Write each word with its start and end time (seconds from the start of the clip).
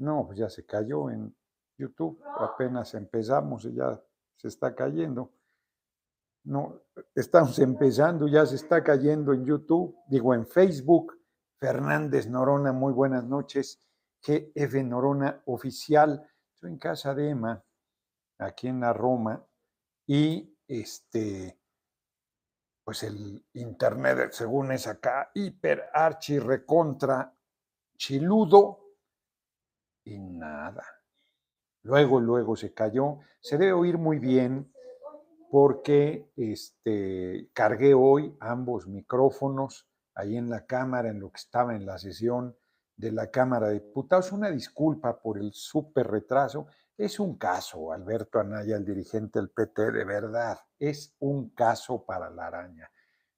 No, 0.00 0.26
pues 0.26 0.38
ya 0.38 0.48
se 0.48 0.64
cayó 0.64 1.10
en 1.10 1.34
YouTube. 1.76 2.22
Apenas 2.38 2.94
empezamos 2.94 3.64
y 3.64 3.74
ya 3.74 4.02
se 4.36 4.48
está 4.48 4.74
cayendo. 4.74 5.32
No, 6.44 6.80
estamos 7.14 7.58
empezando, 7.58 8.26
ya 8.26 8.46
se 8.46 8.56
está 8.56 8.82
cayendo 8.82 9.34
en 9.34 9.44
YouTube, 9.44 9.96
digo 10.08 10.34
en 10.34 10.46
Facebook. 10.46 11.18
Fernández 11.58 12.26
Norona, 12.26 12.72
muy 12.72 12.94
buenas 12.94 13.24
noches. 13.24 13.78
GF 14.22 14.82
Norona 14.84 15.42
Oficial. 15.44 16.26
Estoy 16.54 16.70
en 16.70 16.78
casa 16.78 17.14
de 17.14 17.28
Emma, 17.28 17.62
aquí 18.38 18.68
en 18.68 18.80
la 18.80 18.94
Roma, 18.94 19.46
y 20.06 20.56
este, 20.66 21.58
pues 22.84 23.02
el 23.02 23.44
internet, 23.54 24.32
según 24.32 24.72
es 24.72 24.86
acá, 24.86 25.30
hiper 25.34 25.90
archi 25.92 26.38
recontra 26.38 27.34
chiludo, 27.96 28.79
nada. 30.18 30.84
Luego, 31.82 32.20
luego 32.20 32.56
se 32.56 32.72
cayó. 32.72 33.18
Se 33.40 33.56
debe 33.56 33.72
oír 33.72 33.98
muy 33.98 34.18
bien 34.18 34.72
porque 35.50 36.30
este, 36.36 37.50
cargué 37.52 37.94
hoy 37.94 38.36
ambos 38.40 38.86
micrófonos 38.86 39.88
ahí 40.14 40.36
en 40.36 40.50
la 40.50 40.66
Cámara, 40.66 41.08
en 41.08 41.20
lo 41.20 41.30
que 41.30 41.38
estaba 41.38 41.74
en 41.74 41.86
la 41.86 41.98
sesión 41.98 42.56
de 42.96 43.12
la 43.12 43.30
Cámara 43.30 43.68
de 43.68 43.74
Diputados. 43.74 44.30
Una 44.32 44.50
disculpa 44.50 45.20
por 45.20 45.38
el 45.38 45.52
súper 45.52 46.06
retraso. 46.06 46.66
Es 46.96 47.18
un 47.18 47.38
caso, 47.38 47.92
Alberto 47.92 48.38
Anaya, 48.38 48.76
el 48.76 48.84
dirigente 48.84 49.38
del 49.38 49.50
PT, 49.50 49.90
de 49.90 50.04
verdad, 50.04 50.58
es 50.78 51.16
un 51.18 51.50
caso 51.50 52.04
para 52.04 52.30
la 52.30 52.46
araña. 52.46 52.90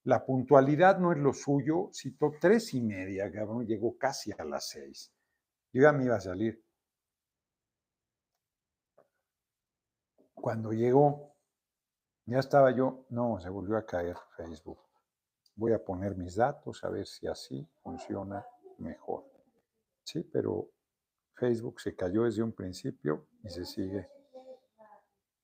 La 0.05 0.25
puntualidad 0.25 0.99
no 0.99 1.13
es 1.13 1.19
lo 1.19 1.33
suyo, 1.33 1.91
citó 1.93 2.33
tres 2.41 2.75
y 2.75 2.83
media, 2.83 3.31
cabrón, 3.31 3.65
llegó 3.65 3.97
casi 3.97 4.33
a 4.37 4.45
las 4.45 4.69
seis. 4.69 5.13
Yo 5.73 5.83
ya 5.83 5.93
me 5.93 6.05
iba 6.05 6.17
a 6.17 6.21
salir. 6.21 6.63
Cuando 10.35 10.73
llegó, 10.73 11.35
ya 12.27 12.39
estaba 12.39 12.75
yo, 12.75 13.07
no, 13.11 13.39
se 13.41 13.49
volvió 13.49 13.77
a 13.77 13.87
caer 13.87 14.17
Facebook. 14.37 14.79
Voy 15.55 15.73
a 15.73 15.85
poner 15.85 16.17
mis 16.17 16.37
datos 16.37 16.83
a 16.85 16.89
ver 16.89 17.07
si 17.07 17.27
así 17.27 17.67
funciona 17.83 18.45
mejor. 18.79 19.25
Sí, 20.05 20.23
pero 20.25 20.71
Facebook 21.35 21.81
se 21.81 21.95
cayó 21.95 22.25
desde 22.25 22.43
un 22.43 22.53
principio 22.53 23.29
y 23.43 23.51
se 23.51 23.65
sigue 23.65 24.09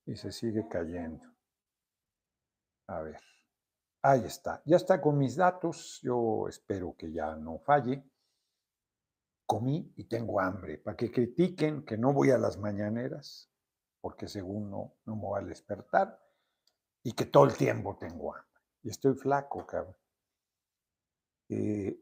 y 0.09 0.17
se 0.17 0.33
sigue 0.33 0.67
cayendo. 0.69 1.25
A 2.87 3.03
ver. 3.03 3.21
Ahí 4.03 4.25
está. 4.25 4.63
Ya 4.65 4.77
está 4.77 5.01
con 5.01 5.19
mis 5.19 5.37
datos. 5.37 6.01
Yo 6.03 6.49
espero 6.49 6.97
que 6.97 7.13
ya 7.13 7.37
no 7.37 7.59
falle. 7.59 8.03
Comí 9.49 9.95
y 9.97 10.05
tengo 10.05 10.41
hambre. 10.41 10.77
Para 10.77 10.95
que 10.95 11.11
critiquen 11.11 11.87
que 11.87 11.97
no 11.97 12.13
voy 12.13 12.33
a 12.33 12.37
las 12.37 12.59
mañaneras, 12.59 13.51
porque 14.03 14.29
según 14.29 14.71
no, 14.71 14.93
no 15.07 15.17
me 15.17 15.23
voy 15.23 15.41
a 15.41 15.45
despertar, 15.47 16.21
y 17.03 17.13
que 17.13 17.25
todo 17.25 17.47
el 17.47 17.57
tiempo 17.57 17.97
tengo 17.97 18.35
hambre. 18.35 18.63
Y 18.83 18.91
estoy 18.91 19.15
flaco, 19.15 19.67
cabrón. 19.67 19.97
Eh, 21.49 21.99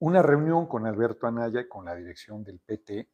una 0.00 0.20
reunión 0.20 0.66
con 0.66 0.84
Alberto 0.84 1.28
Anaya 1.28 1.60
y 1.60 1.68
con 1.68 1.84
la 1.84 1.94
dirección 1.94 2.42
del 2.42 2.58
PT, 2.58 3.08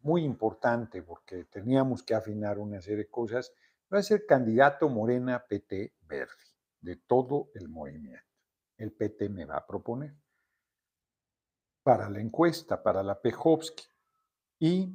muy 0.00 0.24
importante 0.24 1.00
porque 1.00 1.44
teníamos 1.44 2.02
que 2.02 2.16
afinar 2.16 2.58
una 2.58 2.80
serie 2.80 3.04
de 3.04 3.08
cosas. 3.08 3.52
Va 3.94 3.98
a 3.98 4.02
ser 4.02 4.26
candidato 4.26 4.88
Morena 4.88 5.46
PT 5.46 5.94
Verde 6.00 6.34
de 6.80 6.96
todo 6.96 7.50
el 7.54 7.68
movimiento. 7.68 8.26
El 8.76 8.90
PT 8.90 9.28
me 9.28 9.44
va 9.44 9.58
a 9.58 9.66
proponer 9.66 10.16
para 11.88 12.10
la 12.10 12.20
encuesta, 12.20 12.82
para 12.82 13.02
la 13.02 13.18
Pejovsky. 13.18 13.82
Y 14.60 14.94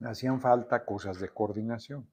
hacían 0.00 0.40
falta 0.40 0.84
cosas 0.84 1.20
de 1.20 1.28
coordinación. 1.28 2.12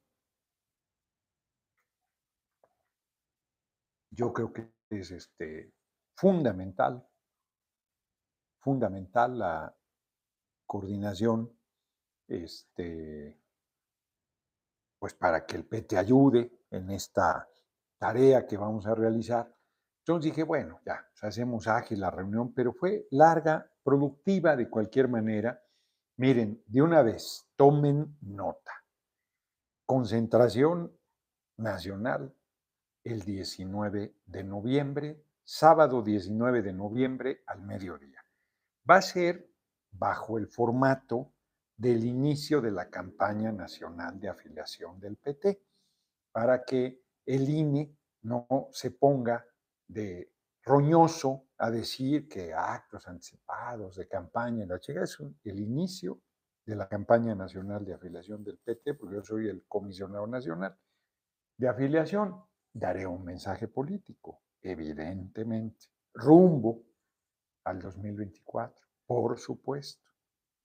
Yo 4.12 4.32
creo 4.32 4.54
que 4.54 4.72
es 4.92 5.10
este, 5.10 5.74
fundamental 6.16 7.04
fundamental 8.60 9.40
la 9.40 9.76
coordinación, 10.68 11.52
este, 12.28 13.42
pues 15.00 15.16
para 15.16 15.48
que 15.48 15.56
el 15.56 15.66
PT 15.66 15.98
ayude 15.98 16.60
en 16.70 16.92
esta 16.92 17.50
tarea 17.98 18.46
que 18.46 18.56
vamos 18.56 18.86
a 18.86 18.94
realizar. 18.94 19.52
Entonces 20.00 20.32
dije, 20.32 20.44
bueno, 20.44 20.82
ya, 20.86 21.10
hacemos 21.22 21.68
ágil 21.68 22.02
la 22.02 22.12
reunión, 22.12 22.54
pero 22.54 22.74
fue 22.74 23.08
larga, 23.12 23.73
productiva 23.84 24.56
de 24.56 24.70
cualquier 24.70 25.08
manera. 25.08 25.62
Miren, 26.18 26.64
de 26.68 26.82
una 26.82 27.02
vez, 27.02 27.48
tomen 27.56 28.18
nota. 28.22 28.72
Concentración 29.86 30.98
nacional 31.58 32.34
el 33.04 33.22
19 33.22 34.16
de 34.26 34.44
noviembre, 34.44 35.24
sábado 35.44 36.02
19 36.02 36.62
de 36.62 36.74
noviembre 36.74 37.44
al 37.48 37.62
mediodía 37.62 38.24
va 38.90 38.98
a 38.98 39.02
ser 39.02 39.50
bajo 39.92 40.38
el 40.38 40.48
formato 40.48 41.34
del 41.76 42.04
inicio 42.04 42.62
de 42.62 42.72
la 42.72 42.90
campaña 42.90 43.52
nacional 43.52 44.20
de 44.20 44.30
afiliación 44.30 45.00
del 45.00 45.18
PT, 45.18 45.62
para 46.32 46.64
que 46.64 47.02
el 47.26 47.50
INE 47.50 47.96
no 48.22 48.70
se 48.72 48.92
ponga 48.92 49.46
de 49.88 50.33
roñoso 50.64 51.48
a 51.58 51.70
decir 51.70 52.28
que 52.28 52.54
actos 52.54 53.08
anticipados 53.08 53.96
de 53.96 54.08
campaña, 54.08 54.66
la 54.66 54.80
chica 54.80 55.04
es 55.04 55.18
el 55.44 55.60
inicio 55.60 56.22
de 56.66 56.76
la 56.76 56.88
campaña 56.88 57.36
nacional 57.36 57.84
de 57.86 57.94
afiliación 57.94 58.44
del 58.44 58.58
PT, 58.58 58.94
porque 58.96 59.16
yo 59.16 59.24
soy 59.24 59.50
el 59.50 59.66
comisionado 59.68 60.26
nacional 60.28 60.78
de 61.58 61.68
afiliación, 61.68 62.42
daré 62.72 63.06
un 63.06 63.24
mensaje 63.24 63.68
político, 63.68 64.42
evidentemente, 64.62 65.88
rumbo 66.14 66.84
al 67.66 67.82
2024. 67.82 68.76
Por 69.06 69.38
supuesto, 69.38 70.10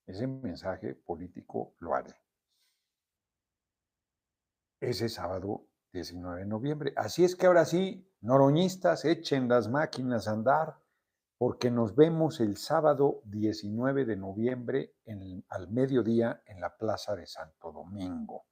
ese 0.06 0.26
mensaje 0.26 0.94
político 0.94 1.74
lo 1.80 1.94
haré. 1.94 2.14
Ese 4.80 5.08
sábado 5.08 5.67
19 5.92 6.40
de 6.40 6.46
noviembre. 6.46 6.92
Así 6.96 7.24
es 7.24 7.36
que 7.36 7.46
ahora 7.46 7.64
sí, 7.64 8.08
noroñistas, 8.20 9.04
echen 9.04 9.48
las 9.48 9.68
máquinas 9.68 10.28
a 10.28 10.32
andar, 10.32 10.76
porque 11.38 11.70
nos 11.70 11.94
vemos 11.94 12.40
el 12.40 12.56
sábado 12.56 13.22
19 13.24 14.04
de 14.04 14.16
noviembre 14.16 14.94
al 15.48 15.68
mediodía 15.68 16.42
en 16.46 16.60
la 16.60 16.76
Plaza 16.76 17.14
de 17.14 17.26
Santo 17.26 17.70
Domingo. 17.70 18.46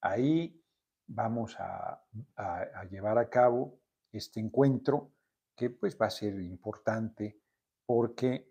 Ahí 0.00 0.62
vamos 1.06 1.56
a, 1.58 2.02
a 2.36 2.84
llevar 2.90 3.18
a 3.18 3.28
cabo 3.28 3.78
este 4.10 4.40
encuentro 4.40 5.12
que 5.54 5.70
pues 5.70 5.98
va 6.00 6.06
a 6.06 6.10
ser 6.10 6.40
importante 6.40 7.40
porque 7.84 8.50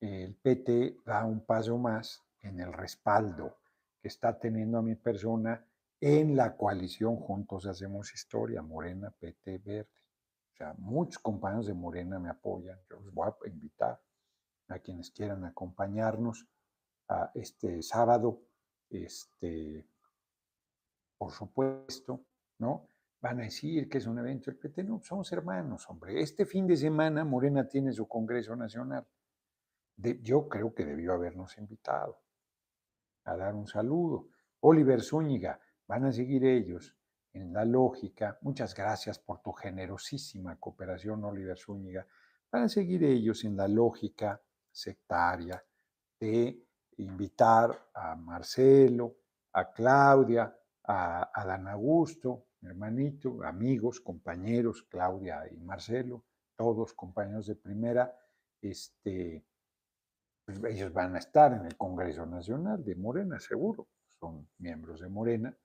el 0.00 0.34
PT 0.36 0.98
da 1.04 1.24
un 1.24 1.44
paso 1.44 1.78
más 1.78 2.22
en 2.40 2.60
el 2.60 2.72
respaldo 2.72 3.58
que 4.00 4.08
está 4.08 4.38
teniendo 4.38 4.78
a 4.78 4.82
mi 4.82 4.94
persona 4.94 5.66
en 6.00 6.34
la 6.34 6.56
coalición 6.56 7.16
Juntos 7.16 7.66
Hacemos 7.66 8.12
Historia, 8.14 8.62
Morena, 8.62 9.10
PT, 9.10 9.58
Verde. 9.58 9.88
O 10.52 10.56
sea, 10.56 10.74
muchos 10.78 11.18
compañeros 11.18 11.66
de 11.66 11.74
Morena 11.74 12.18
me 12.18 12.30
apoyan. 12.30 12.78
Yo 12.88 13.00
los 13.00 13.12
voy 13.12 13.28
a 13.28 13.48
invitar 13.48 14.00
a 14.68 14.78
quienes 14.78 15.10
quieran 15.10 15.44
acompañarnos 15.44 16.46
a 17.08 17.30
este 17.34 17.82
sábado. 17.82 18.42
Este, 18.88 19.86
por 21.18 21.32
supuesto, 21.32 22.24
¿no? 22.58 22.88
Van 23.20 23.40
a 23.40 23.44
decir 23.44 23.88
que 23.88 23.98
es 23.98 24.06
un 24.06 24.18
evento 24.18 24.50
del 24.50 24.58
PT. 24.58 24.84
No, 24.84 25.00
somos 25.02 25.30
hermanos, 25.32 25.88
hombre. 25.90 26.20
Este 26.20 26.46
fin 26.46 26.66
de 26.66 26.76
semana 26.76 27.24
Morena 27.24 27.68
tiene 27.68 27.92
su 27.92 28.08
Congreso 28.08 28.56
Nacional. 28.56 29.06
yo 29.96 30.48
creo 30.48 30.74
que 30.74 30.86
debió 30.86 31.12
habernos 31.12 31.58
invitado 31.58 32.22
a 33.24 33.36
dar 33.36 33.54
un 33.54 33.66
saludo. 33.66 34.28
Oliver 34.60 35.02
Zúñiga, 35.02 35.60
van 35.90 36.04
a 36.04 36.12
seguir 36.12 36.44
ellos 36.44 36.96
en 37.32 37.52
la 37.52 37.64
lógica. 37.64 38.38
Muchas 38.42 38.76
gracias 38.76 39.18
por 39.18 39.42
tu 39.42 39.50
generosísima 39.50 40.54
cooperación, 40.54 41.24
Oliver 41.24 41.58
Zúñiga. 41.58 42.06
Van 42.48 42.62
a 42.62 42.68
seguir 42.68 43.02
ellos 43.02 43.42
en 43.42 43.56
la 43.56 43.66
lógica 43.66 44.40
sectaria 44.70 45.60
de 46.20 46.64
invitar 46.98 47.90
a 47.92 48.14
Marcelo, 48.14 49.16
a 49.52 49.72
Claudia, 49.72 50.56
a 50.84 51.32
Adán 51.34 51.66
Augusto, 51.66 52.46
mi 52.60 52.68
hermanito, 52.68 53.42
amigos, 53.42 54.00
compañeros, 54.00 54.84
Claudia 54.88 55.42
y 55.50 55.56
Marcelo, 55.56 56.24
todos 56.54 56.92
compañeros 56.92 57.48
de 57.48 57.56
primera, 57.56 58.14
este, 58.62 59.44
pues 60.44 60.62
ellos 60.72 60.92
van 60.92 61.16
a 61.16 61.18
estar 61.18 61.52
en 61.52 61.66
el 61.66 61.76
Congreso 61.76 62.26
Nacional 62.26 62.84
de 62.84 62.94
Morena, 62.94 63.40
seguro, 63.40 63.88
son 64.20 64.48
miembros 64.58 65.00
de 65.00 65.08
Morena, 65.08 65.56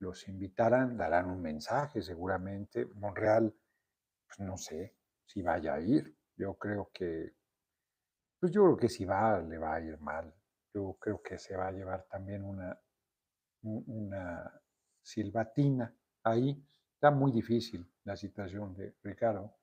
los 0.00 0.26
invitarán, 0.28 0.96
darán 0.96 1.30
un 1.30 1.40
mensaje 1.40 2.02
seguramente. 2.02 2.86
Monreal, 2.94 3.54
pues 4.26 4.40
no 4.40 4.56
sé 4.56 4.96
si 5.24 5.42
vaya 5.42 5.74
a 5.74 5.80
ir, 5.80 6.16
yo 6.36 6.54
creo 6.54 6.90
que, 6.92 7.34
pues 8.38 8.50
yo 8.50 8.64
creo 8.64 8.76
que 8.76 8.88
si 8.88 9.04
va, 9.04 9.40
le 9.40 9.58
va 9.58 9.74
a 9.74 9.80
ir 9.80 9.98
mal, 10.00 10.34
yo 10.74 10.96
creo 10.98 11.22
que 11.22 11.38
se 11.38 11.56
va 11.56 11.68
a 11.68 11.72
llevar 11.72 12.06
también 12.08 12.42
una, 12.42 12.80
una 13.62 14.60
silbatina 15.02 15.94
ahí. 16.24 16.64
Está 16.94 17.10
muy 17.10 17.32
difícil 17.32 17.86
la 18.04 18.16
situación 18.16 18.74
de 18.74 18.94
Ricardo. 19.02 19.54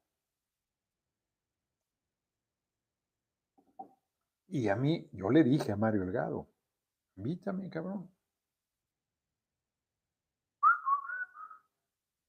Y 4.50 4.70
a 4.70 4.76
mí, 4.76 5.10
yo 5.12 5.30
le 5.30 5.44
dije 5.44 5.72
a 5.72 5.76
Mario 5.76 6.02
Delgado, 6.02 6.48
invítame, 7.16 7.70
cabrón. 7.70 8.10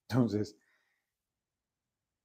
Entonces, 0.09 0.57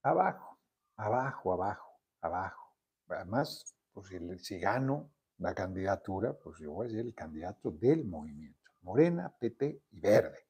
abajo, 0.02 0.58
abajo, 0.96 1.54
abajo, 1.54 2.00
abajo. 2.22 2.76
Además, 3.10 3.76
pues 3.92 4.08
si, 4.42 4.58
gano 4.58 5.12
la 5.38 5.54
candidatura, 5.54 6.34
pues 6.34 6.60
yo 6.60 6.72
voy 6.72 6.88
a 6.88 6.92
ser 6.92 7.02
el 7.02 7.14
candidato 7.14 7.72
del 7.72 8.06
movimiento. 8.06 8.72
Morena, 8.82 9.30
PT 9.38 9.82
y 9.92 10.00
Verde. 10.00 10.48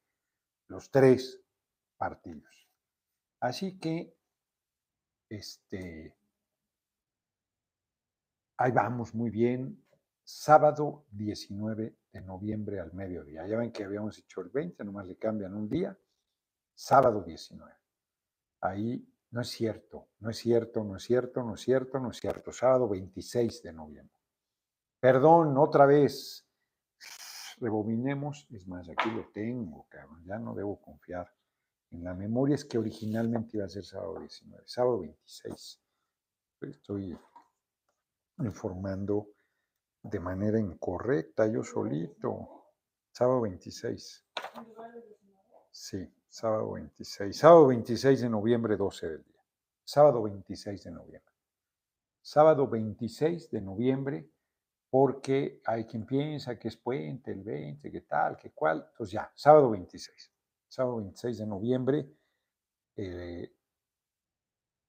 Los 0.68 0.92
tres 0.92 1.42
partidos. 1.98 2.68
Así 3.40 3.80
que, 3.80 4.16
este, 5.28 6.16
ahí 8.58 8.72
vamos 8.72 9.16
muy 9.16 9.32
bien. 9.32 9.84
Sábado 10.24 11.06
19 11.12 11.98
de 12.12 12.22
noviembre 12.22 12.80
al 12.80 12.94
mediodía. 12.94 13.46
Ya 13.48 13.58
ven 13.58 13.72
que 13.72 13.84
habíamos 13.84 14.20
hecho 14.20 14.42
el 14.42 14.50
20, 14.50 14.84
nomás 14.84 15.08
le 15.08 15.18
cambian 15.18 15.56
un 15.56 15.68
día. 15.68 15.98
Sábado 16.74 17.24
19. 17.24 17.72
Ahí 18.62 19.08
no 19.32 19.42
es 19.42 19.50
cierto, 19.50 20.10
no 20.20 20.30
es 20.30 20.38
cierto, 20.38 20.84
no 20.84 20.96
es 20.96 21.04
cierto, 21.04 21.44
no 21.44 21.56
es 21.56 21.62
cierto, 21.62 22.00
no 22.00 22.12
es 22.12 22.18
cierto. 22.18 22.52
Sábado 22.52 22.88
26 22.88 23.64
de 23.64 23.74
noviembre. 23.74 24.20
Perdón, 25.00 25.58
otra 25.58 25.86
vez. 25.86 26.48
Rebobinemos. 27.58 28.48
Es 28.52 28.68
más, 28.68 28.88
aquí 28.90 29.10
lo 29.12 29.30
tengo, 29.32 29.88
cabrón. 29.90 30.24
Ya 30.26 30.38
no 30.38 30.54
debo 30.54 30.80
confiar 30.80 31.34
en 31.92 32.04
la 32.04 32.14
memoria. 32.14 32.56
Es 32.56 32.66
que 32.66 32.78
originalmente 32.78 33.58
iba 33.58 33.66
a 33.66 33.70
ser 33.70 33.86
sábado 33.86 34.20
19, 34.20 34.64
sábado 34.68 35.00
26. 35.00 35.82
Estoy 36.62 37.18
informando 38.40 39.30
de 40.02 40.20
manera 40.20 40.60
incorrecta 40.60 41.48
yo 41.48 41.64
solito. 41.64 42.72
Sábado 43.12 43.42
26. 43.42 44.26
Sí, 45.72 46.14
sábado 46.34 46.72
26. 46.72 47.38
Sábado 47.38 47.68
26 47.68 48.22
de 48.22 48.30
noviembre, 48.30 48.76
12 48.76 49.08
del 49.08 49.24
día. 49.24 49.42
Sábado 49.84 50.24
26 50.24 50.84
de 50.84 50.92
noviembre. 50.92 51.34
Sábado 52.22 52.68
26 52.68 53.52
de 53.52 53.62
noviembre, 53.62 54.30
porque 54.90 55.62
hay 55.64 55.86
quien 55.86 56.08
piensa 56.08 56.58
que 56.58 56.70
es 56.70 56.78
puente, 56.78 57.32
el 57.32 57.44
20, 57.44 57.92
que 57.92 58.02
tal, 58.02 58.36
que 58.36 58.50
cual. 58.50 58.84
Entonces 58.90 59.14
ya, 59.14 59.32
sábado 59.36 59.70
26. 59.70 60.32
Sábado 60.68 60.98
26 60.98 61.38
de 61.38 61.46
noviembre, 61.46 62.10
eh, 62.96 63.56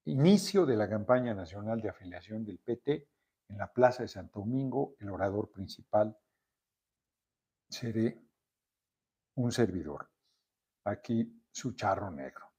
inicio 0.07 0.65
de 0.65 0.77
la 0.77 0.89
campaña 0.89 1.35
nacional 1.35 1.83
de 1.83 1.91
afiliación 1.91 2.43
del 2.43 2.59
PT 2.59 3.07
en 3.51 3.59
la 3.59 3.71
Plaza 3.71 4.03
de 4.03 4.09
Santo 4.09 4.41
Domingo, 4.41 4.95
el 4.99 5.11
orador 5.11 5.51
principal 5.51 6.17
seré 7.69 8.19
un 9.35 9.53
servidor. 9.53 10.14
Aquí 10.85 11.45
su 11.51 11.73
charro 11.73 12.11
negro. 12.11 12.53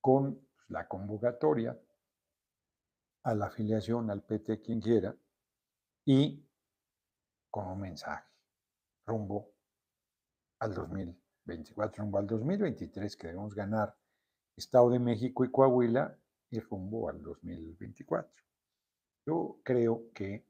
Con 0.00 0.48
la 0.68 0.86
convocatoria 0.86 1.78
a 3.24 3.34
la 3.34 3.46
afiliación 3.46 4.10
al 4.10 4.22
PT 4.22 4.60
quien 4.60 4.80
quiera 4.80 5.14
y 6.04 6.46
con 7.50 7.68
un 7.68 7.80
mensaje 7.80 8.28
rumbo 9.06 9.52
al 10.60 10.74
2024, 10.74 12.02
rumbo 12.02 12.18
al 12.18 12.26
2023 12.26 13.16
que 13.16 13.26
debemos 13.28 13.54
ganar 13.54 13.96
Estado 14.56 14.90
de 14.90 14.98
México 14.98 15.44
y 15.44 15.50
Coahuila 15.50 16.16
y 16.50 16.60
rumbo 16.60 17.08
al 17.08 17.20
2024. 17.22 18.30
Yo 19.26 19.60
creo 19.64 20.12
que 20.14 20.46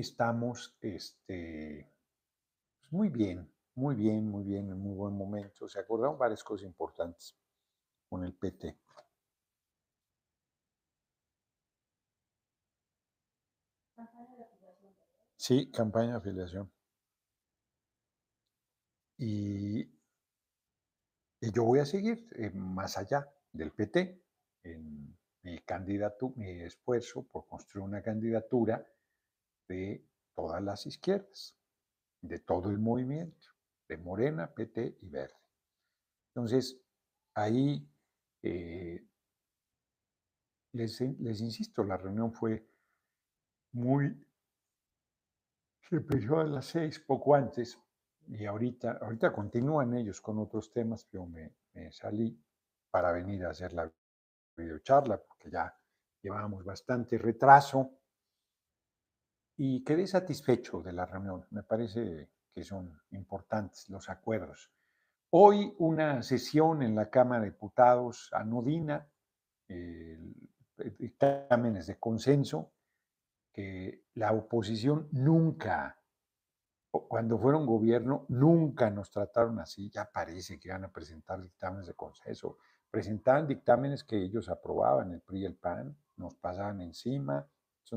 estamos 0.00 0.76
este, 0.80 1.90
pues, 2.80 2.92
muy 2.92 3.08
bien, 3.08 3.50
muy 3.74 3.94
bien, 3.94 4.28
muy 4.28 4.44
bien, 4.44 4.70
en 4.70 4.78
muy 4.78 4.94
buen 4.94 5.14
momento. 5.14 5.68
Se 5.68 5.80
acordaron 5.80 6.18
varias 6.18 6.42
cosas 6.44 6.66
importantes 6.66 7.36
con 8.08 8.24
el 8.24 8.34
PT. 8.34 8.76
Sí, 15.36 15.70
campaña 15.70 16.12
de 16.12 16.18
afiliación. 16.18 16.70
Y, 19.16 19.80
y 21.40 21.52
yo 21.52 21.64
voy 21.64 21.80
a 21.80 21.86
seguir 21.86 22.28
eh, 22.36 22.50
más 22.50 22.98
allá 22.98 23.28
del 23.52 23.72
PT 23.72 24.22
en 24.64 25.16
mi 25.42 25.60
mi 26.36 26.50
esfuerzo 26.62 27.22
por 27.22 27.46
construir 27.46 27.84
una 27.84 28.02
candidatura 28.02 28.84
de 29.68 30.04
todas 30.34 30.62
las 30.62 30.86
izquierdas, 30.86 31.56
de 32.22 32.38
todo 32.40 32.70
el 32.70 32.78
movimiento, 32.78 33.48
de 33.88 33.96
Morena, 33.98 34.52
PT 34.52 34.98
y 35.00 35.08
Verde. 35.08 35.34
Entonces, 36.34 36.80
ahí 37.34 37.88
eh, 38.42 39.06
les, 40.72 41.00
les, 41.00 41.40
insisto, 41.40 41.84
la 41.84 41.96
reunión 41.96 42.32
fue 42.32 42.66
muy, 43.72 44.26
se 45.88 45.96
empezó 45.96 46.40
a 46.40 46.44
las 46.44 46.66
seis, 46.66 46.98
poco 46.98 47.34
antes, 47.34 47.78
y 48.26 48.44
ahorita, 48.44 48.98
ahorita 49.00 49.32
continúan 49.32 49.94
ellos 49.94 50.20
con 50.20 50.38
otros 50.38 50.70
temas, 50.70 51.04
pero 51.10 51.26
me, 51.26 51.54
me 51.72 51.90
salí 51.92 52.38
para 52.90 53.12
venir 53.12 53.44
a 53.44 53.50
hacer 53.50 53.72
la 53.72 53.90
videocharla, 54.56 55.22
porque 55.22 55.50
ya 55.50 55.74
llevábamos 56.22 56.64
bastante 56.64 57.16
retraso. 57.16 57.90
Y 59.60 59.82
quedé 59.82 60.06
satisfecho 60.06 60.80
de 60.82 60.92
la 60.92 61.04
reunión. 61.04 61.44
Me 61.50 61.64
parece 61.64 62.30
que 62.54 62.62
son 62.62 62.96
importantes 63.10 63.90
los 63.90 64.08
acuerdos. 64.08 64.70
Hoy 65.30 65.74
una 65.78 66.22
sesión 66.22 66.82
en 66.82 66.94
la 66.94 67.10
Cámara 67.10 67.42
de 67.42 67.50
Diputados 67.50 68.30
anodina, 68.32 69.06
dictámenes 70.98 71.88
de 71.88 71.98
consenso, 71.98 72.70
que 73.52 74.04
la 74.14 74.32
oposición 74.32 75.08
nunca, 75.10 75.98
cuando 76.90 77.36
fueron 77.36 77.66
gobierno, 77.66 78.26
nunca 78.28 78.90
nos 78.90 79.10
trataron 79.10 79.58
así. 79.58 79.90
Ya 79.90 80.08
parece 80.08 80.60
que 80.60 80.70
van 80.70 80.84
a 80.84 80.92
presentar 80.92 81.42
dictámenes 81.42 81.88
de 81.88 81.94
consenso 81.94 82.58
presentaban 82.90 83.46
dictámenes 83.46 84.04
que 84.04 84.16
ellos 84.16 84.48
aprobaban, 84.48 85.12
el 85.12 85.20
PRI 85.20 85.40
y 85.40 85.44
el 85.44 85.56
PAN, 85.56 85.96
nos 86.16 86.34
pasaban 86.36 86.80
encima, 86.80 87.46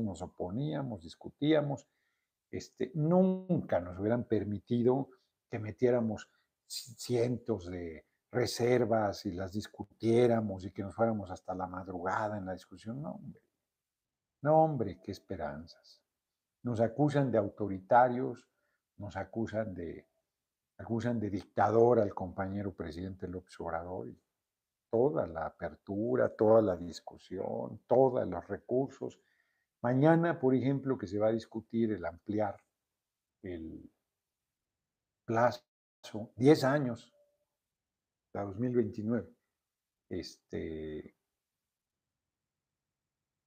nos 0.00 0.22
oponíamos, 0.22 1.02
discutíamos, 1.02 1.86
este, 2.50 2.92
nunca 2.94 3.80
nos 3.80 3.98
hubieran 3.98 4.24
permitido 4.24 5.10
que 5.50 5.58
metiéramos 5.58 6.28
cientos 6.66 7.66
de 7.66 8.06
reservas 8.30 9.26
y 9.26 9.32
las 9.32 9.52
discutiéramos 9.52 10.64
y 10.64 10.70
que 10.70 10.82
nos 10.82 10.94
fuéramos 10.94 11.30
hasta 11.30 11.54
la 11.54 11.66
madrugada 11.66 12.38
en 12.38 12.46
la 12.46 12.54
discusión. 12.54 13.02
No, 13.02 13.12
hombre. 13.12 13.42
No, 14.42 14.64
hombre, 14.64 15.00
qué 15.02 15.12
esperanzas. 15.12 16.00
Nos 16.62 16.80
acusan 16.80 17.30
de 17.30 17.38
autoritarios, 17.38 18.48
nos 18.96 19.16
acusan 19.16 19.74
de, 19.74 20.06
acusan 20.78 21.20
de 21.20 21.30
dictador 21.30 22.00
al 22.00 22.14
compañero 22.14 22.72
presidente 22.72 23.28
López 23.28 23.60
Obrador 23.60 24.08
toda 24.92 25.26
la 25.26 25.46
apertura, 25.46 26.28
toda 26.28 26.60
la 26.60 26.76
discusión, 26.76 27.80
todos 27.86 28.28
los 28.28 28.46
recursos. 28.46 29.18
Mañana, 29.82 30.38
por 30.38 30.54
ejemplo, 30.54 30.96
que 30.96 31.06
se 31.06 31.18
va 31.18 31.28
a 31.28 31.32
discutir 31.32 31.92
el 31.92 32.04
ampliar 32.04 32.56
el 33.42 33.90
plazo, 35.24 35.62
10 36.36 36.64
años, 36.64 37.12
a 38.34 38.42
2029, 38.42 39.28
este, 40.08 41.14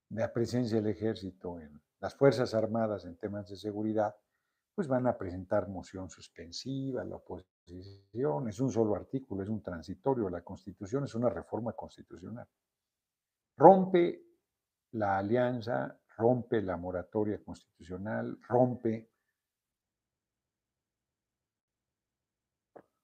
la 0.09 0.31
presencia 0.31 0.81
del 0.81 0.91
ejército 0.91 1.59
en 1.59 1.81
las 1.99 2.15
Fuerzas 2.15 2.53
Armadas 2.53 3.05
en 3.05 3.17
temas 3.17 3.49
de 3.49 3.55
seguridad, 3.55 4.15
pues 4.75 4.87
van 4.87 5.07
a 5.07 5.17
presentar 5.17 5.69
moción 5.69 6.09
suspensiva, 6.09 7.03
la 7.05 7.15
oposición 7.15 8.49
es 8.49 8.59
un 8.59 8.71
solo 8.71 8.95
artículo, 8.95 9.41
es 9.41 9.49
un 9.49 9.63
transitorio. 9.63 10.29
La 10.29 10.41
Constitución 10.41 11.05
es 11.05 11.15
una 11.15 11.29
reforma 11.29 11.73
constitucional. 11.73 12.47
Rompe 13.57 14.21
la 14.91 15.17
alianza, 15.17 15.97
rompe 16.17 16.61
la 16.61 16.77
moratoria 16.77 17.43
constitucional, 17.43 18.39
rompe 18.47 19.09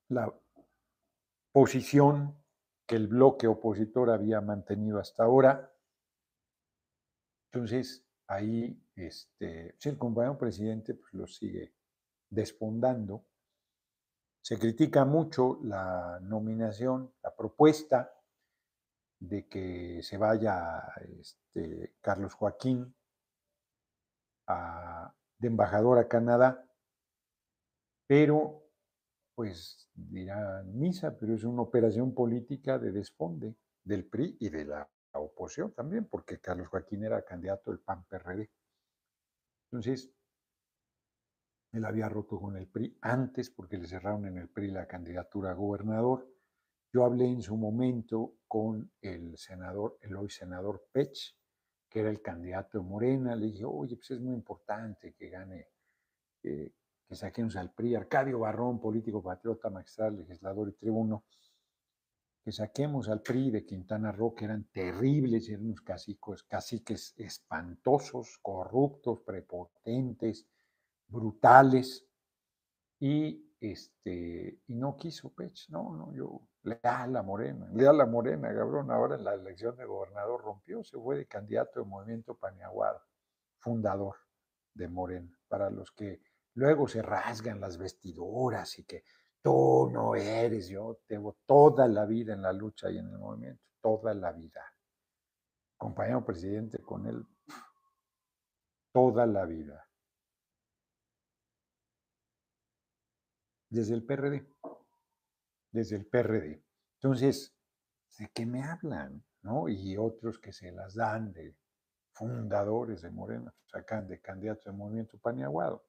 la 0.10 0.34
posición 1.52 2.38
que 2.86 2.96
el 2.96 3.08
bloque 3.08 3.48
opositor 3.48 4.10
había 4.10 4.42
mantenido 4.42 5.00
hasta 5.00 5.24
ahora 5.24 5.74
Entonces, 7.54 8.06
ahí 8.28 8.82
este, 8.96 9.76
el 9.84 9.98
compañero 9.98 10.38
presidente 10.38 10.94
pues, 10.94 11.14
lo 11.14 11.28
sigue 11.28 11.74
despondando. 12.30 13.26
Se 14.42 14.58
critica 14.58 15.04
mucho 15.06 15.60
la 15.64 16.20
nominación, 16.22 17.14
la 17.22 17.36
propuesta 17.36 18.14
de 19.20 19.48
que 19.48 20.02
se 20.02 20.18
vaya 20.18 20.82
este, 21.20 21.96
Carlos 22.02 22.34
Joaquín 22.34 22.96
de 25.38 25.48
embajador 25.48 25.98
a 26.00 26.08
Canadá, 26.08 26.66
pero 28.08 28.62
pues 29.36 29.90
dirá 29.94 30.64
misa, 30.64 31.18
pero 31.18 31.34
es 31.34 31.44
una 31.44 31.62
operación 31.62 32.14
política 32.14 32.78
de 32.78 32.92
desfonde 32.92 33.56
del 33.84 34.06
PRI 34.06 34.38
y 34.40 34.50
de 34.50 34.66
la 34.66 34.90
oposición 35.14 35.74
también, 35.74 36.06
porque 36.06 36.40
Carlos 36.40 36.68
Joaquín 36.68 37.04
era 37.04 37.24
candidato 37.24 37.72
del 37.72 37.80
PAN-PRD. 37.80 38.50
Entonces, 39.72 40.14
él 41.72 41.86
había 41.86 42.10
roto 42.10 42.40
con 42.40 42.58
el 42.58 42.68
PRI 42.68 42.98
antes 43.02 43.50
porque 43.50 43.78
le 43.78 43.88
cerraron 43.88 44.26
en 44.26 44.38
el 44.38 44.50
PRI 44.50 44.72
la 44.72 44.88
candidatura 44.88 45.52
a 45.52 45.56
gobernador. 45.56 46.28
Yo 46.94 47.06
hablé 47.06 47.26
en 47.26 47.42
su 47.42 47.56
momento 47.56 48.36
con 48.48 48.92
el 49.02 49.38
senador, 49.38 49.98
el 50.02 50.16
hoy 50.18 50.30
senador 50.30 50.86
Pech, 50.92 51.36
que 51.92 52.00
era 52.00 52.10
el 52.10 52.22
candidato 52.22 52.80
de 52.80 52.86
Morena. 52.86 53.36
Le 53.36 53.48
dije, 53.48 53.66
oye, 53.66 53.98
pues 53.98 54.12
es 54.12 54.22
muy 54.22 54.34
importante 54.34 55.14
que 55.14 55.30
gane, 55.30 55.68
que 56.42 56.74
saquemos 57.12 57.58
al 57.58 57.74
PRI. 57.74 57.96
Arcadio 57.96 58.40
Barrón, 58.40 58.80
político 58.80 59.22
patriota, 59.22 59.70
magistral, 59.70 60.16
legislador 60.16 60.70
y 60.70 60.74
tribuno 60.74 61.26
que 62.44 62.52
saquemos 62.52 63.08
al 63.08 63.22
PRI 63.22 63.52
de 63.52 63.66
Quintana 63.66 64.12
Roo, 64.12 64.34
que 64.34 64.46
eran 64.46 64.64
terribles, 64.72 65.48
eran 65.50 65.66
unos 65.66 65.82
caciques, 65.82 66.44
caciques 66.44 67.14
espantosos, 67.18 68.40
corruptos, 68.42 69.20
prepotentes, 69.22 70.48
brutales, 71.08 72.08
y, 73.00 73.44
este, 73.60 74.60
y 74.68 74.76
no 74.76 74.96
quiso 74.96 75.34
Pech, 75.34 75.70
no, 75.70 75.96
no, 75.96 76.14
yo, 76.14 76.42
leal 76.64 77.16
a 77.16 77.24
Morena, 77.24 77.68
leal 77.74 78.02
a 78.02 78.06
Morena, 78.06 78.54
cabrón, 78.54 78.92
ahora 78.92 79.16
en 79.16 79.24
la 79.24 79.34
elección 79.34 79.76
de 79.78 79.86
gobernador 79.86 80.42
rompió, 80.42 80.84
se 80.84 80.98
fue 80.98 81.18
de 81.18 81.28
candidato 81.28 81.80
de 81.80 81.86
Movimiento 81.86 82.36
Paniaguado, 82.36 83.02
fundador 83.60 84.16
de 84.74 84.88
Morena, 84.88 85.40
para 85.48 85.70
los 85.70 85.92
que 85.92 86.22
luego 86.54 86.88
se 86.88 87.02
rasgan 87.02 87.60
las 87.60 87.78
vestiduras 87.78 88.78
y 88.80 88.84
que 88.84 89.04
Tú 89.42 89.90
no 89.92 90.16
eres, 90.16 90.68
yo 90.70 91.00
tengo 91.08 91.38
toda 91.48 91.88
la 91.88 92.06
vida 92.06 92.34
en 92.34 92.44
la 92.44 92.54
lucha 92.54 92.92
y 92.92 93.00
en 93.00 93.08
el 93.08 93.18
movimiento, 93.18 93.64
toda 93.82 94.14
la 94.14 94.32
vida. 94.32 94.62
Compañero 95.78 96.24
presidente 96.24 96.80
con 96.80 97.08
él, 97.08 97.26
toda 98.94 99.26
la 99.26 99.46
vida. 99.46 99.88
Desde 103.70 103.96
el 103.96 104.04
PRD, 104.04 104.48
desde 105.72 105.96
el 105.96 106.06
PRD. 106.06 106.64
Entonces, 106.96 107.56
¿de 108.18 108.30
qué 108.34 108.46
me 108.46 108.64
hablan? 108.64 109.24
¿No? 109.42 109.68
Y 109.68 109.98
otros 109.98 110.38
que 110.40 110.54
se 110.54 110.72
las 110.72 110.94
dan 110.96 111.34
de 111.34 111.56
fundadores 112.14 113.02
de 113.02 113.10
Morena, 113.10 113.54
sacan 113.66 114.08
de 114.08 114.22
candidatos 114.22 114.66
de 114.66 114.72
movimiento 114.72 115.18
paniaguado. 115.18 115.84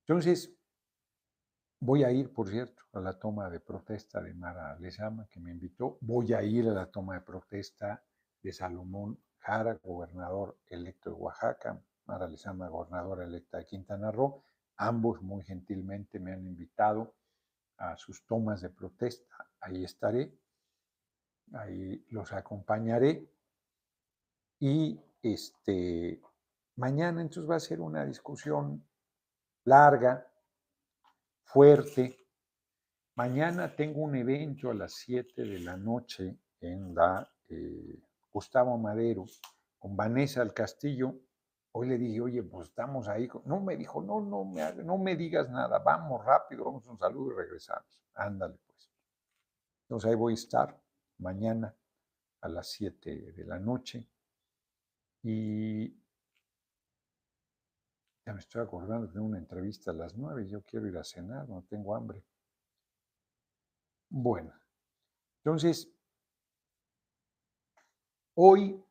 Entonces, 0.00 0.52
voy 1.78 2.02
a 2.04 2.10
ir, 2.10 2.32
por 2.32 2.48
cierto, 2.48 2.82
a 2.92 3.00
la 3.00 3.18
toma 3.18 3.48
de 3.48 3.60
protesta 3.60 4.20
de 4.20 4.34
Mara 4.34 4.76
Lezama, 4.78 5.28
que 5.28 5.40
me 5.40 5.52
invitó. 5.52 5.98
Voy 6.00 6.32
a 6.32 6.42
ir 6.42 6.68
a 6.68 6.72
la 6.72 6.90
toma 6.90 7.14
de 7.14 7.20
protesta 7.20 8.02
de 8.42 8.52
Salomón 8.52 9.22
Jara, 9.38 9.74
gobernador 9.74 10.58
electo 10.66 11.10
de 11.10 11.16
Oaxaca, 11.16 11.80
Mara 12.06 12.26
Lezama, 12.26 12.68
gobernadora 12.68 13.24
electa 13.24 13.58
de 13.58 13.66
Quintana 13.66 14.10
Roo. 14.10 14.42
Ambos 14.76 15.22
muy 15.22 15.44
gentilmente 15.44 16.18
me 16.18 16.32
han 16.32 16.44
invitado 16.46 17.14
a 17.78 17.96
sus 17.96 18.24
tomas 18.26 18.60
de 18.62 18.70
protesta. 18.70 19.48
Ahí 19.60 19.84
estaré, 19.84 20.32
ahí 21.52 22.04
los 22.10 22.32
acompañaré. 22.32 23.28
Y 24.58 25.00
este, 25.22 26.20
mañana 26.76 27.20
entonces 27.20 27.50
va 27.50 27.56
a 27.56 27.60
ser 27.60 27.80
una 27.80 28.04
discusión 28.04 28.84
larga, 29.64 30.26
fuerte. 31.44 32.18
Mañana 33.14 33.74
tengo 33.74 34.00
un 34.00 34.16
evento 34.16 34.70
a 34.70 34.74
las 34.74 34.94
7 34.94 35.42
de 35.42 35.58
la 35.60 35.76
noche 35.76 36.38
en 36.60 36.94
la 36.94 37.30
eh, 37.48 38.00
Gustavo 38.32 38.78
Madero 38.78 39.26
con 39.78 39.96
Vanessa 39.96 40.40
al 40.40 40.54
Castillo. 40.54 41.14
Hoy 41.74 41.88
le 41.88 41.98
dije, 41.98 42.20
oye, 42.20 42.42
pues 42.42 42.68
estamos 42.68 43.08
ahí. 43.08 43.28
No 43.44 43.60
me 43.60 43.76
dijo, 43.76 44.02
no, 44.02 44.20
no 44.20 44.44
me, 44.44 44.74
no 44.84 44.98
me 44.98 45.16
digas 45.16 45.48
nada, 45.50 45.78
vamos 45.78 46.24
rápido, 46.24 46.64
vamos 46.64 46.86
a 46.86 46.90
un 46.90 46.98
saludo 46.98 47.32
y 47.32 47.36
regresamos. 47.36 48.02
Ándale, 48.14 48.58
pues. 48.66 48.90
Entonces 49.84 50.10
ahí 50.10 50.16
voy 50.16 50.32
a 50.32 50.34
estar 50.34 50.80
mañana 51.18 51.74
a 52.42 52.48
las 52.48 52.70
7 52.72 53.32
de 53.32 53.44
la 53.44 53.58
noche. 53.58 54.06
Y 55.22 55.88
ya 58.24 58.32
me 58.32 58.40
estoy 58.40 58.62
acordando, 58.62 59.06
de 59.06 59.20
una 59.20 59.38
entrevista 59.38 59.90
a 59.90 59.94
las 59.94 60.16
nueve, 60.16 60.46
yo 60.48 60.62
quiero 60.62 60.86
ir 60.86 60.96
a 60.96 61.04
cenar, 61.04 61.48
no 61.48 61.64
tengo 61.68 61.94
hambre. 61.94 62.22
Bueno, 64.08 64.52
entonces, 65.38 65.90
hoy 68.34 68.84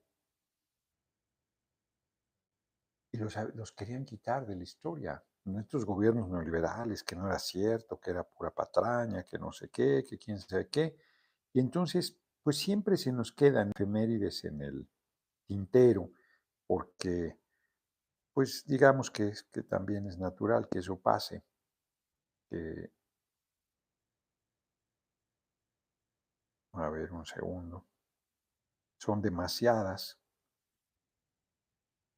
Y 3.15 3.17
los, 3.17 3.71
querían 3.71 4.03
quitar 4.03 4.45
de 4.45 4.57
la 4.57 4.63
historia. 4.63 5.23
Nuestros 5.45 5.85
gobiernos 5.85 6.27
neoliberales, 6.27 7.01
que 7.01 7.15
no 7.15 7.27
era 7.27 7.39
cierto, 7.39 7.97
que 7.97 8.11
era 8.11 8.25
pura 8.25 8.51
patraña, 8.51 9.23
que 9.23 9.39
no 9.39 9.53
sé 9.53 9.69
qué, 9.69 10.03
que 10.03 10.17
quién 10.17 10.37
sabe 10.37 10.67
qué. 10.67 10.97
Y 11.53 11.61
entonces, 11.61 12.17
pues 12.43 12.57
siempre 12.57 12.97
se 12.97 13.13
nos 13.13 13.31
quedan 13.31 13.71
efemérides 13.73 14.43
en 14.43 14.61
el 14.61 14.89
tintero, 15.45 16.11
porque, 16.67 17.39
pues 18.33 18.65
digamos 18.65 19.09
que, 19.09 19.31
que 19.49 19.63
también 19.63 20.07
es 20.07 20.17
natural 20.17 20.67
que 20.67 20.79
eso 20.79 20.99
pase 20.99 21.45
a 26.73 26.89
ver 26.89 27.13
un 27.13 27.25
segundo, 27.25 27.85
son 28.97 29.21
demasiadas, 29.21 30.19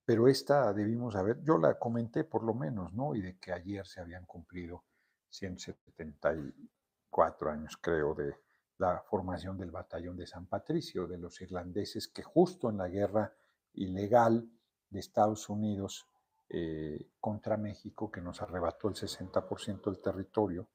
pero 0.08 0.28
esta 0.30 0.72
debimos 0.72 1.18
haber, 1.18 1.44
yo 1.44 1.58
la 1.58 1.78
comenté 1.78 2.24
por 2.24 2.42
lo 2.42 2.54
menos, 2.54 2.94
¿no? 2.94 3.14
Y 3.14 3.22
de 3.22 3.38
que 3.38 3.52
ayer 3.52 3.86
se 3.86 4.00
habían 4.00 4.26
cumplido 4.26 4.86
174 5.28 7.52
años, 7.52 7.76
creo, 7.76 8.16
de 8.16 8.38
la 8.78 9.02
formación 9.02 9.58
del 9.58 9.70
batallón 9.70 10.16
de 10.16 10.26
San 10.26 10.46
Patricio, 10.46 11.08
de 11.08 11.18
los 11.18 11.42
irlandeses 11.42 12.08
que 12.08 12.24
justo 12.24 12.70
en 12.70 12.78
la 12.78 12.88
guerra 12.88 13.36
ilegal 13.74 14.50
de 14.90 14.98
Estados 14.98 15.50
Unidos 15.50 16.08
eh, 16.48 17.10
contra 17.20 17.58
México, 17.58 18.10
que 18.10 18.22
nos 18.22 18.42
arrebató 18.42 18.88
el 18.88 18.96
60% 18.96 19.92
del 19.92 20.00
territorio. 20.00 20.70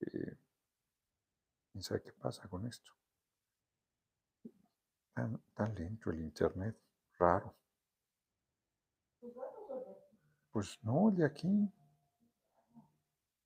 Eh, 0.00 0.38
¿Quién 1.72 1.82
sabe 1.82 2.02
qué 2.02 2.12
pasa 2.12 2.46
con 2.46 2.68
esto? 2.68 2.92
Tan, 5.12 5.42
tan 5.54 5.74
lento 5.74 6.10
el 6.10 6.20
Internet, 6.20 6.78
raro. 7.18 7.56
Pues 10.52 10.78
no, 10.82 11.10
de 11.10 11.24
aquí. 11.24 11.70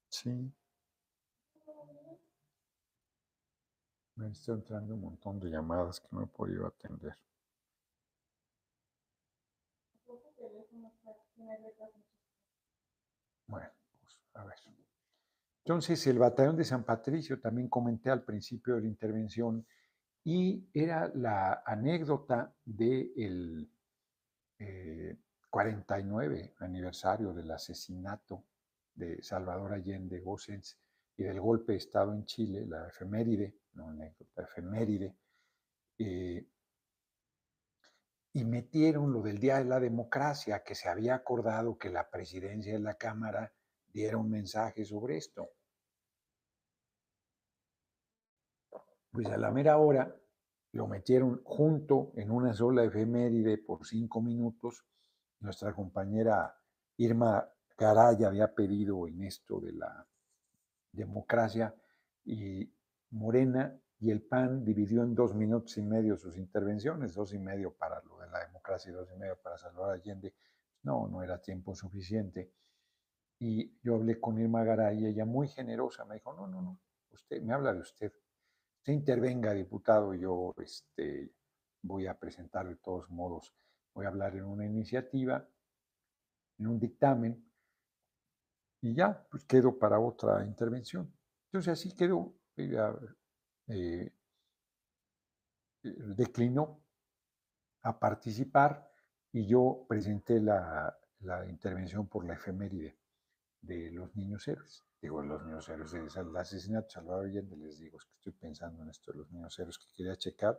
Sí. 0.08 0.52
Me 4.16 4.28
está 4.28 4.52
entrando 4.52 4.94
un 4.94 5.00
montón 5.00 5.40
de 5.40 5.50
llamadas 5.50 6.00
que 6.00 6.08
no 6.12 6.22
he 6.22 6.26
podido 6.26 6.66
atender. 6.66 7.16
Bueno, 13.46 13.68
pues 14.00 14.16
a 14.34 14.44
ver. 14.44 14.56
Entonces, 15.64 16.06
el 16.06 16.18
batallón 16.18 16.56
de 16.56 16.64
San 16.64 16.84
Patricio, 16.84 17.40
también 17.40 17.68
comenté 17.68 18.10
al 18.10 18.22
principio 18.22 18.76
de 18.76 18.82
la 18.82 18.86
intervención, 18.86 19.66
y 20.22 20.68
era 20.72 21.08
la 21.14 21.62
anécdota 21.66 22.54
del 22.64 23.68
49 24.56 25.18
eh, 25.18 25.18
aniversario 26.58 27.32
del 27.32 27.50
asesinato 27.50 28.44
de 28.94 29.22
Salvador 29.22 29.72
Allende 29.72 30.20
Gossens 30.20 30.78
y 31.16 31.24
del 31.24 31.40
golpe 31.40 31.72
de 31.72 31.78
Estado 31.78 32.12
en 32.12 32.24
Chile, 32.24 32.66
la 32.66 32.88
efeméride, 32.88 33.54
no 33.74 33.88
anécdota, 33.88 34.42
efeméride, 34.42 35.14
eh, 35.98 36.46
y 38.32 38.44
metieron 38.44 39.12
lo 39.12 39.22
del 39.22 39.38
Día 39.38 39.58
de 39.58 39.64
la 39.64 39.78
Democracia, 39.78 40.64
que 40.64 40.74
se 40.74 40.88
había 40.88 41.14
acordado 41.14 41.78
que 41.78 41.88
la 41.88 42.10
presidencia 42.10 42.72
de 42.72 42.80
la 42.80 42.94
Cámara 42.94 43.52
diera 43.92 44.16
un 44.16 44.28
mensaje 44.28 44.84
sobre 44.84 45.18
esto. 45.18 45.50
Pues 49.12 49.28
a 49.28 49.36
la 49.36 49.52
mera 49.52 49.78
hora 49.78 50.12
lo 50.72 50.88
metieron 50.88 51.40
junto 51.44 52.10
en 52.16 52.32
una 52.32 52.52
sola 52.52 52.82
efeméride 52.82 53.58
por 53.58 53.86
cinco 53.86 54.20
minutos. 54.20 54.84
Nuestra 55.44 55.74
compañera 55.74 56.58
Irma 56.96 57.46
Garay 57.76 58.24
había 58.24 58.54
pedido 58.54 59.06
en 59.06 59.24
esto 59.24 59.60
de 59.60 59.72
la 59.72 60.06
democracia 60.90 61.74
y 62.24 62.72
Morena 63.10 63.78
y 64.00 64.10
el 64.10 64.22
PAN 64.22 64.64
dividió 64.64 65.02
en 65.02 65.14
dos 65.14 65.34
minutos 65.34 65.76
y 65.76 65.82
medio 65.82 66.16
sus 66.16 66.38
intervenciones, 66.38 67.12
dos 67.12 67.34
y 67.34 67.38
medio 67.38 67.74
para 67.74 68.02
lo 68.04 68.18
de 68.20 68.30
la 68.30 68.38
democracia 68.46 68.90
y 68.90 68.94
dos 68.94 69.10
y 69.14 69.18
medio 69.18 69.36
para 69.36 69.58
Salvador 69.58 69.96
Allende. 69.96 70.34
No, 70.82 71.08
no 71.08 71.22
era 71.22 71.38
tiempo 71.42 71.74
suficiente. 71.74 72.50
Y 73.38 73.78
yo 73.82 73.96
hablé 73.96 74.18
con 74.18 74.40
Irma 74.40 74.64
Garay 74.64 75.04
y 75.04 75.06
ella 75.08 75.26
muy 75.26 75.48
generosa 75.48 76.06
me 76.06 76.14
dijo, 76.14 76.32
no, 76.32 76.46
no, 76.46 76.62
no, 76.62 76.80
usted 77.12 77.42
me 77.42 77.52
habla 77.52 77.74
de 77.74 77.80
usted. 77.80 78.10
Usted 78.78 78.94
intervenga, 78.94 79.52
diputado, 79.52 80.14
yo 80.14 80.54
este, 80.56 81.34
voy 81.82 82.06
a 82.06 82.18
presentar 82.18 82.66
de 82.66 82.76
todos 82.76 83.10
modos, 83.10 83.52
voy 83.94 84.06
a 84.06 84.08
hablar 84.08 84.36
en 84.36 84.44
una 84.44 84.66
iniciativa, 84.66 85.48
en 86.58 86.66
un 86.66 86.78
dictamen, 86.78 87.44
y 88.82 88.94
ya, 88.94 89.26
pues 89.30 89.44
quedo 89.44 89.78
para 89.78 89.98
otra 89.98 90.44
intervención. 90.44 91.10
Entonces 91.46 91.72
así 91.72 91.96
quedó. 91.96 92.34
Ella 92.54 92.94
eh, 93.68 94.12
declinó 95.82 96.82
a 97.82 97.98
participar 97.98 98.90
y 99.32 99.46
yo 99.46 99.86
presenté 99.88 100.38
la, 100.40 100.94
la 101.20 101.48
intervención 101.48 102.06
por 102.08 102.26
la 102.26 102.34
efeméride 102.34 102.98
de 103.62 103.90
los 103.90 104.14
niños 104.16 104.46
héroes. 104.48 104.84
Digo, 105.00 105.22
los 105.22 105.42
niños 105.44 105.68
héroes 105.68 105.92
del 105.92 106.36
asesinato 106.36 106.86
de 106.86 106.92
Salvador 106.92 107.26
Allende, 107.26 107.56
les 107.56 107.78
digo, 107.78 107.98
es 107.98 108.04
que 108.04 108.14
estoy 108.14 108.32
pensando 108.32 108.82
en 108.82 108.90
esto 108.90 109.12
de 109.12 109.18
los 109.18 109.30
niños 109.30 109.58
héroes 109.58 109.78
que 109.78 109.92
quería 109.94 110.16
checar, 110.16 110.58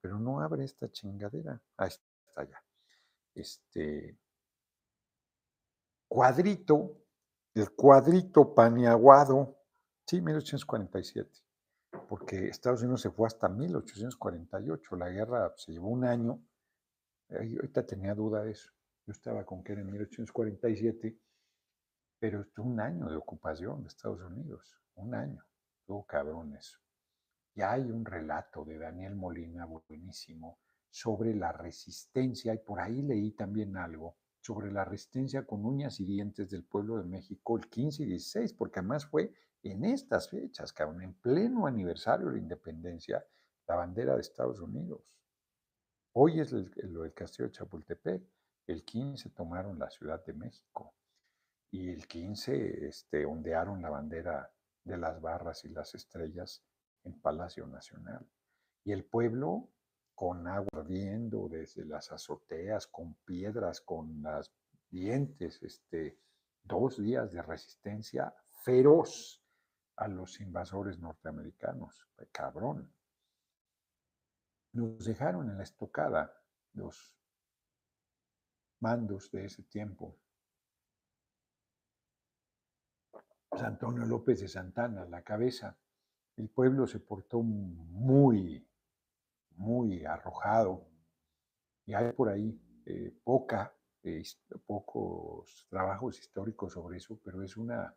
pero 0.00 0.18
no 0.18 0.40
abre 0.40 0.64
esta 0.64 0.88
chingadera. 0.88 1.60
Ahí 1.76 1.88
está 1.88 2.44
ya. 2.44 2.67
Este 3.40 4.18
cuadrito, 6.08 6.96
el 7.54 7.70
cuadrito 7.72 8.54
paneaguado, 8.54 9.58
sí, 10.06 10.20
1847, 10.20 11.30
porque 12.08 12.48
Estados 12.48 12.82
Unidos 12.82 13.02
se 13.02 13.10
fue 13.10 13.26
hasta 13.26 13.48
1848, 13.48 14.96
la 14.96 15.10
guerra 15.10 15.52
se 15.56 15.72
llevó 15.72 15.88
un 15.88 16.04
año, 16.04 16.42
ahorita 17.30 17.86
tenía 17.86 18.14
duda 18.14 18.42
de 18.42 18.52
eso, 18.52 18.70
yo 19.06 19.12
estaba 19.12 19.44
con 19.44 19.62
que 19.62 19.72
era 19.72 19.82
en 19.82 19.90
1847 19.90 21.18
pero 22.18 22.40
estuvo 22.40 22.66
un 22.66 22.80
año 22.80 23.08
de 23.08 23.16
ocupación 23.16 23.82
de 23.82 23.88
Estados 23.88 24.20
Unidos, 24.20 24.76
un 24.96 25.14
año, 25.14 25.44
estuvo 25.80 26.04
cabrón 26.04 26.54
eso. 26.56 26.78
Y 27.54 27.62
hay 27.62 27.82
un 27.82 28.04
relato 28.04 28.64
de 28.64 28.78
Daniel 28.78 29.14
Molina 29.14 29.66
buenísimo 29.66 30.58
sobre 30.90 31.34
la 31.34 31.52
resistencia, 31.52 32.54
y 32.54 32.58
por 32.58 32.80
ahí 32.80 33.02
leí 33.02 33.32
también 33.32 33.76
algo 33.76 34.16
sobre 34.40 34.72
la 34.72 34.84
resistencia 34.84 35.44
con 35.44 35.64
uñas 35.64 36.00
y 36.00 36.04
dientes 36.04 36.50
del 36.50 36.64
pueblo 36.64 36.96
de 36.96 37.04
México 37.04 37.56
el 37.56 37.68
15 37.68 38.04
y 38.04 38.06
16, 38.06 38.54
porque 38.54 38.80
además 38.80 39.06
fue 39.06 39.32
en 39.62 39.84
estas 39.84 40.30
fechas, 40.30 40.72
cabrón, 40.72 41.02
en 41.02 41.14
pleno 41.14 41.66
aniversario 41.66 42.26
de 42.26 42.32
la 42.34 42.38
independencia, 42.38 43.24
la 43.66 43.76
bandera 43.76 44.14
de 44.14 44.20
Estados 44.20 44.60
Unidos. 44.60 45.18
Hoy 46.12 46.40
es 46.40 46.52
lo 46.52 47.02
del 47.02 47.12
castillo 47.12 47.48
de 47.48 47.52
Chapultepec, 47.52 48.22
el 48.66 48.84
15 48.84 49.30
tomaron 49.30 49.78
la 49.78 49.90
Ciudad 49.90 50.24
de 50.24 50.34
México 50.34 50.94
y 51.70 51.90
el 51.90 52.06
15 52.06 52.86
este, 52.86 53.24
ondearon 53.24 53.82
la 53.82 53.90
bandera 53.90 54.50
de 54.84 54.96
las 54.96 55.20
barras 55.20 55.64
y 55.64 55.68
las 55.68 55.94
estrellas 55.94 56.62
en 57.04 57.20
Palacio 57.20 57.66
Nacional. 57.66 58.26
Y 58.84 58.92
el 58.92 59.04
pueblo 59.04 59.68
con 60.18 60.48
agua 60.48 60.68
ardiendo 60.72 61.48
desde 61.48 61.84
las 61.84 62.10
azoteas, 62.10 62.88
con 62.88 63.14
piedras, 63.24 63.80
con 63.80 64.20
las 64.20 64.52
dientes, 64.90 65.62
este, 65.62 66.18
dos 66.64 67.00
días 67.00 67.30
de 67.30 67.40
resistencia 67.40 68.34
feroz 68.64 69.40
a 69.94 70.08
los 70.08 70.40
invasores 70.40 70.98
norteamericanos. 70.98 72.04
Cabrón. 72.32 72.92
Nos 74.72 75.04
dejaron 75.04 75.50
en 75.50 75.56
la 75.56 75.62
estocada 75.62 76.34
los 76.72 77.16
mandos 78.80 79.30
de 79.30 79.44
ese 79.44 79.62
tiempo 79.62 80.18
Antonio 83.52 84.04
López 84.04 84.40
de 84.40 84.48
Santana, 84.48 85.04
la 85.04 85.22
cabeza. 85.22 85.78
El 86.36 86.48
pueblo 86.48 86.88
se 86.88 86.98
portó 86.98 87.40
muy, 87.40 88.67
muy 89.58 90.04
arrojado 90.04 90.86
y 91.84 91.94
hay 91.94 92.12
por 92.12 92.28
ahí 92.28 92.60
eh, 92.86 93.12
poca, 93.24 93.74
eh, 94.02 94.22
pocos 94.66 95.66
trabajos 95.68 96.18
históricos 96.18 96.72
sobre 96.72 96.98
eso, 96.98 97.18
pero 97.22 97.42
es 97.42 97.56
una 97.56 97.94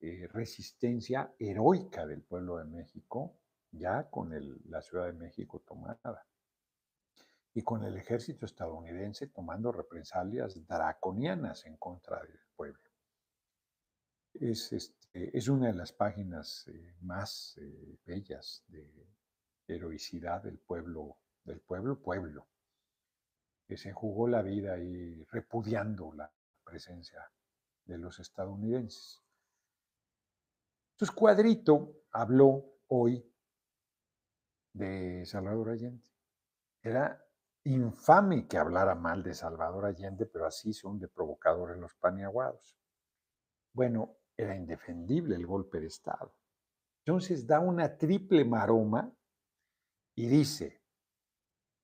eh, 0.00 0.28
resistencia 0.32 1.32
heroica 1.38 2.06
del 2.06 2.22
pueblo 2.22 2.58
de 2.58 2.64
México, 2.64 3.36
ya 3.70 4.08
con 4.10 4.30
la 4.68 4.80
Ciudad 4.82 5.06
de 5.06 5.12
México 5.12 5.60
tomada 5.66 6.26
y 7.54 7.62
con 7.62 7.84
el 7.84 7.96
ejército 7.96 8.46
estadounidense 8.46 9.28
tomando 9.28 9.72
represalias 9.72 10.66
draconianas 10.66 11.66
en 11.66 11.76
contra 11.76 12.22
del 12.22 12.40
pueblo. 12.54 12.90
Es, 14.34 14.72
este, 14.72 15.36
es 15.36 15.48
una 15.48 15.68
de 15.68 15.74
las 15.74 15.92
páginas 15.92 16.66
más 17.00 17.58
bellas 18.04 18.64
de 18.68 18.86
heroicidad 19.68 20.42
del 20.42 20.58
pueblo, 20.58 21.18
del 21.44 21.60
pueblo 21.60 22.00
pueblo, 22.00 22.48
que 23.66 23.76
se 23.76 23.92
jugó 23.92 24.28
la 24.28 24.42
vida 24.42 24.74
ahí 24.74 25.22
repudiando 25.30 26.12
la 26.12 26.32
presencia 26.64 27.30
de 27.84 27.98
los 27.98 28.18
estadounidenses. 28.18 29.22
Entonces 30.92 31.14
Cuadrito 31.14 32.02
habló 32.12 32.64
hoy 32.88 33.24
de 34.72 35.24
Salvador 35.26 35.70
Allende. 35.70 36.04
Era 36.82 37.24
infame 37.64 38.46
que 38.46 38.58
hablara 38.58 38.94
mal 38.94 39.22
de 39.22 39.34
Salvador 39.34 39.86
Allende, 39.86 40.26
pero 40.26 40.46
así 40.46 40.72
son 40.72 40.98
de 40.98 41.08
provocadores 41.08 41.78
los 41.78 41.94
paniaguados. 41.94 42.76
Bueno, 43.72 44.16
era 44.36 44.56
indefendible 44.56 45.36
el 45.36 45.46
golpe 45.46 45.80
de 45.80 45.86
Estado. 45.86 46.34
Entonces 47.04 47.46
da 47.46 47.60
una 47.60 47.96
triple 47.96 48.44
maroma 48.44 49.12
y 50.18 50.26
dice 50.26 50.82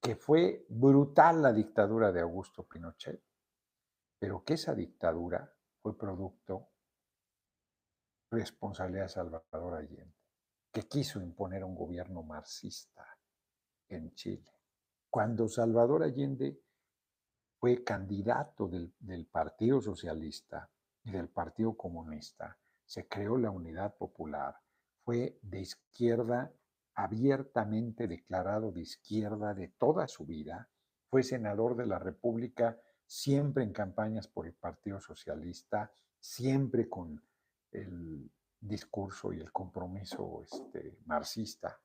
que 0.01 0.17
fue 0.17 0.67
brutal 0.69 1.41
la 1.41 1.53
dictadura 1.53 2.11
de 2.11 2.21
Augusto 2.21 2.67
Pinochet, 2.67 3.23
pero 4.19 4.43
que 4.43 4.55
esa 4.55 4.75
dictadura 4.75 5.55
fue 5.81 5.97
producto 5.97 6.73
responsabilidad 8.33 9.05
de 9.05 9.09
Salvador 9.11 9.75
Allende, 9.75 10.17
que 10.73 10.89
quiso 10.89 11.21
imponer 11.21 11.63
un 11.63 11.77
gobierno 11.77 12.25
marxista 12.25 13.07
en 13.87 14.13
Chile. 14.17 14.51
Cuando 15.09 15.47
Salvador 15.47 16.03
Allende 16.03 16.61
fue 17.61 17.85
candidato 17.85 18.67
del 18.67 19.27
Partido 19.27 19.81
Socialista 19.81 20.69
y 21.05 21.13
del 21.13 21.29
Partido 21.29 21.77
Comunista, 21.77 22.59
se 22.85 23.07
creó 23.07 23.39
la 23.39 23.53
Unidad 23.53 23.97
Popular, 23.97 24.61
fue 25.05 25.39
de 25.41 25.61
izquierda, 25.61 26.53
abiertamente 26.95 28.07
declarado 28.07 28.73
de 28.73 28.83
izquierda 28.83 29.55
de 29.55 29.69
toda 29.69 30.07
su 30.07 30.25
vida, 30.25 30.69
fue 31.09 31.23
senador 31.23 31.77
de 31.77 31.87
la 31.87 31.99
República 31.99 32.79
siempre 33.07 33.65
en 33.65 33.73
campañas 33.73 34.29
por 34.29 34.47
el 34.47 34.55
Partido 34.55 35.01
Socialista, 35.01 35.93
siempre 36.19 36.89
con 36.89 37.23
el 37.71 38.31
discurso 38.61 39.33
y 39.33 39.41
el 39.41 39.53
compromiso 39.53 40.43
este, 40.43 40.99
marxista. 41.05 41.81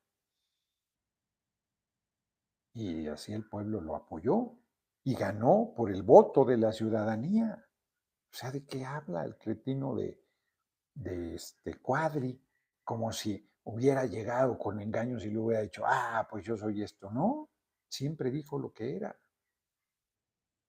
Y 2.73 3.07
así 3.07 3.33
el 3.33 3.47
pueblo 3.47 3.81
lo 3.81 3.95
apoyó 3.95 4.53
y 5.03 5.15
ganó 5.15 5.73
por 5.75 5.91
el 5.91 6.03
voto 6.03 6.45
de 6.45 6.57
la 6.57 6.71
ciudadanía. 6.71 7.65
O 8.31 8.33
sea, 8.33 8.51
¿de 8.51 8.63
qué 8.65 8.85
habla 8.85 9.25
el 9.25 9.37
cretino 9.37 9.95
de, 9.95 10.21
de 10.93 11.35
este 11.35 11.75
Cuadri? 11.75 12.41
Como 12.83 13.11
si 13.11 13.48
hubiera 13.63 14.05
llegado 14.05 14.57
con 14.57 14.79
engaños 14.81 15.25
y 15.25 15.29
le 15.29 15.37
hubiera 15.37 15.61
dicho, 15.61 15.83
ah, 15.85 16.27
pues 16.29 16.45
yo 16.45 16.57
soy 16.57 16.81
esto. 16.81 17.11
No, 17.11 17.49
siempre 17.87 18.31
dijo 18.31 18.59
lo 18.59 18.73
que 18.73 18.95
era. 18.95 19.19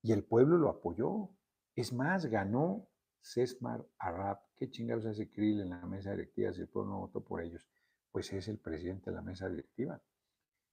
Y 0.02 0.12
el 0.12 0.24
pueblo 0.24 0.56
lo 0.56 0.68
apoyó. 0.70 1.30
Es 1.74 1.92
más, 1.92 2.26
ganó 2.26 2.88
Sesmar 3.20 3.86
Arab. 3.98 4.40
¿Qué 4.56 4.70
chingados 4.70 5.06
hace 5.06 5.30
Krill 5.30 5.60
en 5.60 5.70
la 5.70 5.86
mesa 5.86 6.10
directiva 6.12 6.52
si 6.52 6.62
el 6.62 6.68
pueblo 6.68 6.92
no 6.92 7.00
votó 7.00 7.22
por 7.22 7.42
ellos? 7.42 7.68
Pues 8.10 8.32
es 8.32 8.48
el 8.48 8.58
presidente 8.58 9.10
de 9.10 9.16
la 9.16 9.22
mesa 9.22 9.48
directiva. 9.48 10.00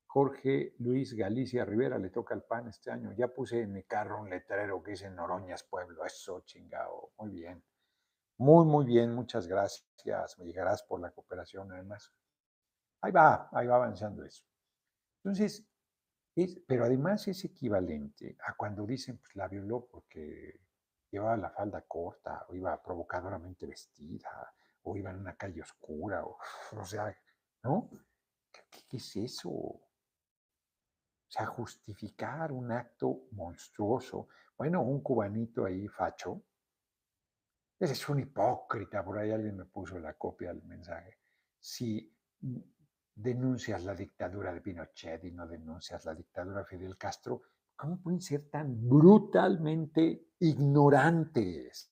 Jorge 0.08 0.73
Luis 0.80 1.13
Galicia 1.13 1.65
Rivera 1.65 1.99
le 1.99 2.10
toca 2.10 2.34
el 2.34 2.41
pan 2.41 2.67
este 2.67 2.89
año. 2.89 3.13
Ya 3.13 3.27
puse 3.27 3.62
en 3.62 3.73
mi 3.73 3.84
carro 3.84 4.21
un 4.21 4.30
letrero 4.30 4.82
que 4.82 4.91
dice 4.91 5.10
Noroñas 5.10 5.63
Pueblo. 5.63 6.06
Eso, 6.06 6.41
chingado. 6.45 7.12
Muy 7.17 7.32
bien. 7.32 7.62
Muy, 8.38 8.65
muy 8.65 8.86
bien. 8.86 9.13
Muchas 9.13 9.47
gracias. 9.47 9.84
Me 10.38 10.45
llegarás 10.45 10.84
por 10.84 11.00
la 11.02 11.12
cooperación, 11.12 11.71
además. 11.71 12.12
Ahí 13.02 13.12
va, 13.12 13.50
ahí 13.52 13.67
va 13.67 13.76
avanzando 13.76 14.23
eso. 14.23 14.43
Entonces, 15.23 15.65
pero 16.67 16.86
además 16.86 17.28
es 17.28 17.43
equivalente 17.45 18.38
a 18.45 18.54
cuando 18.54 18.86
dicen, 18.86 19.17
pues 19.17 19.36
la 19.36 19.47
violó 19.47 19.88
porque 19.88 20.62
llevaba 21.10 21.38
la 21.38 21.50
falda 21.50 21.82
corta, 21.82 22.45
o 22.50 22.56
iba 22.56 22.82
provocadoramente 22.82 23.65
vestida, 23.65 24.54
o 24.84 24.95
iba 24.95 25.10
en 25.10 25.17
una 25.17 25.36
calle 25.36 25.62
oscura, 25.62 26.23
o, 26.23 26.38
o 26.73 26.86
sea, 26.86 27.15
¿no? 27.63 27.89
¿Qué, 28.52 28.97
es 28.97 29.15
eso? 29.15 29.50
O 29.50 29.82
sea, 31.28 31.45
justificar 31.47 32.52
un 32.52 32.71
acto 32.71 33.23
monstruoso. 33.32 34.28
Bueno, 34.58 34.82
un 34.82 35.02
cubanito 35.02 35.65
ahí, 35.65 35.88
facho, 35.88 36.43
ese 37.79 37.93
es 37.93 38.09
un 38.09 38.19
hipócrita, 38.19 39.03
por 39.03 39.17
ahí 39.17 39.31
alguien 39.31 39.57
me 39.57 39.65
puso 39.65 39.99
la 39.99 40.13
copia 40.13 40.53
del 40.53 40.63
mensaje. 40.63 41.17
Si 41.59 42.11
denuncias 43.13 43.83
la 43.83 43.95
dictadura 43.95 44.53
de 44.53 44.61
Pinochet 44.61 45.23
y 45.23 45.31
no 45.31 45.47
denuncias 45.47 46.05
la 46.05 46.15
dictadura 46.15 46.59
de 46.59 46.65
Fidel 46.65 46.97
Castro, 46.97 47.41
¿cómo 47.75 48.01
pueden 48.01 48.21
ser 48.21 48.49
tan 48.49 48.87
brutalmente 48.87 50.29
ignorantes 50.39 51.91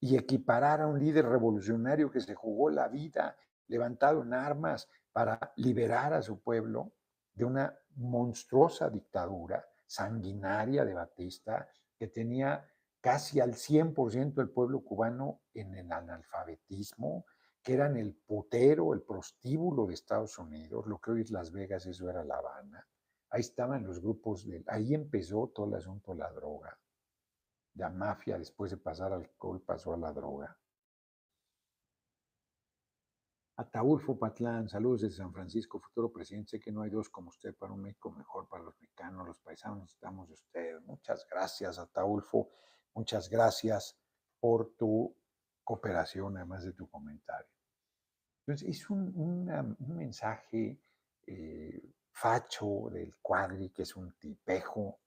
y 0.00 0.16
equiparar 0.16 0.82
a 0.82 0.86
un 0.86 0.98
líder 0.98 1.26
revolucionario 1.26 2.10
que 2.10 2.20
se 2.20 2.34
jugó 2.34 2.70
la 2.70 2.88
vida 2.88 3.36
levantado 3.68 4.22
en 4.22 4.34
armas 4.34 4.88
para 5.12 5.52
liberar 5.56 6.12
a 6.12 6.22
su 6.22 6.40
pueblo 6.42 6.92
de 7.34 7.44
una 7.44 7.78
monstruosa 7.96 8.88
dictadura 8.88 9.66
sanguinaria 9.86 10.84
de 10.84 10.94
Batista 10.94 11.68
que 11.98 12.08
tenía 12.08 12.66
casi 13.06 13.38
al 13.38 13.54
100% 13.54 14.34
del 14.34 14.50
pueblo 14.50 14.80
cubano 14.80 15.40
en 15.54 15.76
el 15.76 15.92
analfabetismo, 15.92 17.24
que 17.62 17.74
eran 17.74 17.96
el 17.96 18.16
potero, 18.16 18.94
el 18.94 19.02
prostíbulo 19.02 19.86
de 19.86 19.94
Estados 19.94 20.36
Unidos, 20.38 20.88
lo 20.88 20.98
que 20.98 21.12
hoy 21.12 21.20
es 21.20 21.30
Las 21.30 21.52
Vegas, 21.52 21.86
eso 21.86 22.10
era 22.10 22.24
La 22.24 22.38
Habana. 22.38 22.84
Ahí 23.30 23.42
estaban 23.42 23.86
los 23.86 24.00
grupos, 24.00 24.44
de, 24.44 24.64
ahí 24.66 24.92
empezó 24.92 25.52
todo 25.54 25.66
el 25.66 25.74
asunto 25.74 26.10
de 26.10 26.18
la 26.18 26.32
droga. 26.32 26.76
La 27.74 27.90
mafia, 27.90 28.38
después 28.38 28.72
de 28.72 28.78
pasar 28.78 29.12
al 29.12 29.20
alcohol, 29.20 29.62
pasó 29.62 29.94
a 29.94 29.98
la 29.98 30.12
droga. 30.12 30.58
Ataulfo 33.54 34.18
Patlán, 34.18 34.68
saludos 34.68 35.02
desde 35.02 35.18
San 35.18 35.32
Francisco, 35.32 35.78
futuro 35.78 36.10
presidente. 36.10 36.50
Sé 36.50 36.58
que 36.58 36.72
no 36.72 36.82
hay 36.82 36.90
dos 36.90 37.08
como 37.08 37.28
usted 37.28 37.54
para 37.54 37.72
un 37.72 37.82
México 37.82 38.10
mejor 38.10 38.48
para 38.48 38.64
los 38.64 38.76
mexicanos, 38.80 39.28
los 39.28 39.38
paisanos 39.38 39.92
estamos 39.92 40.26
de 40.26 40.34
usted. 40.34 40.80
Muchas 40.80 41.24
gracias, 41.30 41.78
Ataulfo. 41.78 42.50
Muchas 42.96 43.28
gracias 43.28 43.94
por 44.40 44.74
tu 44.74 45.14
cooperación, 45.62 46.38
además 46.38 46.64
de 46.64 46.72
tu 46.72 46.88
comentario. 46.88 47.52
Entonces, 48.40 48.70
es 48.70 48.88
un, 48.88 49.76
mensaje 49.80 50.80
eh, 51.26 51.92
facho 52.10 52.88
del 52.90 53.14
cuadri, 53.18 53.68
que 53.68 53.82
es 53.82 53.94
un 53.96 54.12
tipejo, 54.12 54.98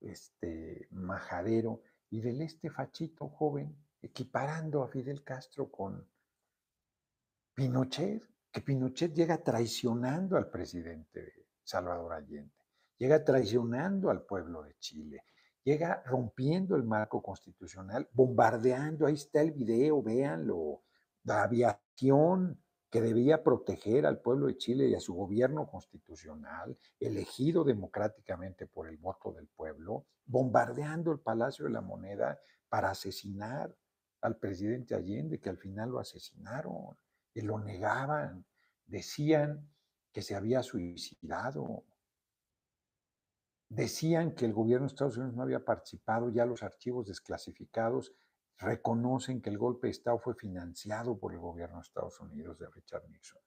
este, 0.00 0.88
majadero, 0.90 1.80
y 2.10 2.20
del 2.20 2.42
este 2.42 2.70
fachito 2.70 3.28
joven, 3.28 3.76
equiparando 4.02 4.82
a 4.82 4.88
Fidel 4.88 5.22
Castro 5.22 5.70
con 5.70 6.04
Pinochet, 7.54 8.20
que 8.50 8.60
Pinochet 8.62 9.14
llega 9.14 9.38
traicionando 9.38 10.36
al 10.36 10.50
presidente 10.50 11.46
Salvador 11.62 12.14
Allende, 12.14 12.66
llega 12.96 13.22
traicionando 13.22 14.10
al 14.10 14.22
pueblo 14.22 14.64
de 14.64 14.74
Chile, 14.80 15.22
llega 15.64 16.02
rompiendo 16.06 16.76
el 16.76 16.84
marco 16.84 17.22
constitucional, 17.22 18.08
bombardeando, 18.12 19.06
ahí 19.06 19.14
está 19.14 19.40
el 19.40 19.52
video, 19.52 20.02
véanlo, 20.02 20.82
la 21.24 21.42
aviación 21.42 22.62
que 22.90 23.02
debía 23.02 23.44
proteger 23.44 24.06
al 24.06 24.20
pueblo 24.20 24.46
de 24.46 24.56
Chile 24.56 24.88
y 24.88 24.94
a 24.94 25.00
su 25.00 25.14
gobierno 25.14 25.66
constitucional, 25.66 26.78
elegido 26.98 27.64
democráticamente 27.64 28.66
por 28.66 28.88
el 28.88 28.96
voto 28.96 29.32
del 29.32 29.46
pueblo, 29.48 30.06
bombardeando 30.24 31.12
el 31.12 31.20
Palacio 31.20 31.66
de 31.66 31.72
la 31.72 31.82
Moneda 31.82 32.40
para 32.68 32.90
asesinar 32.90 33.74
al 34.22 34.36
presidente 34.38 34.94
Allende, 34.94 35.38
que 35.38 35.50
al 35.50 35.58
final 35.58 35.90
lo 35.90 35.98
asesinaron, 35.98 36.96
y 37.34 37.42
lo 37.42 37.58
negaban, 37.58 38.44
decían 38.86 39.70
que 40.12 40.22
se 40.22 40.34
había 40.34 40.62
suicidado, 40.62 41.84
decían 43.68 44.34
que 44.34 44.46
el 44.46 44.52
gobierno 44.52 44.86
de 44.86 44.92
Estados 44.92 45.16
Unidos 45.16 45.34
no 45.34 45.42
había 45.42 45.64
participado, 45.64 46.30
ya 46.30 46.46
los 46.46 46.62
archivos 46.62 47.06
desclasificados 47.06 48.14
reconocen 48.58 49.40
que 49.40 49.50
el 49.50 49.58
golpe 49.58 49.86
de 49.86 49.92
Estado 49.92 50.18
fue 50.18 50.34
financiado 50.34 51.18
por 51.18 51.32
el 51.32 51.38
gobierno 51.38 51.76
de 51.76 51.82
Estados 51.82 52.18
Unidos 52.20 52.58
de 52.58 52.68
Richard 52.68 53.08
Nixon. 53.08 53.40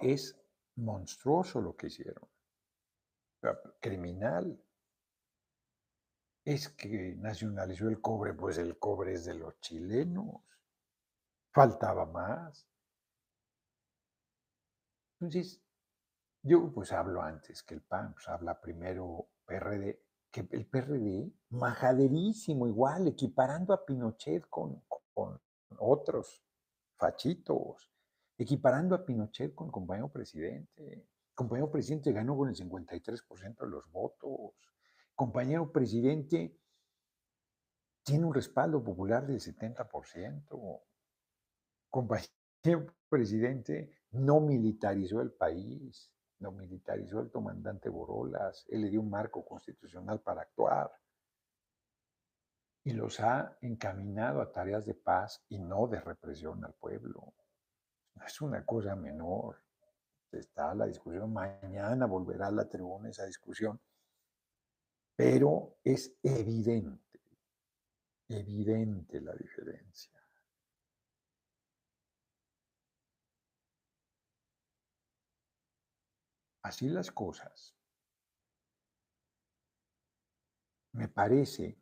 Es 0.00 0.38
monstruoso 0.76 1.60
lo 1.60 1.76
que 1.76 1.88
hicieron. 1.88 2.28
Criminal. 3.80 4.62
Es 6.44 6.68
que 6.68 7.14
nacionalizó 7.16 7.88
el 7.88 8.00
cobre, 8.00 8.34
pues 8.34 8.58
el 8.58 8.78
cobre 8.78 9.14
es 9.14 9.24
de 9.24 9.34
los 9.34 9.58
chilenos. 9.60 10.42
Faltaba 11.52 12.06
más. 12.06 12.68
Entonces, 15.20 15.61
yo 16.42 16.72
pues 16.72 16.92
hablo 16.92 17.22
antes 17.22 17.62
que 17.62 17.74
el 17.74 17.82
PAN, 17.82 18.14
pues 18.14 18.28
habla 18.28 18.60
primero 18.60 19.28
PRD, 19.46 20.02
que 20.30 20.48
el 20.50 20.66
PRD, 20.66 21.32
majaderísimo 21.50 22.66
igual, 22.66 23.06
equiparando 23.06 23.72
a 23.72 23.84
Pinochet 23.84 24.48
con, 24.48 24.82
con 25.14 25.40
otros 25.78 26.42
fachitos, 26.96 27.92
equiparando 28.36 28.94
a 28.94 29.04
Pinochet 29.04 29.54
con 29.54 29.70
compañero 29.70 30.08
presidente. 30.10 31.06
Compañero 31.34 31.70
presidente 31.70 32.12
ganó 32.12 32.36
con 32.36 32.48
el 32.48 32.56
53% 32.56 33.58
de 33.58 33.68
los 33.68 33.90
votos. 33.90 34.54
Compañero 35.14 35.70
presidente 35.70 36.58
tiene 38.02 38.26
un 38.26 38.34
respaldo 38.34 38.82
popular 38.82 39.26
del 39.26 39.38
70%. 39.40 40.82
Compañero 41.88 42.86
presidente 43.08 43.90
no 44.10 44.40
militarizó 44.40 45.20
el 45.20 45.32
país 45.32 46.11
lo 46.42 46.52
militarizó 46.52 47.20
el 47.20 47.30
comandante 47.30 47.88
Borolas, 47.88 48.66
él 48.68 48.82
le 48.82 48.90
dio 48.90 49.00
un 49.00 49.10
marco 49.10 49.44
constitucional 49.44 50.20
para 50.20 50.42
actuar 50.42 50.90
y 52.84 52.92
los 52.92 53.20
ha 53.20 53.56
encaminado 53.60 54.40
a 54.40 54.50
tareas 54.50 54.84
de 54.84 54.94
paz 54.94 55.44
y 55.48 55.58
no 55.58 55.86
de 55.86 56.00
represión 56.00 56.64
al 56.64 56.74
pueblo. 56.74 57.32
No 58.14 58.26
es 58.26 58.40
una 58.40 58.64
cosa 58.64 58.96
menor. 58.96 59.62
Está 60.32 60.74
la 60.74 60.86
discusión, 60.86 61.32
mañana 61.32 62.06
volverá 62.06 62.48
a 62.48 62.52
la 62.52 62.68
tribuna 62.68 63.10
esa 63.10 63.26
discusión, 63.26 63.78
pero 65.14 65.76
es 65.84 66.16
evidente, 66.22 67.20
evidente 68.28 69.20
la 69.20 69.34
diferencia. 69.34 70.21
Así 76.62 76.88
las 76.88 77.10
cosas, 77.10 77.74
me 80.92 81.08
parece 81.08 81.78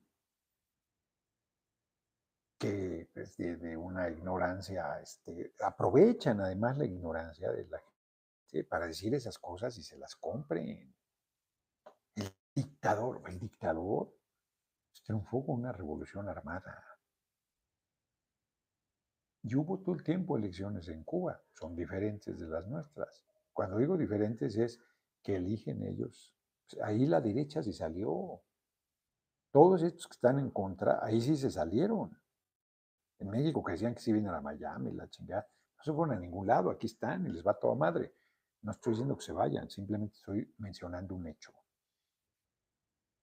que 2.59 3.09
pues, 3.13 3.37
una 3.79 4.11
ignorancia, 4.11 5.01
este, 5.01 5.55
aprovechan 5.61 6.41
además 6.41 6.77
la 6.77 6.85
ignorancia 6.85 7.51
de 7.51 7.67
la 7.69 7.79
gente 7.79 8.69
para 8.69 8.87
decir 8.87 9.15
esas 9.15 9.39
cosas 9.39 9.77
y 9.79 9.83
se 9.83 9.97
las 9.97 10.15
compren. 10.17 10.95
El 12.15 12.35
dictador, 12.55 13.23
el 13.27 13.39
dictador 13.39 14.15
triunfó 15.05 15.45
con 15.45 15.61
una 15.61 15.73
revolución 15.73 16.29
armada. 16.29 16.85
Y 19.43 19.55
hubo 19.55 19.81
todo 19.81 19.95
el 19.95 20.05
tiempo 20.05 20.37
elecciones 20.37 20.89
en 20.89 21.03
Cuba, 21.03 21.43
son 21.55 21.75
diferentes 21.75 22.39
de 22.39 22.47
las 22.47 22.67
nuestras. 22.67 23.30
Cuando 23.53 23.79
digo 23.79 23.97
diferentes 23.97 24.57
es 24.57 24.81
que 25.23 25.37
eligen 25.37 25.83
ellos. 25.83 26.35
Ahí 26.83 27.07
la 27.07 27.21
derecha 27.21 27.63
se 27.63 27.73
salió. 27.73 28.43
Todos 29.53 29.83
estos 29.83 30.07
que 30.07 30.15
están 30.15 30.39
en 30.39 30.51
contra, 30.51 31.05
ahí 31.05 31.21
sí 31.21 31.37
se 31.37 31.51
salieron. 31.51 32.17
En 33.19 33.31
México 33.31 33.63
que 33.63 33.73
decían 33.73 33.95
que 33.95 34.01
sí 34.01 34.13
vienen 34.13 34.33
a 34.33 34.41
Miami, 34.41 34.93
la 34.93 35.09
chingada, 35.09 35.47
no 35.77 35.85
se 35.85 35.93
fueron 35.93 36.17
a 36.17 36.21
ningún 36.21 36.47
lado, 36.47 36.71
aquí 36.71 36.87
están 36.87 37.27
y 37.27 37.31
les 37.31 37.47
va 37.47 37.59
toda 37.59 37.75
madre. 37.75 38.15
No 38.63 38.73
estoy 38.73 38.93
diciendo 38.93 39.17
que 39.17 39.25
se 39.25 39.33
vayan, 39.33 39.69
simplemente 39.69 40.17
estoy 40.17 40.55
mencionando 40.59 41.15
un 41.15 41.27
hecho. 41.27 41.53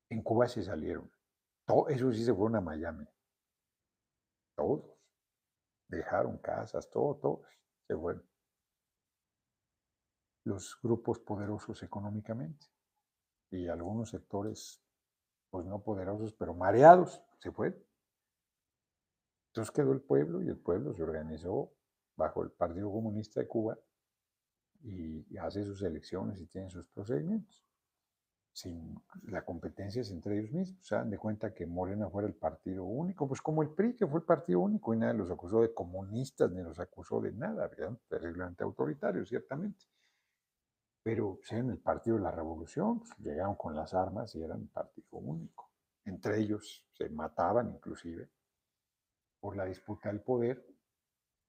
En 0.10 0.22
Cuba 0.22 0.48
se 0.48 0.64
salieron. 0.64 1.12
Todo, 1.66 1.88
eso 1.90 2.12
sí 2.12 2.24
se 2.24 2.34
fueron 2.34 2.56
a 2.56 2.62
Miami. 2.62 3.08
Todos. 4.56 4.98
Dejaron 5.88 6.38
casas, 6.40 6.90
todo, 6.90 7.16
todos 7.16 7.48
se 7.88 7.96
fueron. 7.96 8.24
Los 10.48 10.80
grupos 10.82 11.20
poderosos 11.20 11.84
económicamente 11.84 12.68
y 13.52 13.68
algunos 13.68 14.10
sectores, 14.10 14.82
pues 15.50 15.66
no 15.66 15.82
poderosos, 15.82 16.34
pero 16.34 16.54
mareados, 16.54 17.22
se 17.40 17.52
fueron. 17.52 17.84
Entonces 19.50 19.72
quedó 19.72 19.92
el 19.92 20.02
pueblo 20.02 20.42
y 20.42 20.48
el 20.48 20.58
pueblo 20.58 20.94
se 20.94 21.04
organizó 21.04 21.74
bajo 22.16 22.44
el 22.44 22.52
Partido 22.52 22.92
Comunista 22.92 23.40
de 23.40 23.48
Cuba 23.48 23.78
y 24.84 25.38
hace 25.38 25.64
sus 25.64 25.82
elecciones 25.82 26.40
y 26.40 26.48
tiene 26.48 26.70
sus 26.70 26.88
procedimientos 26.88 27.68
sin 28.58 29.00
la 29.28 29.46
competencia 29.46 30.02
es 30.02 30.10
entre 30.10 30.40
ellos 30.40 30.52
mismos. 30.52 30.84
Se 30.84 30.96
dan 30.96 31.12
de 31.12 31.20
cuenta 31.20 31.54
que 31.54 31.68
Morena 31.68 32.10
fuera 32.10 32.28
el 32.28 32.34
partido 32.34 32.86
único, 32.86 33.28
pues 33.28 33.40
como 33.40 33.62
el 33.62 33.70
PRI, 33.70 33.96
que 33.96 34.08
fue 34.08 34.20
el 34.20 34.26
partido 34.26 34.62
único, 34.62 34.96
y 34.96 34.98
nadie 34.98 35.14
los 35.14 35.30
acusó 35.30 35.62
de 35.62 35.76
comunistas 35.76 36.52
ni 36.52 36.64
los 36.64 36.80
acusó 36.80 37.22
de 37.22 37.34
nada, 37.34 37.70
eran 37.78 38.00
terriblemente 38.10 38.64
autoritarios, 38.64 39.30
ciertamente. 39.30 39.86
Pero 41.08 41.38
pues, 41.38 41.50
eran 41.54 41.70
el 41.70 41.78
partido 41.78 42.18
de 42.18 42.24
la 42.24 42.32
revolución, 42.32 43.00
pues, 43.00 43.18
llegaron 43.20 43.56
con 43.56 43.74
las 43.74 43.94
armas 43.94 44.36
y 44.36 44.44
eran 44.44 44.68
partido 44.68 45.08
único. 45.12 45.72
Entre 46.04 46.38
ellos 46.38 46.86
se 46.92 47.08
mataban 47.08 47.70
inclusive 47.70 48.30
por 49.40 49.56
la 49.56 49.64
disputa 49.64 50.10
del 50.10 50.20
poder, 50.20 50.68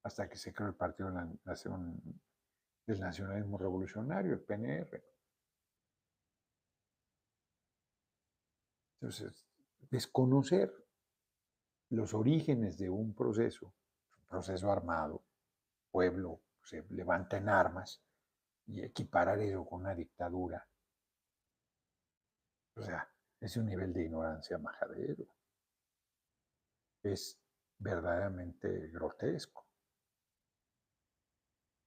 hasta 0.05 0.29
que 0.29 0.37
se 0.37 0.55
creó 0.55 0.69
el 0.69 0.77
Partido 0.77 1.09
de 1.09 1.17
la 1.17 1.29
Nación, 1.45 2.01
del 2.87 3.01
Nacionalismo 3.01 3.59
Revolucionario, 3.59 4.35
el 4.35 4.43
PNR. 4.43 5.05
Entonces, 9.01 9.45
desconocer 9.91 10.73
los 11.91 12.15
orígenes 12.15 12.79
de 12.79 12.91
un 12.91 13.13
proceso, 13.13 13.67
un 13.67 14.29
proceso 14.29 14.71
armado, 14.71 15.21
pueblo 15.91 16.43
se 16.63 16.85
levanta 16.91 17.39
en 17.39 17.49
armas 17.49 18.01
y 18.69 18.83
equiparar 18.83 19.41
eso 19.41 19.65
con 19.65 19.81
una 19.81 19.95
dictadura. 19.95 20.67
O 22.77 22.83
sea, 22.83 23.09
es 23.41 23.57
un 23.57 23.67
nivel 23.67 23.93
de 23.93 24.05
ignorancia 24.05 24.59
majadero. 24.59 25.27
Es 27.03 27.39
verdaderamente 27.79 28.89
grotesco, 28.89 29.67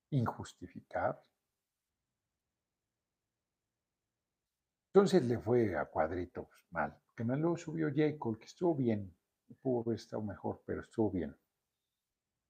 injustificable. 0.09 1.21
Entonces 4.93 5.23
le 5.23 5.39
fue 5.39 5.77
a 5.77 5.85
cuadritos 5.85 6.47
mal, 6.71 6.97
que 7.15 7.23
me 7.23 7.37
lo 7.37 7.55
subió 7.55 7.89
Jacob, 7.95 8.37
que 8.37 8.45
estuvo 8.45 8.75
bien, 8.75 9.15
pudo 9.61 9.81
haber 9.81 9.95
estado 9.95 10.21
mejor, 10.21 10.61
pero 10.65 10.81
estuvo 10.81 11.11
bien. 11.11 11.35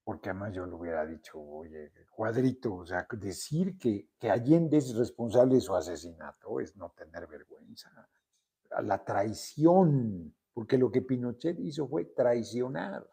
Porque 0.04 0.30
además 0.30 0.52
yo 0.52 0.66
le 0.66 0.74
hubiera 0.74 1.06
dicho, 1.06 1.40
oye, 1.40 1.92
cuadrito, 2.10 2.74
o 2.74 2.86
sea, 2.86 3.06
decir 3.12 3.78
que, 3.78 4.10
que 4.18 4.30
Allende 4.30 4.78
es 4.78 4.94
responsable 4.96 5.54
de 5.54 5.60
su 5.60 5.74
asesinato 5.74 6.58
es 6.60 6.76
no 6.76 6.90
tener 6.90 7.26
vergüenza. 7.26 7.90
La 8.82 9.04
traición, 9.04 10.34
porque 10.52 10.76
lo 10.76 10.90
que 10.90 11.02
Pinochet 11.02 11.58
hizo 11.60 11.86
fue 11.86 12.06
traicionar, 12.06 13.08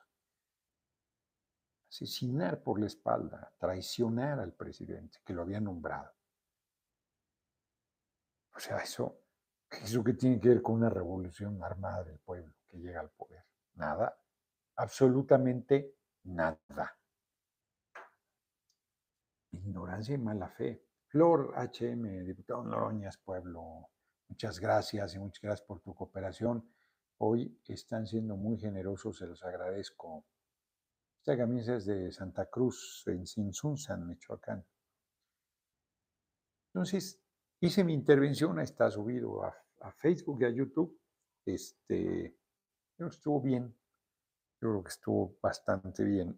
asesinar 1.90 2.62
por 2.64 2.80
la 2.80 2.88
espalda, 2.88 3.54
traicionar 3.60 4.40
al 4.40 4.54
presidente 4.54 5.20
que 5.24 5.34
lo 5.34 5.44
había 5.44 5.60
nombrado. 5.60 6.12
O 8.56 8.60
sea, 8.60 8.78
eso, 8.80 9.22
eso 9.70 10.04
que 10.04 10.14
tiene 10.14 10.40
que 10.40 10.50
ver 10.50 10.62
con 10.62 10.76
una 10.76 10.90
revolución 10.90 11.64
armada 11.64 12.04
del 12.04 12.20
pueblo 12.20 12.54
que 12.68 12.78
llega 12.78 13.00
al 13.00 13.10
poder. 13.10 13.46
Nada, 13.76 14.18
absolutamente 14.76 15.99
nada. 16.24 16.98
Ignorancia 19.52 20.16
y 20.16 20.18
mala 20.18 20.50
fe. 20.50 20.84
Flor 21.08 21.54
HM, 21.56 22.26
diputado 22.26 22.64
Noroñas, 22.64 23.18
pueblo, 23.18 23.90
muchas 24.28 24.60
gracias 24.60 25.16
y 25.16 25.20
muchas 25.20 25.42
gracias 25.42 25.68
por 25.68 25.80
tu 25.82 25.96
cooperación. 25.96 26.72
Hoy 27.18 27.60
están 27.68 28.06
siendo 28.06 28.38
muy 28.38 28.58
generosos, 28.58 29.18
se 29.18 29.26
los 29.26 29.44
agradezco. 29.44 30.26
Esta 31.18 31.36
camisa 31.36 31.76
es 31.76 31.86
de 31.86 32.12
Santa 32.12 32.46
Cruz, 32.46 33.04
en 33.08 33.26
Sinsunzan, 33.26 34.08
Michoacán. 34.08 34.64
Entonces, 36.68 37.20
Hice 37.62 37.84
mi 37.84 37.94
intervención, 37.94 38.60
está 38.62 38.90
subido 38.90 39.44
a, 39.44 39.54
Facebook 39.98 40.42
y 40.42 40.46
a 40.46 40.50
YouTube. 40.50 40.98
Este, 41.46 42.38
creo 42.96 43.10
que 43.10 43.16
estuvo 43.16 43.42
bien. 43.42 43.76
Yo 44.62 44.70
creo 44.70 44.84
que 44.84 44.90
estuvo 44.90 45.38
bastante 45.42 46.04
bien. 46.04 46.38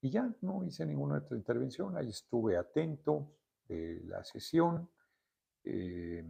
Y 0.00 0.10
ya 0.10 0.32
no 0.42 0.64
hice 0.64 0.86
ninguna 0.86 1.18
otra 1.18 1.36
intervención. 1.36 1.96
Ahí 1.96 2.10
estuve 2.10 2.56
atento 2.56 3.36
de 3.66 4.00
la 4.04 4.22
sesión. 4.24 4.88
Eh, 5.64 6.24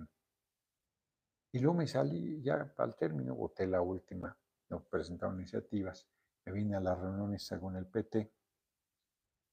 y 1.53 1.59
luego 1.61 1.79
me 1.79 1.87
salí 1.87 2.43
ya 2.43 2.73
al 2.77 2.97
término, 2.97 3.35
voté 3.35 3.67
la 3.67 3.81
última, 3.81 4.37
no 4.69 4.85
presentaron 4.85 5.37
iniciativas. 5.37 6.07
Me 6.45 6.53
vine 6.53 6.77
a 6.77 6.81
las 6.81 6.99
reuniones 6.99 7.49
con 7.61 7.77
el 7.77 7.87
PT 7.87 8.31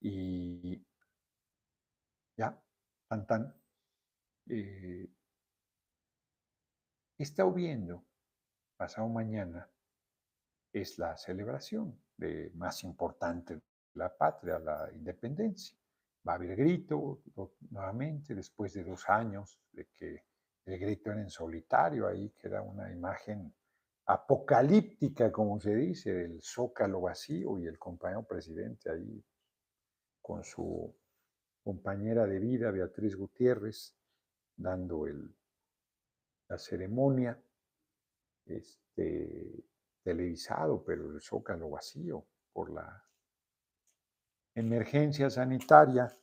y 0.01 0.85
ya, 2.37 2.61
tan 3.07 3.25
tan, 3.25 3.55
eh, 4.49 5.09
está 7.17 7.45
viendo, 7.45 8.03
pasado 8.75 9.07
mañana, 9.07 9.69
es 10.81 10.99
la 10.99 11.15
celebración 11.15 11.97
de, 12.17 12.51
más 12.55 12.83
importante 12.83 13.55
de 13.55 13.61
la 13.93 14.15
patria, 14.15 14.59
la 14.59 14.89
independencia. 14.93 15.77
Va 16.27 16.33
a 16.33 16.35
haber 16.35 16.55
grito 16.57 17.21
nuevamente 17.69 18.35
después 18.35 18.73
de 18.73 18.83
dos 18.83 19.07
años 19.07 19.57
de 19.71 19.87
que 19.87 20.23
el 20.65 20.77
grito 20.77 21.11
era 21.11 21.21
en 21.21 21.29
solitario 21.29 22.07
ahí, 22.07 22.29
que 22.31 22.47
era 22.47 22.61
una 22.61 22.91
imagen 22.91 23.53
apocalíptica, 24.07 25.31
como 25.31 25.61
se 25.61 25.75
dice, 25.75 26.13
del 26.13 26.41
zócalo 26.41 26.99
vacío 27.01 27.57
y 27.57 27.67
el 27.67 27.79
compañero 27.79 28.23
presidente 28.23 28.91
ahí 28.91 29.23
con 30.21 30.43
su 30.43 30.93
compañera 31.63 32.27
de 32.27 32.39
vida, 32.39 32.69
Beatriz 32.71 33.15
Gutiérrez, 33.15 33.95
dando 34.57 35.07
el, 35.07 35.33
la 36.49 36.57
ceremonia, 36.57 37.41
este, 38.45 39.63
televisado, 40.05 40.83
pero 40.85 41.11
el 41.11 41.19
zócalo 41.19 41.71
vacío 41.71 42.27
por 42.53 42.69
la 42.69 43.03
emergencia 44.53 45.31
sanitaria. 45.31 46.13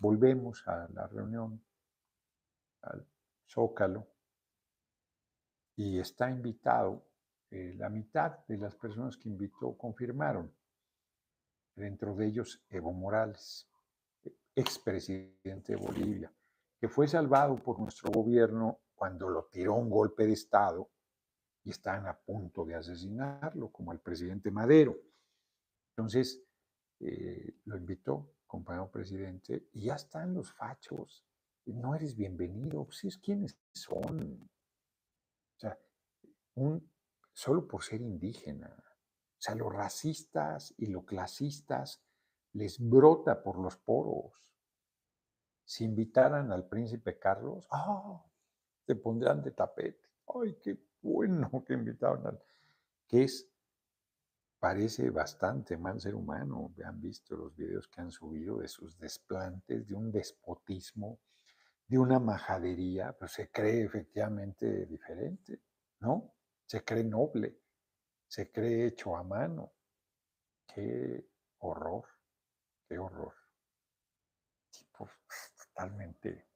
Volvemos 0.00 0.66
a 0.66 0.88
la 0.92 1.06
reunión, 1.06 1.64
al 2.82 3.06
zócalo, 3.46 4.06
y 5.76 6.00
está 6.00 6.28
invitado, 6.28 7.06
eh, 7.52 7.74
la 7.78 7.88
mitad 7.88 8.44
de 8.48 8.58
las 8.58 8.74
personas 8.74 9.16
que 9.16 9.28
invitó 9.28 9.78
confirmaron, 9.78 10.52
dentro 11.76 12.14
de 12.16 12.26
ellos 12.26 12.62
Evo 12.68 12.92
Morales, 12.92 13.70
expresidente 14.56 15.74
de 15.74 15.76
Bolivia, 15.76 16.32
que 16.80 16.88
fue 16.88 17.06
salvado 17.06 17.54
por 17.56 17.78
nuestro 17.78 18.10
gobierno 18.10 18.80
cuando 18.96 19.28
lo 19.28 19.44
tiró 19.44 19.74
un 19.74 19.88
golpe 19.88 20.26
de 20.26 20.32
Estado 20.32 20.90
están 21.70 22.06
a 22.06 22.18
punto 22.18 22.64
de 22.64 22.74
asesinarlo, 22.74 23.70
como 23.70 23.92
el 23.92 24.00
presidente 24.00 24.50
Madero. 24.50 24.96
Entonces, 25.90 26.42
eh, 27.00 27.56
lo 27.64 27.76
invitó, 27.76 28.34
compañero 28.46 28.90
presidente, 28.90 29.68
y 29.72 29.84
ya 29.84 29.94
están 29.94 30.34
los 30.34 30.52
fachos. 30.52 31.24
No 31.66 31.94
eres 31.94 32.16
bienvenido, 32.16 32.90
si 32.90 33.08
es 33.08 33.18
quienes 33.18 33.58
son. 33.72 34.50
O 35.56 35.58
sea, 35.58 35.78
solo 37.32 37.66
por 37.66 37.82
ser 37.82 38.00
indígena. 38.00 38.74
O 38.76 39.42
sea, 39.42 39.54
los 39.54 39.72
racistas 39.72 40.74
y 40.76 40.86
los 40.86 41.04
clasistas 41.04 42.02
les 42.52 42.78
brota 42.78 43.42
por 43.42 43.58
los 43.58 43.76
poros 43.76 44.40
si 45.70 45.84
invitaran 45.84 46.50
al 46.50 46.66
príncipe 46.66 47.16
Carlos, 47.16 47.64
¡ah! 47.70 48.20
se 48.84 48.96
pondrán 48.96 49.40
de 49.40 49.52
tapete. 49.52 50.08
¡Ay, 50.26 50.58
qué 50.60 50.76
bueno 51.02 51.50
que 51.66 51.74
invitaron 51.74 52.26
al, 52.26 52.42
que 53.06 53.24
es, 53.24 53.48
parece 54.58 55.10
bastante 55.10 55.76
mal 55.76 56.00
ser 56.00 56.14
humano. 56.14 56.72
Han 56.84 57.00
visto 57.00 57.36
los 57.36 57.56
videos 57.56 57.88
que 57.88 58.00
han 58.00 58.10
subido 58.10 58.58
de 58.58 58.68
sus 58.68 58.98
desplantes, 58.98 59.86
de 59.86 59.94
un 59.94 60.12
despotismo, 60.12 61.18
de 61.86 61.98
una 61.98 62.18
majadería, 62.18 63.12
pero 63.18 63.28
se 63.28 63.50
cree 63.50 63.84
efectivamente 63.84 64.86
diferente, 64.86 65.60
¿no? 66.00 66.34
Se 66.66 66.84
cree 66.84 67.02
noble, 67.02 67.58
se 68.28 68.52
cree 68.52 68.86
hecho 68.86 69.16
a 69.16 69.24
mano. 69.24 69.72
Qué 70.72 71.26
horror, 71.58 72.04
qué 72.86 72.96
horror. 72.96 73.34
Tipo 74.70 75.08
totalmente 75.66 76.49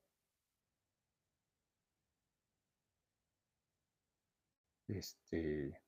este, 4.94 5.82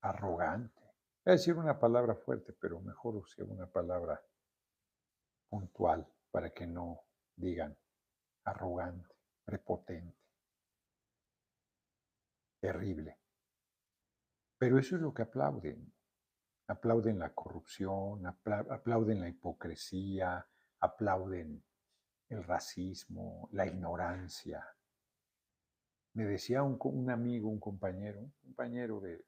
arrogante. 0.00 0.80
Voy 1.24 1.32
a 1.32 1.36
decir 1.36 1.54
una 1.56 1.78
palabra 1.78 2.14
fuerte, 2.14 2.52
pero 2.52 2.80
mejor 2.80 3.16
use 3.16 3.42
una 3.42 3.66
palabra 3.66 4.22
puntual 5.48 6.06
para 6.30 6.50
que 6.50 6.66
no 6.66 7.00
digan 7.36 7.76
arrogante, 8.44 9.14
prepotente, 9.44 10.18
terrible. 12.60 13.18
Pero 14.58 14.78
eso 14.78 14.96
es 14.96 15.02
lo 15.02 15.14
que 15.14 15.22
aplauden. 15.22 15.92
Aplauden 16.66 17.18
la 17.18 17.34
corrupción, 17.34 18.26
aplauden 18.26 19.20
la 19.20 19.28
hipocresía, 19.28 20.46
aplauden 20.80 21.62
el 22.30 22.44
racismo, 22.44 23.48
la 23.52 23.66
ignorancia, 23.66 24.66
me 26.14 26.24
decía 26.24 26.62
un, 26.62 27.10
amigo, 27.10 27.48
un 27.48 27.58
compañero, 27.58 28.20
un 28.20 28.32
compañero 28.42 29.00
de, 29.00 29.24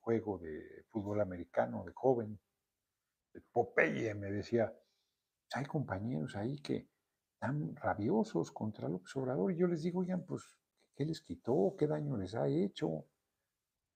juego 0.00 0.38
de 0.38 0.84
fútbol 0.88 1.20
americano, 1.20 1.84
de 1.84 1.92
joven, 1.92 2.38
de 3.32 3.40
Popeye, 3.52 4.14
me 4.14 4.30
decía, 4.30 4.72
hay 5.52 5.64
compañeros 5.64 6.36
ahí 6.36 6.58
que 6.60 6.88
están 7.34 7.74
rabiosos 7.76 8.50
contra 8.52 8.88
López 8.88 9.14
Obrador. 9.16 9.52
Y 9.52 9.56
yo 9.56 9.66
les 9.66 9.82
digo, 9.82 10.00
oigan, 10.00 10.24
pues, 10.24 10.56
¿qué 10.94 11.04
les 11.04 11.20
quitó? 11.20 11.74
¿Qué 11.78 11.86
daño 11.86 12.16
les 12.16 12.34
ha 12.34 12.46
hecho? 12.48 13.06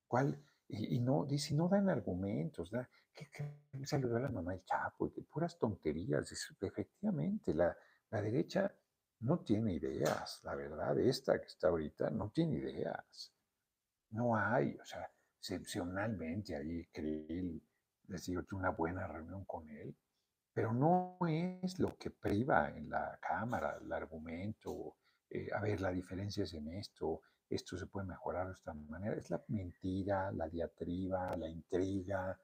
¿Cuál? 0.06 0.42
Y, 0.68 1.00
no, 1.00 1.26
dice, 1.26 1.54
no 1.54 1.68
dan 1.68 1.90
argumentos, 1.90 2.70
da, 2.70 2.88
¿qué, 3.12 3.28
qué 3.30 3.86
salió 3.86 4.14
a 4.16 4.20
la 4.20 4.30
mamá 4.30 4.52
del 4.52 4.64
Chapo? 4.64 5.12
Puras 5.30 5.58
tonterías. 5.58 6.32
efectivamente, 6.60 7.52
la, 7.52 7.76
la 8.10 8.22
derecha 8.22 8.74
no 9.22 9.40
tiene 9.40 9.74
ideas, 9.74 10.40
la 10.42 10.54
verdad, 10.54 10.98
esta 10.98 11.40
que 11.40 11.46
está 11.46 11.68
ahorita 11.68 12.10
no 12.10 12.30
tiene 12.30 12.56
ideas. 12.56 13.32
No 14.10 14.36
hay, 14.36 14.76
o 14.80 14.84
sea, 14.84 15.10
excepcionalmente 15.38 16.56
ahí 16.56 16.84
Krill, 16.86 17.62
les 18.08 18.26
digo, 18.26 18.42
una 18.52 18.70
buena 18.70 19.06
reunión 19.06 19.44
con 19.44 19.68
él, 19.70 19.96
pero 20.52 20.72
no 20.72 21.16
es 21.28 21.78
lo 21.78 21.96
que 21.96 22.10
priva 22.10 22.70
en 22.70 22.90
la 22.90 23.18
Cámara, 23.20 23.78
el 23.80 23.92
argumento, 23.92 24.96
eh, 25.30 25.48
a 25.54 25.60
ver, 25.60 25.80
la 25.80 25.92
diferencia 25.92 26.42
es 26.42 26.52
en 26.54 26.68
esto, 26.74 27.22
esto 27.48 27.78
se 27.78 27.86
puede 27.86 28.06
mejorar 28.06 28.48
de 28.48 28.52
esta 28.54 28.74
manera, 28.74 29.14
es 29.16 29.30
la 29.30 29.42
mentira, 29.48 30.32
la 30.32 30.48
diatriba, 30.48 31.36
la 31.36 31.48
intriga, 31.48 32.38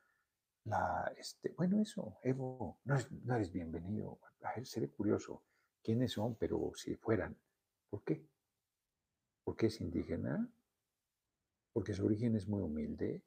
la, 0.65 1.13
este, 1.17 1.55
bueno, 1.57 1.81
eso, 1.81 2.19
Evo, 2.23 2.79
no, 2.85 2.97
no 3.25 3.35
eres 3.35 3.53
bienvenido, 3.53 4.21
a 4.43 4.55
ver, 4.55 4.67
seré 4.67 4.91
curioso, 4.91 5.43
quiénes 5.89 6.13
son, 6.13 6.35
pero 6.35 6.71
si 6.75 6.97
fueran. 6.97 7.35
¿Por 7.89 8.05
qué? 8.05 8.23
Porque 9.43 9.69
es 9.69 9.81
indígena, 9.81 10.47
porque 11.73 11.95
su 11.95 12.05
origen 12.05 12.37
es 12.37 12.47
muy 12.47 12.61
humilde, 12.61 13.25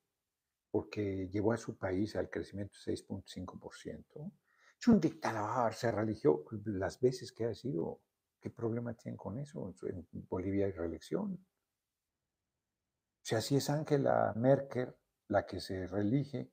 porque 0.69 1.27
llevó 1.29 1.53
a 1.53 1.57
su 1.57 1.75
país 1.75 2.15
al 2.15 2.29
crecimiento 2.29 2.77
6.5%. 2.77 4.31
Es 4.79 4.87
un 4.87 4.99
dictador, 4.99 5.73
se 5.73 5.91
religió 5.91 6.43
las 6.65 6.99
veces 6.99 7.31
que 7.31 7.45
ha 7.45 7.55
sido. 7.55 8.03
¿Qué 8.39 8.51
problema 8.51 8.93
tienen 8.93 9.17
con 9.17 9.39
eso? 9.39 9.73
En 9.81 10.07
Bolivia 10.29 10.67
hay 10.67 10.71
reelección. 10.71 11.33
O 11.33 13.23
sea, 13.23 13.41
si 13.41 13.55
es 13.55 13.71
Angela 13.71 14.33
Merkel 14.35 14.93
la 15.29 15.47
que 15.47 15.59
se 15.59 15.87
relige 15.87 16.51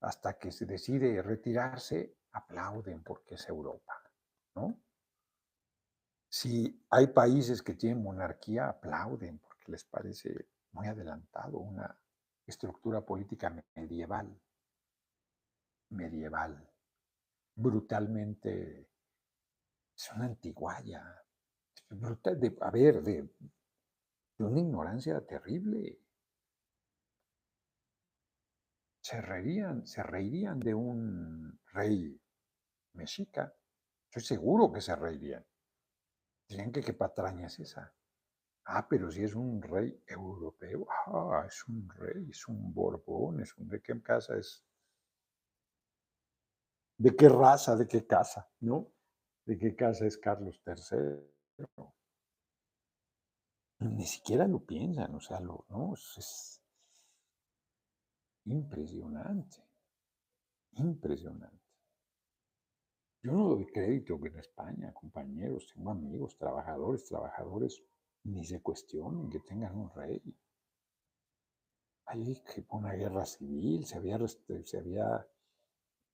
hasta 0.00 0.38
que 0.38 0.50
se 0.50 0.64
decide 0.64 1.20
retirarse, 1.20 2.16
aplauden 2.32 3.02
porque 3.02 3.34
es 3.34 3.46
Europa, 3.50 4.02
¿no? 4.54 4.80
Si 6.36 6.84
hay 6.90 7.06
países 7.06 7.62
que 7.62 7.74
tienen 7.74 8.02
monarquía, 8.02 8.68
aplauden 8.68 9.38
porque 9.38 9.70
les 9.70 9.84
parece 9.84 10.48
muy 10.72 10.88
adelantado 10.88 11.58
una 11.58 11.96
estructura 12.44 13.02
política 13.02 13.54
medieval, 13.76 14.36
medieval, 15.90 16.68
brutalmente, 17.54 18.90
es 19.96 20.10
una 20.10 20.24
antiguaya, 20.24 21.22
brutal, 21.90 22.40
de, 22.40 22.56
a 22.62 22.70
ver, 22.72 23.00
de, 23.04 23.30
una 24.38 24.58
ignorancia 24.58 25.24
terrible. 25.24 26.00
Se 29.00 29.20
reirían, 29.20 29.86
se 29.86 30.02
reirían 30.02 30.58
de 30.58 30.74
un 30.74 31.60
rey 31.72 32.20
mexica. 32.94 33.54
Estoy 34.08 34.24
seguro 34.36 34.72
que 34.72 34.80
se 34.80 34.96
reirían. 34.96 35.46
Dirían 36.54 36.70
que 36.70 36.82
qué 36.82 36.92
patraña 36.92 37.48
es 37.48 37.58
esa. 37.58 37.92
Ah, 38.66 38.86
pero 38.88 39.10
si 39.10 39.24
es 39.24 39.34
un 39.34 39.60
rey 39.60 40.00
europeo, 40.06 40.86
ah, 41.06 41.44
es 41.48 41.66
un 41.66 41.88
rey, 41.88 42.30
es 42.30 42.46
un 42.46 42.72
Borbón, 42.72 43.40
es 43.40 43.58
un 43.58 43.66
de 43.66 43.82
qué 43.82 44.00
casa 44.00 44.36
es. 44.36 44.64
¿De 46.96 47.16
qué 47.16 47.28
raza, 47.28 47.74
de 47.74 47.88
qué 47.88 48.06
casa, 48.06 48.48
no? 48.60 48.92
¿De 49.44 49.58
qué 49.58 49.74
casa 49.74 50.06
es 50.06 50.16
Carlos 50.16 50.62
III? 50.64 51.66
Ni 53.80 54.06
siquiera 54.06 54.46
lo 54.46 54.64
piensan, 54.64 55.12
o 55.12 55.20
sea, 55.20 55.40
lo, 55.40 55.66
no, 55.70 55.94
es 55.94 56.62
impresionante, 58.44 59.60
impresionante. 60.74 61.63
Yo 63.24 63.32
no 63.32 63.48
doy 63.48 63.64
crédito 63.64 64.20
que 64.20 64.28
en 64.28 64.38
España, 64.38 64.92
compañeros, 64.92 65.72
tengo 65.74 65.92
amigos, 65.92 66.36
trabajadores, 66.36 67.06
trabajadores, 67.06 67.82
ni 68.24 68.44
se 68.44 68.60
cuestionen 68.60 69.30
que 69.30 69.40
tengan 69.40 69.74
un 69.74 69.90
rey. 69.94 70.22
Hay 72.04 72.34
que 72.42 72.66
una 72.68 72.92
guerra 72.92 73.24
civil, 73.24 73.86
se 73.86 73.96
había, 73.96 74.18
se 74.28 74.78
había 74.78 75.26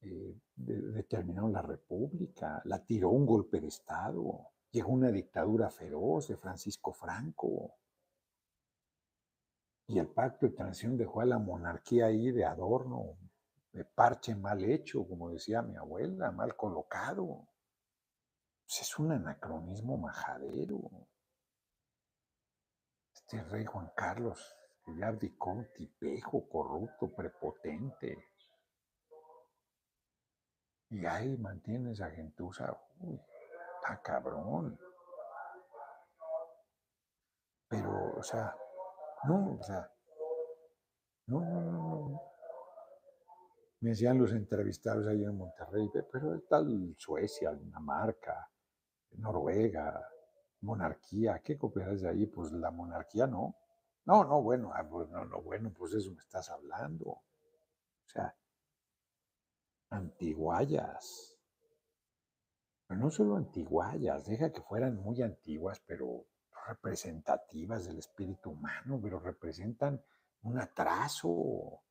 eh, 0.03 0.37
determinado 0.55 1.49
la 1.49 1.63
república, 1.63 2.63
la 2.65 2.79
tiró 2.85 3.11
un 3.11 3.27
golpe 3.27 3.61
de 3.61 3.67
Estado, 3.67 4.53
llegó 4.71 4.93
una 4.93 5.11
dictadura 5.11 5.69
feroz 5.69 6.29
de 6.29 6.37
Francisco 6.37 6.93
Franco. 6.93 7.75
Y 9.89 9.99
el 9.99 10.07
pacto 10.07 10.47
de 10.47 10.53
transición 10.53 10.97
dejó 10.97 11.23
a 11.23 11.25
la 11.25 11.41
monarquía 11.41 12.07
ahí 12.07 12.31
de 12.31 12.45
adorno, 12.45 13.17
de 13.73 13.85
parche 13.85 14.35
mal 14.35 14.65
hecho, 14.65 15.07
como 15.07 15.31
decía 15.31 15.63
mi 15.63 15.77
abuela, 15.77 16.31
mal 16.33 16.57
colocado. 16.57 17.49
Pues 18.63 18.83
es 18.83 18.99
un 18.99 19.13
anacronismo 19.13 19.97
majadero. 19.97 20.79
Este 23.15 23.43
rey 23.45 23.65
Juan 23.65 23.93
Carlos, 23.97 24.57
que 24.85 24.97
ya 24.97 25.09
abdicó 25.09 25.51
un 25.51 25.73
tipejo 25.73 26.49
corrupto, 26.49 27.15
prepotente. 27.15 28.29
Y 30.91 31.07
ahí 31.07 31.37
mantiene 31.37 31.93
esa 31.93 32.11
gentuza, 32.11 32.77
uy, 32.99 33.21
está 33.77 34.03
cabrón. 34.03 34.79
Pero, 37.69 38.17
o 38.19 38.23
sea, 38.23 38.57
no, 39.25 39.57
o 39.61 39.63
sea, 39.63 39.89
no, 41.27 41.41
no, 41.41 41.61
no, 41.61 42.09
no. 42.09 42.30
Me 43.81 43.91
decían 43.91 44.19
los 44.19 44.33
entrevistados 44.33 45.07
ahí 45.07 45.25
en 45.25 45.37
Monterrey, 45.37 45.89
pero 46.13 46.41
tal 46.43 46.95
Suecia, 46.99 47.55
Dinamarca, 47.55 48.51
Noruega, 49.13 50.07
monarquía, 50.61 51.41
¿qué 51.43 51.57
copias 51.57 52.03
de 52.03 52.09
ahí? 52.09 52.27
Pues 52.27 52.53
la 52.53 52.71
monarquía 52.71 53.27
no. 53.27 53.57
No, 54.05 54.25
no, 54.25 54.43
bueno, 54.43 54.73
ah, 54.75 54.87
pues 54.89 55.09
no, 55.09 55.25
no, 55.25 55.41
bueno, 55.41 55.73
pues 55.73 55.95
eso 55.95 56.13
me 56.13 56.21
estás 56.21 56.51
hablando. 56.51 57.09
O 57.11 57.23
sea, 58.07 58.35
antiguayas. 59.91 61.39
Pero 62.87 63.01
no 63.01 63.11
solo 63.11 63.37
antiguayas, 63.37 64.27
deja 64.27 64.53
que 64.53 64.61
fueran 64.63 64.97
muy 64.97 65.23
antiguas, 65.23 65.81
pero 65.87 66.27
representativas 66.67 67.87
del 67.87 67.99
espíritu 67.99 68.51
humano, 68.51 69.01
pero 69.03 69.21
representan 69.21 70.03
un 70.43 70.59
atraso 70.59 71.83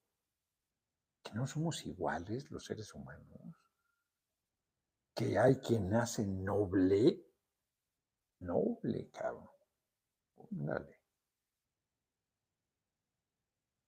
no 1.34 1.48
somos 1.48 1.86
iguales 1.86 2.50
los 2.52 2.66
seres 2.66 2.94
humanos, 2.94 3.56
que 5.14 5.38
hay 5.38 5.58
quien 5.58 5.90
nace 5.90 6.26
noble, 6.26 7.26
noble, 8.40 9.10
cabrón. 9.12 9.50
Póngale. 10.36 11.00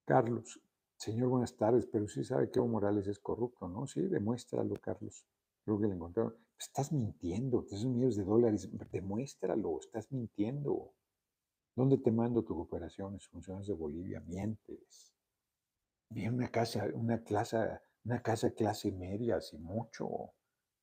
Carlos, 0.05 0.59
señor, 0.97 1.29
buenas 1.29 1.55
tardes, 1.55 1.87
pero 1.87 2.07
sí 2.07 2.23
sabe 2.23 2.51
que 2.51 2.59
Evo 2.59 2.67
Morales 2.67 3.07
es 3.07 3.19
corrupto, 3.19 3.69
¿no? 3.69 3.87
Sí, 3.87 4.01
demuéstralo, 4.01 4.75
Carlos. 4.81 5.25
Creo 5.63 5.79
que 5.79 5.87
le 5.87 5.95
encontraron. 5.95 6.35
Estás 6.59 6.91
mintiendo, 6.91 7.65
esos 7.65 7.85
millones 7.85 8.17
de 8.17 8.23
dólares, 8.23 8.69
demuéstralo, 8.91 9.79
estás 9.79 10.11
mintiendo. 10.11 10.93
¿Dónde 11.75 11.97
te 11.97 12.11
mando 12.11 12.43
tu 12.43 12.55
cooperación? 12.55 13.19
Funcionarios 13.19 13.67
de 13.67 13.73
Bolivia, 13.73 14.19
mientes. 14.19 15.13
Vi 16.13 16.27
una 16.27 16.49
casa, 16.51 16.87
una 16.93 17.23
clase, 17.23 17.57
una 18.03 18.21
casa 18.21 18.51
clase 18.51 18.91
media, 18.91 19.37
así 19.37 19.57
mucho. 19.57 20.33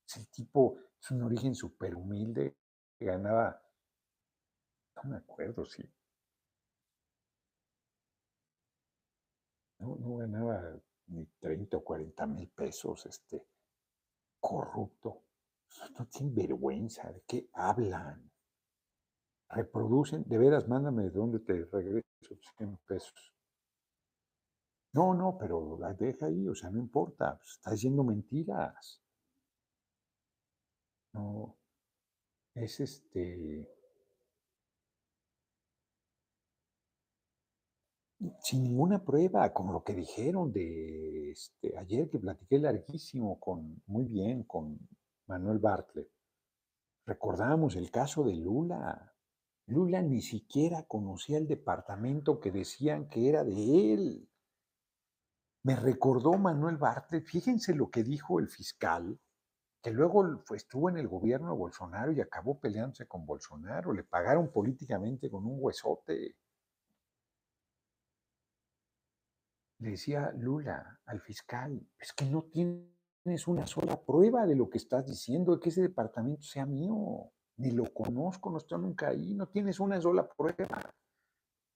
Es 0.06 0.16
el 0.16 0.28
tipo, 0.28 0.78
es 1.00 1.10
un 1.10 1.22
origen 1.22 1.54
súper 1.54 1.94
humilde, 1.94 2.56
ganaba, 2.98 3.62
no 4.96 5.10
me 5.10 5.16
acuerdo 5.18 5.66
si 5.66 5.82
no, 9.80 9.96
no 9.96 10.16
ganaba 10.16 10.80
ni 11.08 11.26
30 11.38 11.76
o 11.76 11.84
40 11.84 12.26
mil 12.26 12.48
pesos, 12.48 13.04
este, 13.04 13.46
corrupto. 14.40 15.24
No 15.98 16.06
tienen 16.06 16.34
vergüenza, 16.34 17.12
¿de 17.12 17.22
qué 17.26 17.50
hablan? 17.52 18.30
Reproducen, 19.50 20.24
de 20.26 20.38
veras, 20.38 20.66
mándame 20.66 21.04
de 21.04 21.10
dónde 21.10 21.40
te 21.40 21.64
regreso 21.66 22.06
100 22.56 22.78
pesos. 22.86 23.37
No, 24.98 25.14
no, 25.14 25.38
pero 25.38 25.78
la 25.78 25.94
deja 25.94 26.26
ahí, 26.26 26.48
o 26.48 26.54
sea, 26.56 26.70
no 26.70 26.78
importa, 26.80 27.36
pues, 27.38 27.50
está 27.52 27.70
diciendo 27.70 28.02
mentiras. 28.02 29.00
No, 31.12 31.56
es 32.54 32.80
este, 32.80 33.68
sin 38.40 38.64
ninguna 38.64 39.04
prueba, 39.04 39.52
como 39.52 39.72
lo 39.72 39.84
que 39.84 39.94
dijeron 39.94 40.52
de 40.52 41.30
este, 41.30 41.78
ayer 41.78 42.10
que 42.10 42.18
platiqué 42.18 42.58
larguísimo 42.58 43.38
con, 43.38 43.80
muy 43.86 44.04
bien, 44.06 44.42
con 44.42 44.80
Manuel 45.28 45.60
Bartlett. 45.60 46.10
Recordamos 47.06 47.76
el 47.76 47.92
caso 47.92 48.24
de 48.24 48.34
Lula. 48.34 49.14
Lula 49.66 50.02
ni 50.02 50.22
siquiera 50.22 50.82
conocía 50.88 51.38
el 51.38 51.46
departamento 51.46 52.40
que 52.40 52.50
decían 52.50 53.08
que 53.08 53.28
era 53.28 53.44
de 53.44 53.94
él. 53.94 54.28
Me 55.64 55.76
recordó 55.76 56.32
Manuel 56.32 56.76
Bartlett, 56.76 57.24
fíjense 57.24 57.74
lo 57.74 57.90
que 57.90 58.02
dijo 58.02 58.38
el 58.38 58.48
fiscal, 58.48 59.18
que 59.82 59.90
luego 59.90 60.44
estuvo 60.54 60.88
en 60.88 60.98
el 60.98 61.08
gobierno 61.08 61.50
de 61.50 61.58
Bolsonaro 61.58 62.12
y 62.12 62.20
acabó 62.20 62.58
peleándose 62.58 63.06
con 63.06 63.26
Bolsonaro, 63.26 63.92
le 63.92 64.04
pagaron 64.04 64.50
políticamente 64.50 65.30
con 65.30 65.44
un 65.44 65.56
huesote. 65.60 66.36
le 69.78 69.90
decía 69.90 70.32
Lula 70.32 71.00
al 71.06 71.20
fiscal, 71.20 71.80
es 71.98 72.12
que 72.12 72.24
no 72.24 72.42
tienes 72.44 73.46
una 73.46 73.66
sola 73.66 74.00
prueba 74.00 74.46
de 74.46 74.56
lo 74.56 74.68
que 74.68 74.78
estás 74.78 75.06
diciendo, 75.06 75.54
de 75.54 75.60
que 75.60 75.68
ese 75.68 75.82
departamento 75.82 76.42
sea 76.42 76.66
mío, 76.66 77.30
ni 77.56 77.70
lo 77.70 77.84
conozco, 77.92 78.50
no 78.50 78.58
estoy 78.58 78.80
nunca 78.80 79.08
ahí, 79.08 79.34
no 79.34 79.48
tienes 79.48 79.80
una 79.80 80.00
sola 80.00 80.28
prueba. 80.28 80.94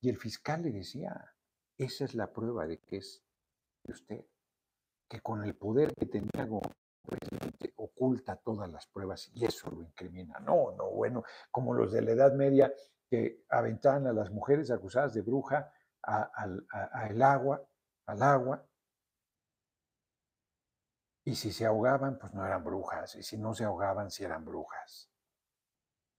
Y 0.01 0.09
el 0.09 0.17
fiscal 0.17 0.63
le 0.63 0.73
decía, 0.73 1.33
esa 1.79 2.05
es 2.05 2.15
la 2.15 2.33
prueba 2.33 2.67
de 2.67 2.79
que 2.79 2.99
es 2.99 3.23
usted, 3.91 4.25
que 5.09 5.21
con 5.21 5.43
el 5.45 5.57
poder 5.57 5.93
que 5.95 6.07
tenía 6.07 6.49
oculta 7.77 8.37
todas 8.37 8.71
las 8.71 8.87
pruebas 8.87 9.31
y 9.35 9.45
eso 9.45 9.71
lo 9.71 9.83
incrimina. 9.83 10.39
No, 10.41 10.73
no, 10.73 10.91
bueno, 10.91 11.25
como 11.51 11.75
los 11.75 11.93
de 11.93 12.03
la 12.03 12.13
Edad 12.13 12.35
Media 12.35 12.73
que 13.11 13.45
aventaban 13.51 14.07
a 14.07 14.13
las 14.13 14.31
mujeres 14.31 14.71
acusadas 14.71 15.15
de 15.15 15.23
bruja 15.23 15.73
al 16.03 17.23
agua 17.23 17.67
al 18.07 18.23
agua. 18.23 18.67
Y 21.25 21.37
si 21.37 21.53
se 21.53 21.67
ahogaban, 21.67 22.19
pues 22.19 22.35
no 22.35 22.45
eran 22.45 22.65
brujas. 22.65 23.15
Y 23.15 23.23
si 23.23 23.39
no 23.39 23.55
se 23.55 23.65
ahogaban, 23.65 24.11
sí 24.11 24.25
eran 24.25 24.45
brujas. 24.45 25.11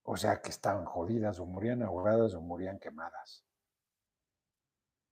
O 0.03 0.18
sea 0.18 0.41
que 0.41 0.49
estaban 0.49 0.86
jodidas, 0.86 1.39
o 1.39 1.45
morían 1.45 1.84
ahogadas, 1.84 2.34
o 2.34 2.41
morían 2.41 2.80
quemadas. 2.80 3.45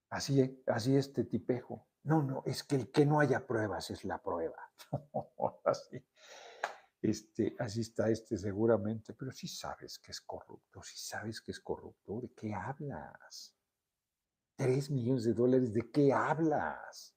Así, 0.10 0.64
así 0.68 0.96
este 0.96 1.24
tipejo. 1.24 1.88
No, 2.04 2.24
no, 2.24 2.44
es 2.46 2.64
que 2.64 2.76
el 2.76 2.92
que 2.92 3.06
no 3.06 3.20
haya 3.20 3.46
pruebas 3.46 3.92
es 3.92 4.04
la 4.06 4.22
prueba. 4.22 4.72
así, 5.66 6.04
este, 7.02 7.56
así 7.60 7.82
está 7.82 8.10
este 8.10 8.38
seguramente, 8.38 9.14
pero 9.14 9.32
si 9.32 9.48
sabes 9.48 9.98
que 10.00 10.12
es 10.12 10.22
corrupto, 10.22 10.84
si 10.84 10.98
sabes 10.98 11.42
que 11.42 11.52
es 11.52 11.60
corrupto, 11.60 12.22
¿de 12.22 12.30
qué 12.34 12.54
hablas? 12.54 13.56
Tres 14.56 14.92
millones 14.92 15.24
de 15.24 15.34
dólares, 15.34 15.74
¿de 15.74 15.90
qué 15.92 16.14
hablas? 16.14 17.16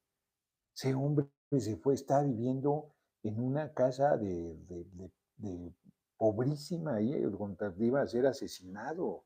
Ese 0.75 0.95
hombre 0.95 1.29
se 1.59 1.77
fue, 1.77 1.95
está 1.95 2.23
viviendo 2.23 2.95
en 3.23 3.41
una 3.41 3.73
casa 3.73 4.17
de, 4.17 4.59
pobrísima 6.17 6.95
ahí, 6.95 7.21
donde 7.21 7.87
iba 7.87 8.01
a 8.01 8.07
ser 8.07 8.27
asesinado, 8.27 9.25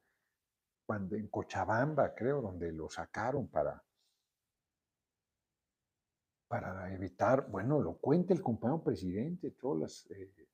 cuando 0.86 1.16
en 1.16 1.28
Cochabamba, 1.28 2.14
creo, 2.14 2.40
donde 2.40 2.72
lo 2.72 2.88
sacaron 2.88 3.46
para, 3.48 3.84
para 6.48 6.92
evitar, 6.94 7.46
bueno, 7.50 7.80
lo 7.80 7.98
cuenta 7.98 8.32
el 8.32 8.42
compañero 8.42 8.82
presidente, 8.82 9.50
todas 9.50 9.80
las 9.80 10.10
eh, 10.10 10.48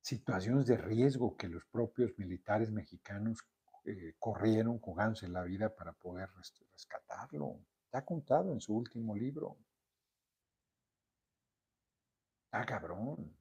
situaciones 0.00 0.66
de 0.66 0.78
riesgo 0.78 1.36
que 1.36 1.48
los 1.48 1.64
propios 1.66 2.18
militares 2.18 2.70
mexicanos 2.70 3.38
eh, 3.84 4.14
corrieron 4.18 4.78
jugándose 4.78 5.28
la 5.28 5.42
vida 5.42 5.74
para 5.74 5.92
poder 5.92 6.30
rescatarlo. 6.72 7.60
Está 7.84 8.04
contado 8.04 8.52
en 8.52 8.60
su 8.60 8.74
último 8.74 9.14
libro. 9.14 9.58
Está 12.46 12.64
cabrón. 12.64 13.36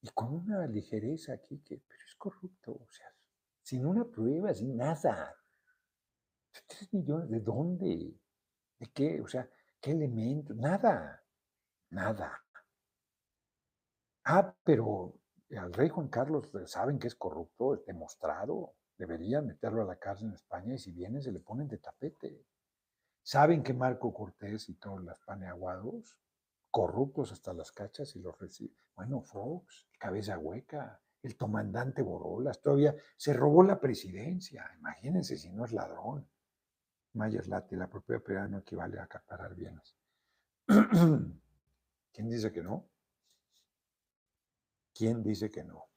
Y 0.00 0.08
con 0.08 0.34
una 0.34 0.66
ligereza 0.66 1.34
aquí 1.34 1.58
que, 1.58 1.78
pero 1.86 2.04
es 2.04 2.14
corrupto, 2.16 2.72
o 2.72 2.90
sea, 2.90 3.06
sin 3.62 3.86
una 3.86 4.04
prueba, 4.04 4.52
sin 4.54 4.76
nada. 4.76 5.36
Tres 6.66 6.92
millones, 6.92 7.30
¿de 7.30 7.40
dónde? 7.40 8.14
¿De 8.78 8.86
qué? 8.92 9.20
O 9.20 9.28
sea, 9.28 9.48
¿qué 9.82 9.90
elemento? 9.90 10.54
Nada, 10.54 11.22
nada. 11.90 12.40
Ah, 14.24 14.54
pero 14.64 15.18
al 15.58 15.72
rey 15.72 15.88
Juan 15.88 16.08
Carlos 16.08 16.48
saben 16.66 16.98
que 16.98 17.08
es 17.08 17.16
corrupto, 17.16 17.74
es 17.74 17.84
demostrado. 17.84 18.76
Deberían 18.96 19.46
meterlo 19.46 19.82
a 19.82 19.86
la 19.86 19.96
cárcel 19.96 20.28
en 20.28 20.34
España 20.34 20.74
y 20.74 20.78
si 20.78 20.92
viene 20.92 21.20
se 21.20 21.32
le 21.32 21.40
ponen 21.40 21.66
de 21.66 21.78
tapete. 21.78 22.46
Saben 23.22 23.62
que 23.62 23.74
Marco 23.74 24.14
Cortés 24.14 24.68
y 24.68 24.74
todos 24.74 25.02
los 25.02 25.18
paneaguados, 25.20 26.16
corruptos 26.70 27.32
hasta 27.32 27.52
las 27.52 27.72
cachas 27.72 28.14
y 28.14 28.20
los 28.20 28.38
reciben. 28.38 28.78
Bueno, 28.94 29.22
Fox, 29.22 29.88
cabeza 29.98 30.38
hueca, 30.38 31.00
el 31.22 31.36
comandante 31.36 32.02
Borolas, 32.02 32.60
todavía 32.60 32.94
se 33.16 33.32
robó 33.32 33.64
la 33.64 33.80
presidencia. 33.80 34.70
Imagínense 34.78 35.36
si 35.36 35.50
no 35.50 35.64
es 35.64 35.72
ladrón. 35.72 36.28
Mayer 37.14 37.46
Lati, 37.46 37.76
la 37.76 37.88
propiedad 37.88 38.48
no 38.48 38.58
equivale 38.58 38.98
a 38.98 39.04
acaparar 39.04 39.54
bienes. 39.54 39.94
¿Quién 42.12 42.28
dice 42.28 42.52
que 42.52 42.62
no? 42.62 42.88
¿Quién 44.94 45.22
dice 45.22 45.50
que 45.50 45.64
no? 45.64 45.88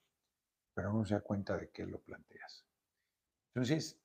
Pero 0.73 0.91
no 0.91 1.05
se 1.05 1.13
da 1.13 1.21
cuenta 1.21 1.57
de 1.57 1.69
qué 1.69 1.85
lo 1.85 1.99
planteas. 1.99 2.65
Entonces, 3.53 3.97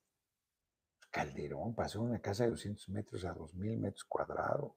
Calderón 1.09 1.75
pasó 1.75 2.01
una 2.01 2.21
casa 2.21 2.45
de 2.45 2.51
200 2.51 2.89
metros 2.89 3.25
a 3.25 3.35
2.000 3.35 3.77
metros 3.77 4.05
cuadrados. 4.05 4.73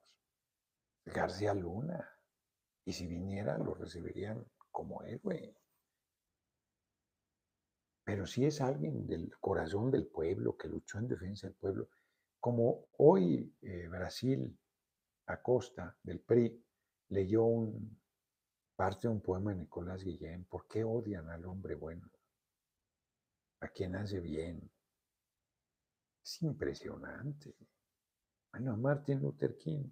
García 1.04 1.54
Luna. 1.54 2.10
Y 2.84 2.92
si 2.92 3.06
viniera, 3.06 3.56
lo 3.58 3.74
recibirían 3.74 4.44
como 4.70 5.02
héroe. 5.04 5.56
Pero 8.04 8.26
si 8.26 8.44
es 8.44 8.60
alguien 8.60 9.06
del 9.06 9.32
corazón 9.38 9.90
del 9.90 10.06
pueblo, 10.06 10.56
que 10.56 10.68
luchó 10.68 10.98
en 10.98 11.08
defensa 11.08 11.46
del 11.46 11.56
pueblo, 11.56 11.88
como 12.44 12.88
hoy 12.98 13.56
eh, 13.62 13.88
Brasil 13.88 14.54
Acosta 15.24 15.96
del 16.02 16.20
PRI 16.20 16.62
leyó 17.08 17.42
parte 18.76 19.08
de 19.08 19.14
un 19.14 19.22
poema 19.22 19.52
de 19.52 19.60
Nicolás 19.60 20.04
Guillén, 20.04 20.44
¿por 20.44 20.68
qué 20.68 20.84
odian 20.84 21.30
al 21.30 21.46
hombre 21.46 21.74
bueno? 21.74 22.06
a 23.60 23.68
quien 23.68 23.96
hace 23.96 24.20
bien. 24.20 24.70
Es 26.22 26.42
impresionante. 26.42 27.56
Bueno, 28.52 28.76
Martin 28.76 29.22
Luther 29.22 29.56
King 29.56 29.88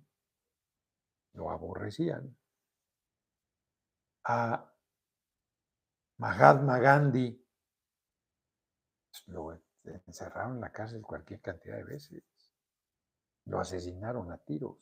lo 1.32 1.50
aborrecían. 1.50 2.36
A 4.24 4.70
Mahatma 6.18 6.78
Gandhi 6.80 7.42
pues, 9.10 9.26
lo 9.28 9.58
encerraron 10.06 10.56
en 10.56 10.60
la 10.60 10.70
cárcel 10.70 11.00
cualquier 11.00 11.40
cantidad 11.40 11.78
de 11.78 11.84
veces. 11.84 12.22
Lo 13.46 13.60
asesinaron 13.60 14.30
a 14.30 14.38
tiros. 14.38 14.78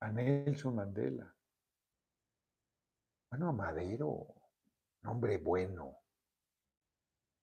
A 0.00 0.10
Nelson 0.10 0.74
Mandela. 0.74 1.34
Bueno, 3.30 3.52
Madero, 3.52 4.08
un 5.02 5.08
hombre 5.08 5.38
bueno. 5.38 5.96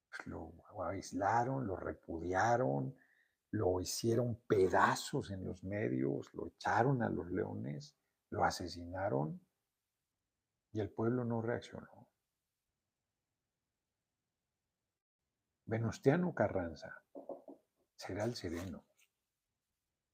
pues, 0.10 0.28
lo 0.28 0.54
aislaron, 0.84 1.66
lo 1.66 1.76
repudiaron, 1.76 2.96
lo 3.52 3.80
hicieron 3.80 4.44
pedazos 4.48 5.32
en 5.32 5.46
los 5.46 5.64
medios, 5.64 6.34
lo 6.34 6.48
echaron 6.48 7.02
a 7.02 7.10
los 7.10 7.32
leones, 7.32 7.96
lo 8.30 8.44
asesinaron 8.44 9.40
y 10.74 10.80
el 10.80 10.90
pueblo 10.90 11.24
no 11.24 11.42
reaccionó. 11.42 11.97
Venustiano 15.68 16.34
Carranza 16.34 17.04
será 17.94 18.24
el 18.24 18.36
sereno. 18.36 18.86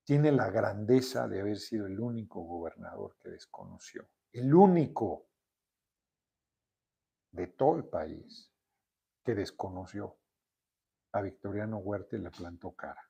Tiene 0.04 0.32
la 0.32 0.50
grandeza 0.50 1.28
de 1.28 1.42
haber 1.42 1.60
sido 1.60 1.86
el 1.86 2.00
único 2.00 2.42
gobernador 2.42 3.16
que 3.20 3.30
desconoció, 3.30 4.10
el 4.32 4.52
único 4.52 5.28
de 7.30 7.48
todo 7.48 7.78
el 7.78 7.86
país 7.86 8.52
que 9.24 9.36
desconoció 9.36 10.18
a 11.12 11.22
Victoriano 11.22 11.78
Huerta 11.78 12.16
y 12.16 12.20
le 12.20 12.32
plantó 12.32 12.72
cara. 12.72 13.08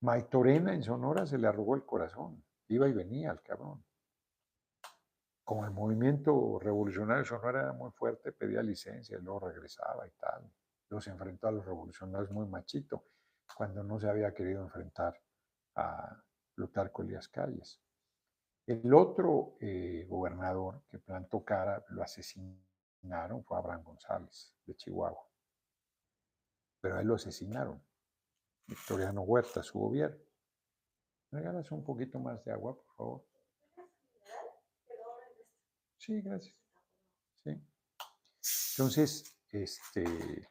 Maitorena 0.00 0.74
en 0.74 0.82
Sonora 0.82 1.24
se 1.24 1.38
le 1.38 1.46
arrugó 1.46 1.76
el 1.76 1.86
corazón, 1.86 2.44
iba 2.66 2.88
y 2.88 2.92
venía 2.92 3.30
al 3.30 3.42
cabrón. 3.42 3.84
Como 5.44 5.64
el 5.64 5.72
movimiento 5.72 6.58
revolucionario 6.60 7.24
Sonora 7.24 7.62
era 7.62 7.72
muy 7.72 7.90
fuerte, 7.90 8.32
pedía 8.32 8.62
licencia 8.62 9.18
y 9.18 9.22
luego 9.22 9.48
regresaba 9.48 10.06
y 10.06 10.10
tal. 10.12 10.50
Los 10.88 11.06
enfrentó 11.08 11.48
a 11.48 11.52
los 11.52 11.64
revolucionarios 11.64 12.30
muy 12.30 12.46
machito, 12.46 13.04
cuando 13.56 13.82
no 13.82 13.98
se 13.98 14.08
había 14.08 14.32
querido 14.32 14.62
enfrentar 14.62 15.20
a 15.74 16.22
Plutarco 16.54 17.02
Elías 17.02 17.28
Calles. 17.28 17.80
El 18.66 18.94
otro 18.94 19.56
eh, 19.60 20.06
gobernador 20.08 20.82
que 20.88 20.98
plantó 20.98 21.44
cara, 21.44 21.84
lo 21.88 22.02
asesinaron, 22.02 23.44
fue 23.44 23.58
Abraham 23.58 23.82
González, 23.82 24.54
de 24.64 24.76
Chihuahua. 24.76 25.28
Pero 26.80 26.96
a 26.96 27.00
él 27.00 27.08
lo 27.08 27.16
asesinaron. 27.16 27.82
Victoriano 28.66 29.22
Huerta, 29.22 29.62
su 29.62 29.78
gobierno. 29.78 30.16
regalas 31.32 31.70
un 31.72 31.82
poquito 31.82 32.20
más 32.20 32.44
de 32.44 32.52
agua, 32.52 32.76
por 32.76 32.86
favor? 32.96 33.31
Sí, 36.02 36.20
gracias. 36.20 36.56
Sí. 37.44 37.50
Entonces, 38.72 39.38
este, 39.50 40.50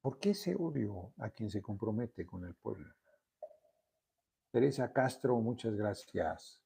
¿por 0.00 0.20
qué 0.20 0.30
ese 0.30 0.54
odio 0.54 1.12
a 1.18 1.30
quien 1.30 1.50
se 1.50 1.60
compromete 1.60 2.24
con 2.24 2.44
el 2.44 2.54
pueblo? 2.54 2.94
Teresa 4.52 4.92
Castro, 4.92 5.40
muchas 5.40 5.74
gracias. 5.74 6.62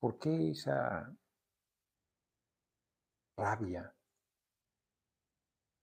¿Por 0.00 0.18
qué 0.18 0.50
esa 0.50 1.16
rabia 3.36 3.94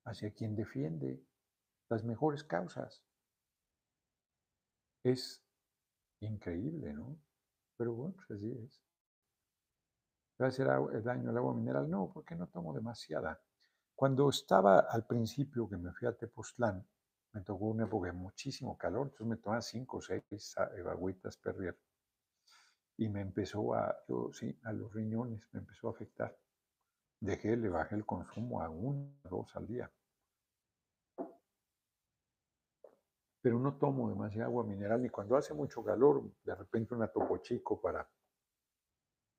hacia 0.03 0.34
quien 0.34 0.57
defiende 0.57 1.23
las 1.88 2.03
mejores 2.03 2.43
causas? 2.43 3.01
Es 5.05 5.41
increíble, 6.19 6.91
¿no? 6.91 7.17
Pero 7.78 7.93
bueno, 7.93 8.13
pues 8.17 8.32
así 8.32 8.51
es. 8.51 8.86
¿Va 10.39 10.45
a 10.45 10.49
hacer 10.49 10.67
daño 11.03 11.31
al 11.31 11.38
agua 11.38 11.53
mineral? 11.53 11.89
No, 11.89 12.11
porque 12.13 12.35
no 12.35 12.47
tomo 12.47 12.73
demasiada. 12.73 13.41
Cuando 13.95 14.29
estaba 14.29 14.81
al 14.81 15.05
principio 15.07 15.67
que 15.67 15.77
me 15.77 15.91
fui 15.91 16.07
a 16.07 16.15
Tepoztlán, 16.15 16.85
me 17.33 17.41
tocó 17.41 17.65
una 17.65 17.85
época 17.85 18.07
de 18.07 18.13
muchísimo 18.13 18.77
calor, 18.77 19.07
entonces 19.07 19.27
me 19.27 19.38
tomaba 19.38 19.61
cinco 19.61 19.97
o 19.97 20.01
seis 20.01 20.23
agüitas 20.57 21.38
perder. 21.38 21.79
Y 22.97 23.09
me 23.09 23.21
empezó 23.21 23.73
a, 23.73 23.95
yo 24.07 24.31
sí, 24.31 24.55
a 24.63 24.71
los 24.73 24.93
riñones 24.93 25.41
me 25.51 25.59
empezó 25.59 25.88
a 25.88 25.91
afectar. 25.91 26.38
Dejé, 27.19 27.57
le 27.57 27.69
bajé 27.69 27.95
el 27.95 28.05
consumo 28.05 28.61
a 28.61 28.69
uno, 28.69 29.11
dos 29.23 29.55
al 29.55 29.65
día. 29.65 29.91
Pero 33.41 33.59
no 33.59 33.75
tomo 33.77 34.09
demasiada 34.09 34.45
agua 34.45 34.63
mineral 34.63 35.03
y 35.03 35.09
cuando 35.09 35.35
hace 35.35 35.53
mucho 35.55 35.83
calor, 35.83 36.23
de 36.43 36.53
repente 36.53 36.93
una 36.93 37.07
topo 37.07 37.38
chico 37.38 37.81
para, 37.81 38.07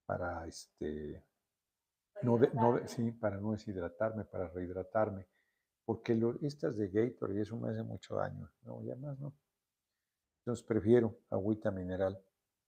para 0.08 0.46
este, 0.46 1.22
no, 2.22 2.38
no, 2.38 2.88
sí, 2.88 3.12
para 3.12 3.36
no 3.36 3.52
deshidratarme, 3.52 4.24
para 4.24 4.48
rehidratarme 4.48 5.26
porque 5.88 6.14
lo, 6.14 6.38
estas 6.42 6.76
de 6.76 6.88
Gatorade, 6.90 7.40
eso 7.40 7.56
me 7.56 7.70
hace 7.70 7.82
mucho 7.82 8.16
daño. 8.16 8.46
No, 8.60 8.84
ya 8.84 8.94
más 8.96 9.18
no. 9.18 9.32
Entonces 10.40 10.62
prefiero 10.62 11.18
agüita 11.30 11.70
mineral. 11.70 12.22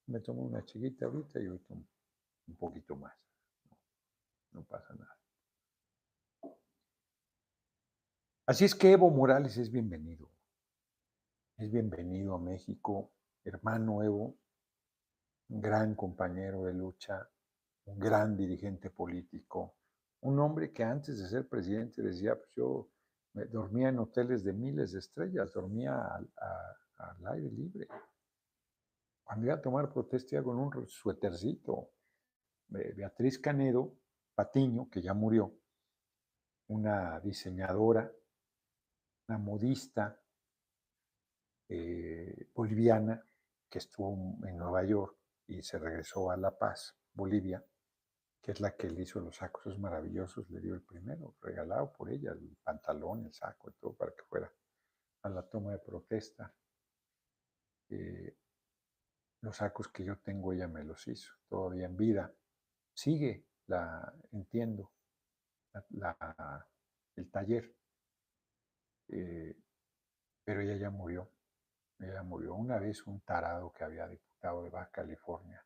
Me 0.06 0.20
tomo 0.20 0.40
una 0.40 0.64
chiquita 0.64 1.04
ahorita 1.04 1.38
y 1.38 1.48
hoy 1.48 1.58
tomo 1.58 1.84
un 2.48 2.56
poquito 2.56 2.96
más. 2.96 3.14
No, 4.52 4.64
pasa 4.64 4.94
nada. 4.94 5.18
Así 8.46 8.64
es 8.64 8.74
que 8.74 8.90
Evo 8.90 9.10
Morales 9.10 9.58
es 9.58 9.70
bienvenido. 9.70 10.30
Es 11.58 11.70
bienvenido 11.70 12.36
a 12.36 12.38
México. 12.38 13.12
Hermano 13.44 14.02
Evo, 14.02 14.34
un 15.50 15.60
gran 15.60 15.94
compañero 15.94 16.64
de 16.64 16.74
lucha, 16.74 17.28
un 17.86 17.98
gran 17.98 18.36
dirigente 18.36 18.90
político, 18.90 19.74
un 20.20 20.38
hombre 20.38 20.72
que 20.72 20.84
antes 20.84 21.18
de 21.18 21.28
ser 21.28 21.48
presidente 21.48 22.02
decía, 22.02 22.36
pues 22.36 22.50
yo 22.54 22.88
dormía 23.50 23.88
en 23.88 23.98
hoteles 23.98 24.44
de 24.44 24.52
miles 24.52 24.92
de 24.92 25.00
estrellas, 25.00 25.52
dormía 25.52 25.98
al, 26.06 27.26
aire 27.32 27.50
libre. 27.50 27.88
Cuando 29.24 29.46
iba 29.46 29.54
a 29.54 29.62
tomar 29.62 29.92
protesta 29.92 30.42
con 30.42 30.58
un 30.58 30.86
suétercito. 30.86 31.90
Beatriz 32.68 33.38
Canedo 33.38 33.94
Patiño, 34.34 34.88
que 34.88 35.02
ya 35.02 35.14
murió, 35.14 35.52
una 36.68 37.18
diseñadora, 37.20 38.12
una 39.26 39.38
modista 39.38 40.20
eh, 41.68 42.48
boliviana 42.54 43.24
que 43.68 43.78
estuvo 43.78 44.38
en 44.46 44.56
Nueva 44.56 44.84
York 44.84 45.19
y 45.50 45.62
se 45.64 45.78
regresó 45.78 46.30
a 46.30 46.36
La 46.36 46.56
Paz, 46.56 46.96
Bolivia, 47.12 47.64
que 48.40 48.52
es 48.52 48.60
la 48.60 48.76
que 48.76 48.88
le 48.88 49.02
hizo 49.02 49.20
los 49.20 49.36
sacos 49.36 49.78
maravillosos, 49.78 50.48
le 50.48 50.60
dio 50.60 50.74
el 50.74 50.82
primero, 50.82 51.34
regalado 51.40 51.92
por 51.92 52.08
ella, 52.08 52.30
el 52.30 52.56
pantalón, 52.62 53.26
el 53.26 53.34
saco 53.34 53.72
todo 53.72 53.94
para 53.94 54.12
que 54.12 54.22
fuera 54.22 54.50
a 55.22 55.28
la 55.28 55.42
toma 55.42 55.72
de 55.72 55.78
protesta. 55.78 56.54
Eh, 57.88 58.36
los 59.40 59.56
sacos 59.56 59.88
que 59.88 60.04
yo 60.04 60.18
tengo 60.20 60.52
ella 60.52 60.68
me 60.68 60.84
los 60.84 61.06
hizo, 61.08 61.34
todavía 61.48 61.86
en 61.86 61.96
vida. 61.96 62.32
Sigue, 62.94 63.44
la 63.66 64.14
entiendo, 64.30 64.92
el 67.16 67.30
taller, 67.30 67.74
eh, 69.08 69.56
pero 70.44 70.60
ella 70.60 70.76
ya 70.76 70.90
murió. 70.90 71.28
Ella 71.98 72.22
murió 72.22 72.54
una 72.54 72.78
vez 72.78 73.04
un 73.06 73.20
tarado 73.22 73.72
que 73.72 73.82
había 73.84 74.06
diputado 74.40 74.62
de 74.62 74.70
Baja 74.70 74.90
California 74.90 75.64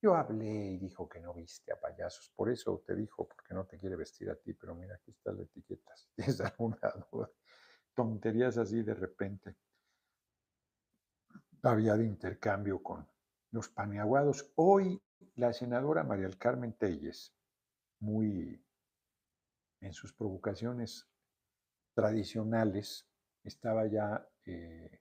yo 0.00 0.14
hablé 0.14 0.72
y 0.72 0.78
dijo 0.78 1.08
que 1.08 1.20
no 1.20 1.34
viste 1.34 1.72
a 1.72 1.80
payasos, 1.80 2.30
por 2.36 2.50
eso 2.50 2.82
te 2.86 2.94
dijo, 2.94 3.26
porque 3.26 3.52
no 3.52 3.66
te 3.66 3.78
quiere 3.78 3.96
vestir 3.96 4.30
a 4.30 4.36
ti, 4.36 4.52
pero 4.52 4.74
mira, 4.74 4.94
aquí 4.94 5.10
está 5.10 5.32
la 5.32 5.42
etiqueta, 5.42 5.90
si 5.96 6.08
tienes 6.14 6.40
alguna 6.40 6.78
duda. 7.10 7.28
Tonterías 7.94 8.58
así 8.58 8.82
de 8.82 8.94
repente. 8.94 9.56
Había 11.64 11.96
de 11.96 12.04
intercambio 12.04 12.80
con 12.80 13.08
los 13.50 13.68
paneaguados. 13.68 14.52
Hoy 14.54 15.02
la 15.34 15.52
senadora 15.52 16.04
María 16.04 16.28
del 16.28 16.38
Carmen 16.38 16.74
Telles, 16.74 17.34
muy 17.98 18.64
en 19.80 19.92
sus 19.92 20.12
provocaciones 20.12 21.08
tradicionales, 21.94 23.04
estaba 23.42 23.88
ya 23.88 24.24
eh, 24.44 25.00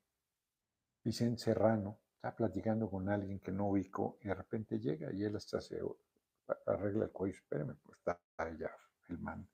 Vicente 1.04 1.44
Serrano, 1.44 2.00
platicando 2.36 2.90
con 2.90 3.10
alguien 3.10 3.40
que 3.40 3.52
no 3.52 3.70
ubico 3.70 4.18
y 4.22 4.28
de 4.28 4.36
repente 4.36 4.80
llega 4.80 5.12
y 5.14 5.24
él 5.24 5.36
hasta 5.36 5.62
se 5.62 5.80
arregla 6.66 7.06
el 7.06 7.12
cuello, 7.12 7.36
espérame, 7.36 7.76
pues 7.84 7.98
está 8.00 8.20
ya 8.58 8.72
el 9.10 9.20
man. 9.20 9.48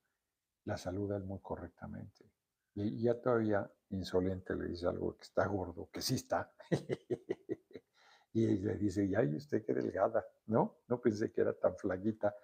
La 0.66 0.78
saluda 0.78 1.18
él 1.18 1.24
muy 1.24 1.40
correctamente. 1.40 2.26
Y 2.76 3.02
ya 3.02 3.20
todavía 3.20 3.70
insolente 3.90 4.56
le 4.56 4.68
dice 4.70 4.88
algo 4.88 5.16
que 5.16 5.24
está 5.24 5.46
gordo, 5.46 5.90
que 5.92 6.02
sí 6.02 6.16
está. 6.16 6.52
y 8.34 8.48
le 8.58 8.76
dice, 8.78 9.06
y 9.06 9.36
usted 9.36 9.64
qué 9.64 9.74
delgada, 9.74 10.26
¿no? 10.48 10.80
No 10.88 11.00
pensé 11.00 11.32
que 11.32 11.42
era 11.42 11.54
tan 11.54 11.76
flaquita. 11.78 12.36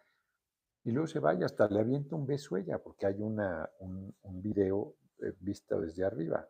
Y 0.83 0.91
luego 0.91 1.07
se 1.07 1.19
va 1.19 1.33
y 1.33 1.43
hasta 1.43 1.67
le 1.67 1.79
avienta 1.79 2.15
un 2.15 2.27
beso 2.27 2.57
ella, 2.57 2.77
porque 2.77 3.07
hay 3.07 3.21
una, 3.21 3.69
un, 3.79 4.15
un 4.21 4.41
video 4.41 4.95
eh, 5.19 5.33
visto 5.39 5.79
desde 5.79 6.05
arriba. 6.05 6.47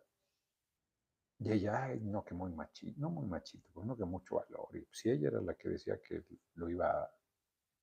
Y 1.39 1.51
ella, 1.53 1.85
ay, 1.85 2.01
no, 2.01 2.23
que 2.23 2.33
muy 2.33 2.51
machito, 2.51 2.99
no 2.99 3.09
muy 3.09 3.25
machito, 3.25 3.69
pues 3.73 3.87
no 3.87 3.95
que 3.95 4.03
mucho 4.03 4.35
valor. 4.35 4.67
Si 4.91 5.09
ella 5.09 5.29
era 5.29 5.41
la 5.41 5.53
que 5.53 5.69
decía 5.69 6.01
que 6.01 6.23
lo 6.55 6.69
iba 6.69 7.01
a 7.01 7.09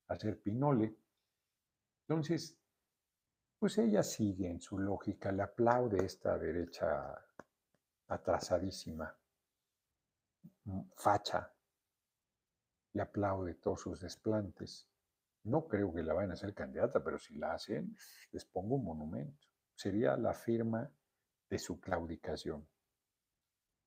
hacer 0.07 0.39
Pinole, 0.39 0.95
entonces, 2.07 2.55
pues 3.59 3.77
ella 3.79 4.03
sigue 4.03 4.49
en 4.49 4.61
su 4.61 4.77
lógica, 4.79 5.31
le 5.31 5.41
aplaude 5.41 6.05
esta 6.05 6.37
derecha 6.37 7.19
atrasadísima, 8.07 9.13
mm, 10.65 10.81
facha, 10.95 11.51
le 12.93 13.01
aplaude 13.01 13.55
todos 13.55 13.81
sus 13.81 13.99
desplantes, 13.99 14.87
No 15.43 15.65
creo 15.65 15.93
que 15.93 16.03
la 16.03 16.13
vayan 16.13 16.31
a 16.31 16.33
hacer 16.33 16.53
candidata, 16.53 17.01
pero 17.01 17.17
si 17.17 17.35
la 17.35 17.53
hacen, 17.53 17.95
les 18.31 18.43
pongo 18.43 18.75
un 18.75 18.83
monumento. 18.83 19.47
Sería 19.73 20.17
la 20.17 20.33
firma 20.33 20.91
de 21.49 21.57
su 21.57 21.79
claudicación, 21.79 22.67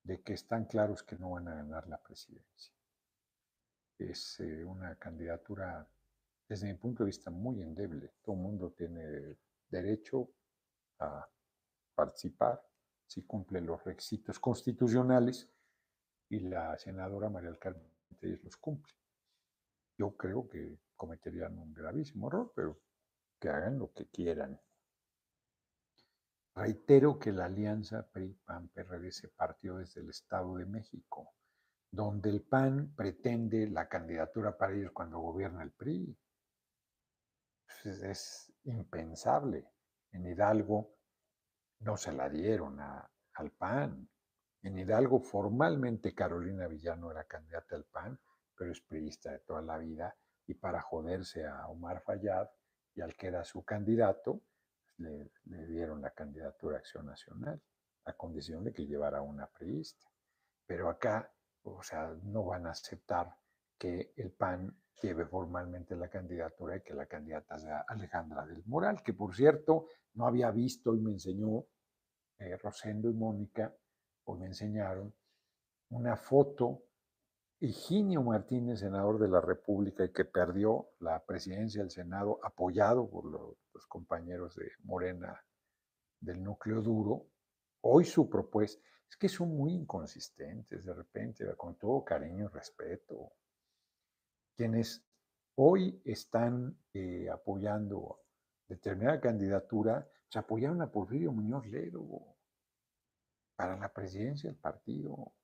de 0.02 0.22
que 0.22 0.34
están 0.34 0.64
claros 0.64 1.02
que 1.02 1.16
no 1.16 1.30
van 1.30 1.48
a 1.48 1.54
ganar 1.54 1.86
la 1.88 1.98
presidencia. 1.98 2.72
Es 3.98 4.40
eh, 4.40 4.64
una 4.64 4.96
candidatura, 4.96 5.86
desde 6.48 6.66
mi 6.68 6.74
punto 6.74 7.02
de 7.02 7.08
vista, 7.08 7.30
muy 7.30 7.62
endeble. 7.62 8.14
Todo 8.22 8.36
el 8.36 8.42
mundo 8.42 8.72
tiene 8.72 9.36
derecho 9.68 10.30
a 10.98 11.28
participar 11.94 12.62
si 13.06 13.22
cumple 13.22 13.60
los 13.60 13.82
requisitos 13.84 14.38
constitucionales 14.38 15.50
y 16.28 16.40
la 16.40 16.78
senadora 16.78 17.28
María 17.28 17.50
del 17.50 17.58
Carmen 17.58 17.90
los 18.42 18.56
cumple. 18.56 18.92
Yo 19.98 20.16
creo 20.16 20.48
que 20.48 20.78
cometerían 20.96 21.58
un 21.58 21.74
gravísimo 21.74 22.28
error, 22.28 22.52
pero 22.54 22.80
que 23.38 23.48
hagan 23.48 23.78
lo 23.78 23.92
que 23.92 24.06
quieran. 24.06 24.60
Reitero 26.54 27.18
que 27.18 27.32
la 27.32 27.46
alianza 27.46 28.06
PRI-PAN-PRD 28.10 29.12
se 29.12 29.28
partió 29.28 29.76
desde 29.76 30.00
el 30.00 30.10
Estado 30.10 30.56
de 30.56 30.66
México, 30.66 31.34
donde 31.90 32.30
el 32.30 32.42
PAN 32.42 32.92
pretende 32.94 33.68
la 33.68 33.88
candidatura 33.88 34.56
para 34.56 34.74
ellos 34.74 34.92
cuando 34.92 35.18
gobierna 35.20 35.62
el 35.62 35.70
PRI. 35.70 36.16
Es, 37.84 38.02
es 38.02 38.52
impensable. 38.64 39.66
En 40.12 40.26
Hidalgo 40.26 40.96
no 41.80 41.96
se 41.96 42.12
la 42.12 42.28
dieron 42.28 42.78
al 42.80 43.50
PAN. 43.52 44.08
En 44.62 44.78
Hidalgo 44.78 45.20
formalmente 45.20 46.14
Carolina 46.14 46.66
Villano 46.66 47.10
era 47.10 47.24
candidata 47.24 47.76
al 47.76 47.84
PAN, 47.84 48.20
pero 48.56 48.72
es 48.72 48.80
priista 48.80 49.30
de 49.30 49.38
toda 49.38 49.62
la 49.62 49.78
vida 49.78 50.14
y 50.46 50.54
para 50.54 50.82
joderse 50.82 51.46
a 51.46 51.68
Omar 51.68 52.02
Fayad 52.02 52.48
y 52.94 53.00
al 53.00 53.14
que 53.14 53.28
era 53.28 53.44
su 53.44 53.64
candidato, 53.64 54.42
le, 55.00 55.66
dieron 55.66 56.02
la 56.02 56.10
candidatura 56.10 56.76
a 56.76 56.78
Acción 56.78 57.06
Nacional, 57.06 57.60
a 58.04 58.12
condición 58.12 58.64
de 58.64 58.72
que 58.72 58.86
llevara 58.86 59.22
una 59.22 59.46
priista. 59.46 60.06
Pero 60.66 60.88
acá, 60.88 61.32
o 61.62 61.82
sea, 61.82 62.14
no 62.22 62.44
van 62.44 62.66
a 62.66 62.70
aceptar 62.70 63.34
que 63.78 64.12
el 64.16 64.30
PAN 64.32 64.76
lleve 65.02 65.26
formalmente 65.26 65.96
la 65.96 66.08
candidatura 66.08 66.76
y 66.76 66.82
que 66.82 66.94
la 66.94 67.06
candidata 67.06 67.58
sea 67.58 67.84
Alejandra 67.88 68.46
del 68.46 68.62
Moral, 68.66 69.02
que 69.02 69.14
por 69.14 69.34
cierto 69.34 69.86
no 70.14 70.26
había 70.26 70.50
visto 70.50 70.94
y 70.94 71.00
me 71.00 71.12
enseñó 71.12 71.64
eh, 72.38 72.56
Rosendo 72.56 73.08
y 73.08 73.14
Mónica, 73.14 73.74
o 74.24 74.36
me 74.36 74.46
enseñaron 74.46 75.12
una 75.90 76.16
foto 76.16 76.84
Higinio 77.62 78.22
Martínez, 78.22 78.80
senador 78.80 79.18
de 79.18 79.28
la 79.28 79.42
República 79.42 80.02
y 80.02 80.12
que 80.12 80.24
perdió 80.24 80.92
la 81.00 81.22
presidencia 81.22 81.82
del 81.82 81.90
Senado 81.90 82.40
apoyado 82.42 83.06
por 83.10 83.26
los, 83.26 83.58
compañeros 83.86 84.56
de 84.56 84.72
Morena 84.84 85.44
del 86.20 86.42
núcleo 86.42 86.80
duro, 86.80 87.26
hoy 87.82 88.04
su 88.04 88.30
propuesta 88.30 88.82
es 89.10 89.16
que 89.16 89.28
son 89.28 89.54
muy 89.54 89.74
inconsistentes 89.74 90.86
de 90.86 90.94
repente, 90.94 91.44
con 91.56 91.76
todo 91.76 92.02
cariño 92.02 92.46
y 92.46 92.48
respeto. 92.48 93.32
Quienes 94.56 95.04
hoy 95.56 96.00
están 96.04 96.78
eh, 96.94 97.28
apoyando 97.28 98.20
determinada 98.68 99.20
candidatura, 99.20 100.08
se 100.28 100.38
apoyaron 100.38 100.80
a 100.80 100.90
Porfirio 100.90 101.32
Muñoz 101.32 101.66
Ledo 101.66 102.36
para 103.54 103.76
la 103.76 103.92
presidencia 103.92 104.48
del 104.48 104.58
partido. 104.58 105.34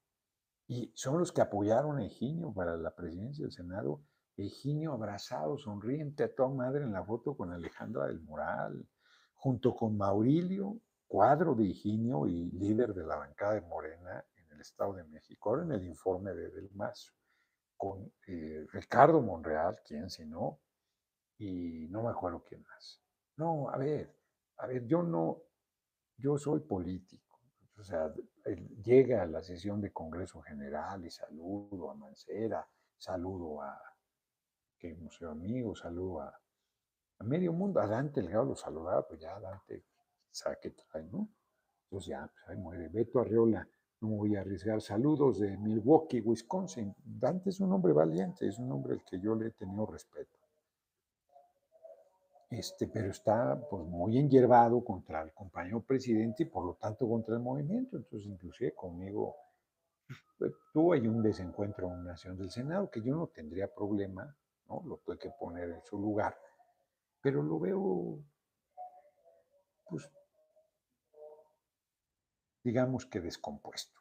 Y 0.68 0.92
son 0.94 1.18
los 1.18 1.32
que 1.32 1.40
apoyaron 1.40 1.98
a 1.98 2.04
Eginio 2.04 2.52
para 2.52 2.76
la 2.76 2.94
presidencia 2.94 3.44
del 3.44 3.52
Senado. 3.52 4.02
Eginio 4.36 4.92
abrazado, 4.92 5.56
sonriente 5.58 6.24
a 6.24 6.34
toda 6.34 6.48
madre 6.48 6.84
en 6.84 6.92
la 6.92 7.04
foto 7.04 7.36
con 7.36 7.52
Alejandra 7.52 8.06
del 8.06 8.20
Moral, 8.20 8.86
junto 9.34 9.74
con 9.74 9.96
Maurilio, 9.96 10.80
cuadro 11.06 11.54
de 11.54 11.64
Higinio 11.64 12.26
y 12.26 12.50
líder 12.50 12.92
de 12.94 13.06
la 13.06 13.16
bancada 13.16 13.54
de 13.54 13.60
Morena 13.62 14.24
en 14.36 14.52
el 14.52 14.60
Estado 14.60 14.94
de 14.94 15.04
México, 15.04 15.50
ahora 15.50 15.62
en 15.62 15.72
el 15.72 15.84
informe 15.84 16.34
de 16.34 16.50
Del 16.50 16.70
Mazo, 16.72 17.12
con 17.76 18.12
eh, 18.26 18.66
Ricardo 18.72 19.22
Monreal, 19.22 19.80
quien 19.86 20.10
si 20.10 20.26
no, 20.26 20.60
y 21.38 21.86
no 21.88 22.02
me 22.02 22.10
acuerdo 22.10 22.42
quién 22.46 22.62
más. 22.62 23.00
No, 23.36 23.70
a 23.70 23.76
ver, 23.78 24.14
a 24.58 24.66
ver, 24.66 24.86
yo 24.86 25.02
no, 25.02 25.42
yo 26.16 26.36
soy 26.38 26.60
político 26.60 27.25
o 27.78 27.84
sea, 27.84 28.12
llega 28.82 29.22
a 29.22 29.26
la 29.26 29.42
sesión 29.42 29.80
de 29.80 29.92
Congreso 29.92 30.40
General 30.40 31.04
y 31.04 31.10
saludo 31.10 31.90
a 31.90 31.94
Mancera, 31.94 32.66
saludo 32.96 33.62
a 33.62 33.78
que 34.78 34.94
Museo 34.94 35.30
Amigo, 35.30 35.74
saludo 35.74 36.20
a, 36.22 36.40
medio 37.20 37.52
mundo. 37.52 37.80
A 37.80 37.86
Dante 37.86 38.20
Elgado 38.20 38.44
lo 38.44 38.56
saludaba, 38.56 39.06
pues 39.06 39.20
ya 39.20 39.38
Dante 39.40 39.84
sabe 40.30 40.58
qué 40.60 40.70
trae, 40.70 41.04
¿no? 41.04 41.28
Entonces 41.84 42.08
ya, 42.08 42.26
pues 42.26 42.48
ahí 42.48 42.56
muere. 42.56 42.88
Beto 42.88 43.20
Arriola, 43.20 43.68
no 44.00 44.08
me 44.08 44.16
voy 44.16 44.36
a 44.36 44.40
arriesgar. 44.40 44.80
Saludos 44.80 45.38
de 45.38 45.56
Milwaukee, 45.56 46.20
Wisconsin. 46.20 46.94
Dante 47.04 47.50
es 47.50 47.60
un 47.60 47.72
hombre 47.72 47.92
valiente, 47.92 48.46
es 48.46 48.58
un 48.58 48.70
hombre 48.72 48.94
al 48.94 49.04
que 49.04 49.20
yo 49.20 49.34
le 49.34 49.48
he 49.48 49.50
tenido 49.52 49.86
respeto 49.86 50.35
este, 52.50 52.86
pero 52.86 53.10
está 53.10 53.60
pues, 53.68 53.84
muy 53.84 54.18
enyerbado 54.18 54.84
contra 54.84 55.22
el 55.22 55.32
compañero 55.32 55.82
presidente 55.82 56.44
y 56.44 56.46
por 56.46 56.64
lo 56.64 56.74
tanto 56.74 57.08
contra 57.08 57.34
el 57.34 57.40
movimiento. 57.40 57.96
Entonces, 57.96 58.28
inclusive 58.28 58.74
conmigo 58.74 59.36
pues, 60.38 60.52
tuvo 60.72 60.92
ahí 60.92 61.06
un 61.06 61.22
desencuentro 61.22 61.92
en 61.92 62.04
nación 62.04 62.36
del 62.36 62.50
Senado 62.50 62.90
que 62.90 63.02
yo 63.02 63.14
no 63.14 63.28
tendría 63.28 63.72
problema, 63.72 64.36
¿no? 64.68 64.82
Lo 64.86 64.98
tuve 64.98 65.18
que 65.18 65.30
poner 65.30 65.70
en 65.70 65.82
su 65.84 65.98
lugar, 65.98 66.36
pero 67.20 67.42
lo 67.42 67.58
veo, 67.58 68.18
pues, 69.88 70.08
digamos 72.62 73.06
que 73.06 73.20
descompuesto, 73.20 73.98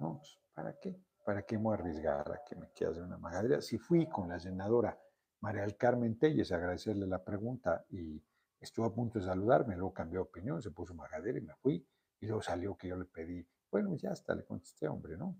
¿no? 0.00 0.18
Pues, 0.18 0.38
¿Para 0.54 0.78
qué? 0.78 1.00
¿Para 1.24 1.42
qué 1.42 1.58
me 1.58 1.72
arriesgar 1.72 2.32
a 2.32 2.42
que 2.44 2.56
me 2.56 2.70
quede 2.72 3.02
una 3.02 3.18
magadera? 3.18 3.60
Si 3.60 3.78
fui 3.78 4.08
con 4.08 4.28
la 4.28 4.40
senadora 4.40 4.98
María 5.40 5.62
del 5.62 5.76
Carmen 5.76 6.18
Telles, 6.18 6.50
agradecerle 6.52 7.06
la 7.06 7.22
pregunta 7.22 7.84
y 7.90 8.22
estuvo 8.60 8.86
a 8.86 8.94
punto 8.94 9.18
de 9.18 9.24
saludarme, 9.24 9.76
luego 9.76 9.94
cambió 9.94 10.20
de 10.20 10.28
opinión, 10.28 10.60
se 10.60 10.70
puso 10.70 10.94
majadera 10.94 11.38
y 11.38 11.42
me 11.42 11.54
fui. 11.56 11.86
Y 12.20 12.26
luego 12.26 12.42
salió 12.42 12.76
que 12.76 12.88
yo 12.88 12.96
le 12.96 13.04
pedí, 13.04 13.46
bueno, 13.70 13.94
ya 13.94 14.10
hasta 14.10 14.34
le 14.34 14.44
contesté, 14.44 14.88
hombre, 14.88 15.16
¿no? 15.16 15.36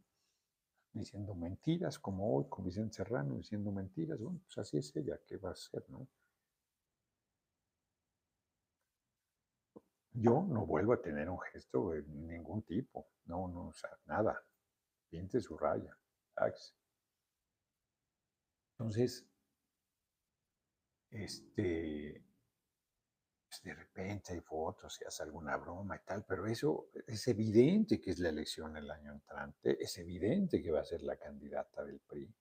Diciendo 0.92 1.34
mentiras, 1.34 1.99
como 1.99 2.34
hoy 2.36 2.46
con 2.49 2.64
Vicente 2.64 2.94
Serrano, 2.94 3.36
diciendo 3.36 3.72
mentiras, 3.72 4.20
bueno, 4.20 4.40
pues 4.44 4.59
así 4.59 4.78
es 4.78 4.94
ella, 4.94 5.18
¿qué 5.26 5.36
va 5.36 5.51
a 5.51 5.53
hacer, 5.53 5.84
no? 5.88 6.07
Yo 10.12 10.44
no 10.49 10.66
vuelvo 10.66 10.92
a 10.92 11.01
tener 11.01 11.28
un 11.30 11.38
gesto 11.40 11.90
de 11.90 12.03
ningún 12.03 12.62
tipo, 12.62 13.07
no, 13.26 13.49
no, 13.49 13.68
o 13.68 13.72
sea, 13.72 13.90
nada. 14.07 14.40
Pinte 15.09 15.40
su 15.40 15.57
raya. 15.57 15.96
Entonces, 18.72 19.26
este, 21.11 22.24
pues, 23.48 23.62
de 23.62 23.74
repente 23.74 24.34
hay 24.34 24.40
fotos 24.40 25.00
y 25.00 25.04
hace 25.04 25.22
alguna 25.22 25.56
broma 25.56 25.96
y 25.96 26.00
tal, 26.04 26.24
pero 26.24 26.46
eso 26.46 26.90
es 27.06 27.26
evidente 27.28 28.00
que 28.00 28.11
es 28.11 28.18
la 28.18 28.28
elección 28.28 28.76
el 28.76 28.90
año 28.90 29.12
entrante, 29.12 29.82
es 29.82 29.96
evidente 29.98 30.62
que 30.62 30.70
va 30.70 30.80
a 30.80 30.84
ser 30.84 31.02
la 31.02 31.16
candidata 31.16 31.84
del 31.84 32.00
PRI. 32.00 32.34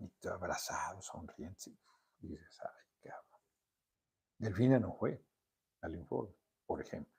Y 0.00 0.08
todo 0.20 0.34
abrazado, 0.34 1.02
sonriente, 1.02 1.72
y 2.20 2.28
dices, 2.28 2.60
ay, 2.62 3.10
cabrón. 3.10 3.40
Delfina 4.38 4.78
no 4.78 4.94
fue 4.94 5.20
al 5.80 5.96
informe, 5.96 6.36
por 6.66 6.80
ejemplo. 6.80 7.12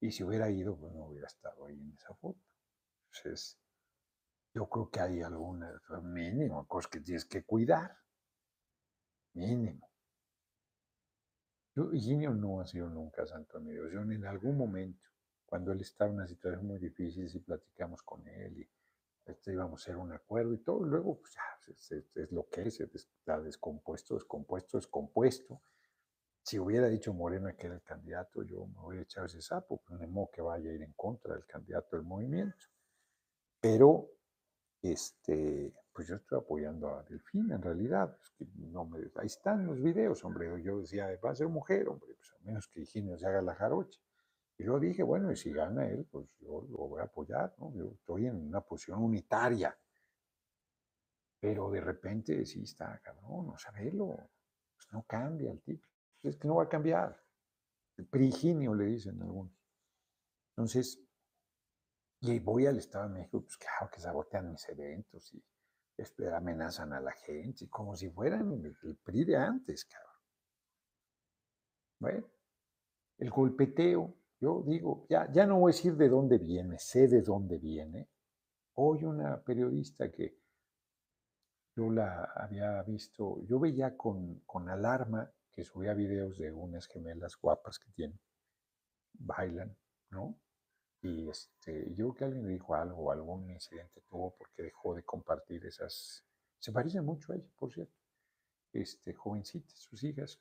Y 0.00 0.10
si 0.10 0.24
hubiera 0.24 0.50
ido, 0.50 0.76
pues 0.76 0.92
no 0.92 1.06
hubiera 1.06 1.28
estado 1.28 1.66
ahí 1.66 1.78
en 1.78 1.92
esa 1.92 2.12
foto. 2.14 2.40
Entonces, 3.06 3.56
yo 4.52 4.68
creo 4.68 4.90
que 4.90 5.00
hay 5.00 5.22
alguna 5.22 5.80
mínimo 6.02 6.66
cosas 6.66 6.90
que 6.90 7.00
tienes 7.00 7.24
que 7.24 7.44
cuidar 7.44 7.96
mínimo. 9.36 9.88
Yo, 11.74 11.84
no 12.32 12.60
ha 12.60 12.66
sido 12.66 12.88
nunca 12.88 13.26
santo 13.26 13.60
de 13.60 13.76
en 13.76 14.24
algún 14.24 14.56
momento, 14.56 15.04
cuando 15.44 15.72
él 15.72 15.80
estaba 15.82 16.10
en 16.10 16.16
una 16.16 16.26
situación 16.26 16.66
muy 16.66 16.78
difícil, 16.78 17.28
si 17.28 17.38
platicamos 17.40 18.02
con 18.02 18.26
él 18.26 18.60
y 18.60 18.68
este, 19.26 19.52
íbamos 19.52 19.80
a 19.80 19.82
hacer 19.82 19.96
un 19.96 20.12
acuerdo 20.12 20.54
y 20.54 20.58
todo, 20.58 20.84
luego 20.84 21.20
pues 21.20 21.92
es, 21.92 22.32
lo 22.32 22.48
que 22.48 22.62
es, 22.62 22.80
está 22.80 23.40
descompuesto, 23.40 24.14
descompuesto, 24.14 24.78
descompuesto. 24.78 25.60
Si 26.42 26.58
hubiera 26.58 26.88
dicho 26.88 27.12
Moreno 27.12 27.54
que 27.56 27.66
era 27.66 27.74
el 27.74 27.82
candidato, 27.82 28.42
yo 28.42 28.66
me 28.66 28.80
hubiera 28.80 29.02
echado 29.02 29.26
ese 29.26 29.42
sapo, 29.42 29.82
pues 29.84 30.00
no 30.00 30.08
modo 30.08 30.30
que 30.30 30.40
vaya 30.40 30.70
a 30.70 30.72
ir 30.72 30.82
en 30.82 30.92
contra 30.94 31.34
del 31.34 31.44
candidato 31.44 31.96
del 31.96 32.06
movimiento. 32.06 32.66
Pero 33.60 34.08
este, 34.80 35.74
pues 35.96 36.08
yo 36.08 36.16
estoy 36.16 36.38
apoyando 36.38 36.94
a 36.94 37.02
Delfín 37.04 37.50
en 37.50 37.62
realidad. 37.62 38.14
no 38.56 38.84
me, 38.84 38.98
ahí 39.16 39.26
están 39.26 39.64
los 39.64 39.82
videos, 39.82 40.22
hombre. 40.26 40.62
Yo 40.62 40.80
decía, 40.80 41.08
va 41.24 41.30
a 41.30 41.34
ser 41.34 41.48
mujer, 41.48 41.88
hombre, 41.88 42.12
pues 42.14 42.34
a 42.34 42.44
menos 42.44 42.68
que 42.68 42.82
Higinio 42.82 43.16
se 43.16 43.26
haga 43.26 43.40
la 43.40 43.54
jarocha. 43.54 43.98
Y 44.58 44.64
luego 44.64 44.78
dije, 44.80 45.02
bueno, 45.02 45.32
y 45.32 45.36
si 45.36 45.50
gana 45.52 45.88
él, 45.88 46.06
pues 46.10 46.28
yo 46.38 46.66
lo 46.68 46.88
voy 46.88 47.00
a 47.00 47.04
apoyar, 47.04 47.54
¿no? 47.56 47.72
Yo 47.74 47.92
estoy 47.94 48.26
en 48.26 48.36
una 48.36 48.60
posición 48.60 49.02
unitaria. 49.02 49.74
Pero 51.40 51.70
de 51.70 51.80
repente 51.80 52.44
sí 52.44 52.62
está, 52.62 53.00
cabrón, 53.02 53.46
no 53.46 53.56
sabelo. 53.56 54.16
Pues 54.74 54.92
no 54.92 55.02
cambia 55.04 55.50
el 55.50 55.62
tipo. 55.62 55.86
Es 56.22 56.36
que 56.36 56.46
no 56.46 56.56
va 56.56 56.64
a 56.64 56.68
cambiar. 56.68 57.18
El 57.96 58.06
periginio 58.06 58.74
le 58.74 58.84
dicen 58.84 59.22
algunos. 59.22 59.58
Entonces, 60.50 61.00
y 62.20 62.38
voy 62.38 62.66
al 62.66 62.76
Estado 62.76 63.08
de 63.08 63.14
México, 63.14 63.40
pues 63.40 63.56
claro 63.56 63.90
que 63.90 64.00
sabotean 64.00 64.50
mis 64.50 64.68
eventos 64.68 65.32
y 65.32 65.42
amenazan 66.34 66.92
a 66.92 67.00
la 67.00 67.12
gente, 67.12 67.68
como 67.68 67.96
si 67.96 68.10
fueran 68.10 68.52
el 68.64 68.96
PRI 68.96 69.24
de 69.24 69.36
antes, 69.36 69.84
cabrón. 69.84 70.16
El 73.18 73.30
golpeteo, 73.30 74.14
yo 74.40 74.62
digo, 74.66 75.06
ya, 75.08 75.30
ya 75.32 75.46
no 75.46 75.58
voy 75.58 75.72
a 75.72 75.74
decir 75.74 75.96
de 75.96 76.08
dónde 76.08 76.38
viene, 76.38 76.78
sé 76.78 77.08
de 77.08 77.22
dónde 77.22 77.58
viene. 77.58 78.08
Hoy 78.74 79.04
una 79.04 79.42
periodista 79.42 80.10
que 80.10 80.38
yo 81.74 81.90
la 81.90 82.24
había 82.34 82.82
visto, 82.82 83.42
yo 83.46 83.58
veía 83.58 83.96
con, 83.96 84.40
con 84.40 84.68
alarma 84.68 85.30
que 85.52 85.64
subía 85.64 85.94
videos 85.94 86.38
de 86.38 86.52
unas 86.52 86.86
gemelas 86.86 87.36
guapas 87.40 87.78
que 87.78 87.90
tienen, 87.92 88.20
bailan, 89.14 89.74
¿no? 90.10 90.38
Y 91.06 91.28
este, 91.30 91.94
yo 91.94 92.08
creo 92.08 92.14
que 92.14 92.24
alguien 92.24 92.46
le 92.46 92.54
dijo 92.54 92.74
algo, 92.74 93.12
algún 93.12 93.48
incidente 93.48 94.00
tuvo 94.08 94.34
porque 94.36 94.64
dejó 94.64 94.92
de 94.92 95.04
compartir 95.04 95.64
esas. 95.64 96.24
Se 96.58 96.72
parecen 96.72 97.04
mucho 97.04 97.32
a 97.32 97.36
ella, 97.36 97.48
por 97.56 97.72
cierto. 97.72 97.94
Este, 98.72 99.14
jovencitas, 99.14 99.78
sus 99.78 100.02
hijas. 100.02 100.40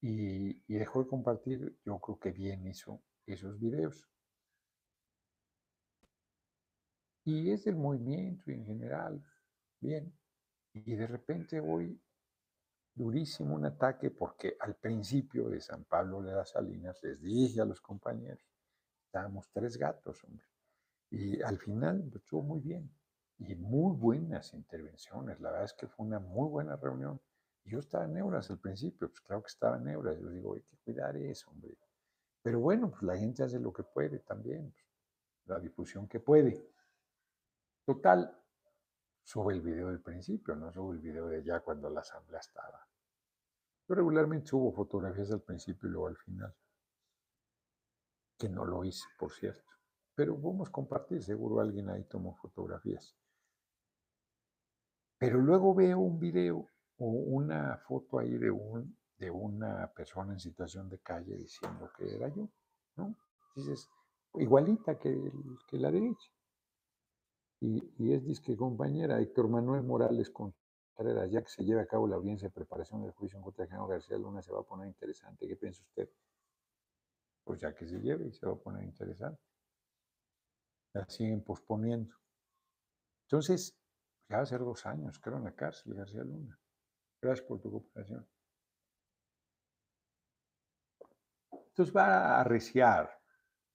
Y, 0.00 0.64
y 0.66 0.78
dejó 0.78 1.04
de 1.04 1.08
compartir, 1.08 1.78
yo 1.84 2.00
creo 2.00 2.18
que 2.18 2.32
bien 2.32 2.66
hizo 2.66 3.00
esos 3.24 3.60
videos. 3.60 4.08
Y 7.24 7.52
es 7.52 7.64
del 7.64 7.76
movimiento 7.76 8.50
en 8.50 8.64
general, 8.64 9.24
bien. 9.80 10.12
Y 10.72 10.96
de 10.96 11.06
repente 11.06 11.60
hoy, 11.60 12.00
durísimo 12.94 13.54
un 13.54 13.66
ataque, 13.66 14.10
porque 14.10 14.56
al 14.58 14.74
principio 14.74 15.48
de 15.48 15.60
San 15.60 15.84
Pablo 15.84 16.20
de 16.20 16.32
las 16.32 16.50
Salinas 16.50 17.00
les 17.04 17.20
dije 17.22 17.60
a 17.60 17.64
los 17.64 17.80
compañeros, 17.80 18.57
estábamos 19.08 19.48
tres 19.52 19.76
gatos, 19.78 20.22
hombre. 20.24 20.44
Y 21.10 21.40
al 21.42 21.58
final 21.58 22.02
pues, 22.10 22.22
estuvo 22.22 22.42
muy 22.42 22.60
bien. 22.60 22.90
Y 23.38 23.54
muy 23.54 23.96
buenas 23.96 24.52
intervenciones. 24.52 25.40
La 25.40 25.50
verdad 25.50 25.64
es 25.64 25.72
que 25.72 25.86
fue 25.86 26.06
una 26.06 26.18
muy 26.18 26.48
buena 26.48 26.76
reunión. 26.76 27.20
Yo 27.64 27.78
estaba 27.78 28.04
en 28.04 28.16
euras 28.16 28.50
al 28.50 28.58
principio, 28.58 29.08
pues 29.08 29.20
claro 29.20 29.42
que 29.42 29.48
estaba 29.48 29.76
en 29.76 29.88
euras. 29.88 30.18
Yo 30.18 30.28
digo, 30.30 30.54
hay 30.54 30.62
que 30.62 30.76
cuidar 30.84 31.16
eso, 31.16 31.50
hombre. 31.50 31.76
Pero 32.42 32.60
bueno, 32.60 32.90
pues 32.90 33.02
la 33.02 33.16
gente 33.16 33.42
hace 33.42 33.58
lo 33.58 33.72
que 33.72 33.82
puede 33.82 34.18
también. 34.20 34.70
Pues, 34.72 34.86
la 35.46 35.60
difusión 35.60 36.08
que 36.08 36.20
puede. 36.20 36.62
Total, 37.86 38.36
sube 39.22 39.54
el 39.54 39.62
video 39.62 39.88
del 39.88 40.00
principio, 40.00 40.54
no 40.54 40.70
sube 40.72 40.96
el 40.96 41.00
video 41.00 41.28
de 41.28 41.42
ya 41.42 41.60
cuando 41.60 41.88
la 41.88 42.00
asamblea 42.00 42.40
estaba. 42.40 42.86
Yo 43.88 43.94
regularmente 43.94 44.48
subo 44.48 44.72
fotografías 44.72 45.30
al 45.30 45.40
principio 45.40 45.88
y 45.88 45.92
luego 45.92 46.08
al 46.08 46.16
final 46.16 46.54
que 48.38 48.48
no 48.48 48.64
lo 48.64 48.84
hice, 48.84 49.04
por 49.18 49.32
cierto. 49.32 49.72
Pero 50.14 50.36
vamos 50.36 50.68
a 50.68 50.72
compartir, 50.72 51.22
seguro 51.22 51.60
alguien 51.60 51.90
ahí 51.90 52.04
tomó 52.04 52.34
fotografías. 52.36 53.14
Pero 55.18 55.38
luego 55.38 55.74
veo 55.74 55.98
un 55.98 56.18
video 56.18 56.66
o 56.98 57.06
una 57.06 57.76
foto 57.78 58.18
ahí 58.18 58.38
de, 58.38 58.50
un, 58.50 58.96
de 59.18 59.30
una 59.30 59.92
persona 59.92 60.32
en 60.32 60.40
situación 60.40 60.88
de 60.88 60.98
calle 60.98 61.36
diciendo 61.36 61.90
que 61.96 62.14
era 62.14 62.28
yo, 62.28 62.48
¿no? 62.96 63.14
Dices, 63.54 63.88
igualita 64.34 64.98
que, 64.98 65.32
que 65.68 65.78
la 65.78 65.90
derecha. 65.90 66.30
Y, 67.60 67.82
y 67.98 68.12
es 68.12 68.24
disque 68.24 68.56
compañera 68.56 69.20
Héctor 69.20 69.48
Manuel 69.48 69.82
Morales 69.82 70.30
Contreras, 70.30 71.30
ya 71.30 71.42
que 71.42 71.48
se 71.48 71.64
lleve 71.64 71.80
a 71.80 71.86
cabo 71.86 72.06
la 72.06 72.16
audiencia 72.16 72.48
de 72.48 72.54
preparación 72.54 73.02
del 73.02 73.10
juicio 73.12 73.36
en 73.36 73.42
contra 73.42 73.64
de 73.64 73.70
General 73.70 73.88
García 73.88 74.16
Luna, 74.16 74.42
se 74.42 74.52
va 74.52 74.60
a 74.60 74.64
poner 74.64 74.86
interesante. 74.86 75.48
¿Qué 75.48 75.56
piensa 75.56 75.82
usted? 75.82 76.08
Pues 77.48 77.62
ya 77.62 77.74
que 77.74 77.88
se 77.88 77.98
lleve 77.98 78.28
y 78.28 78.32
se 78.34 78.44
va 78.44 78.52
a 78.52 78.56
poner 78.56 78.84
interesante. 78.84 79.40
La 80.92 81.08
siguen 81.08 81.42
posponiendo. 81.42 82.14
Entonces, 83.22 83.74
ya 84.28 84.36
va 84.36 84.42
a 84.42 84.46
ser 84.46 84.60
dos 84.60 84.84
años, 84.84 85.18
creo, 85.18 85.38
en 85.38 85.44
la 85.44 85.54
cárcel, 85.54 85.94
García 85.94 86.24
Luna. 86.24 86.60
Gracias 87.22 87.46
por 87.48 87.58
tu 87.58 87.70
cooperación. 87.70 88.28
Entonces 91.50 91.96
va 91.96 92.36
a 92.36 92.40
arreciar 92.42 93.18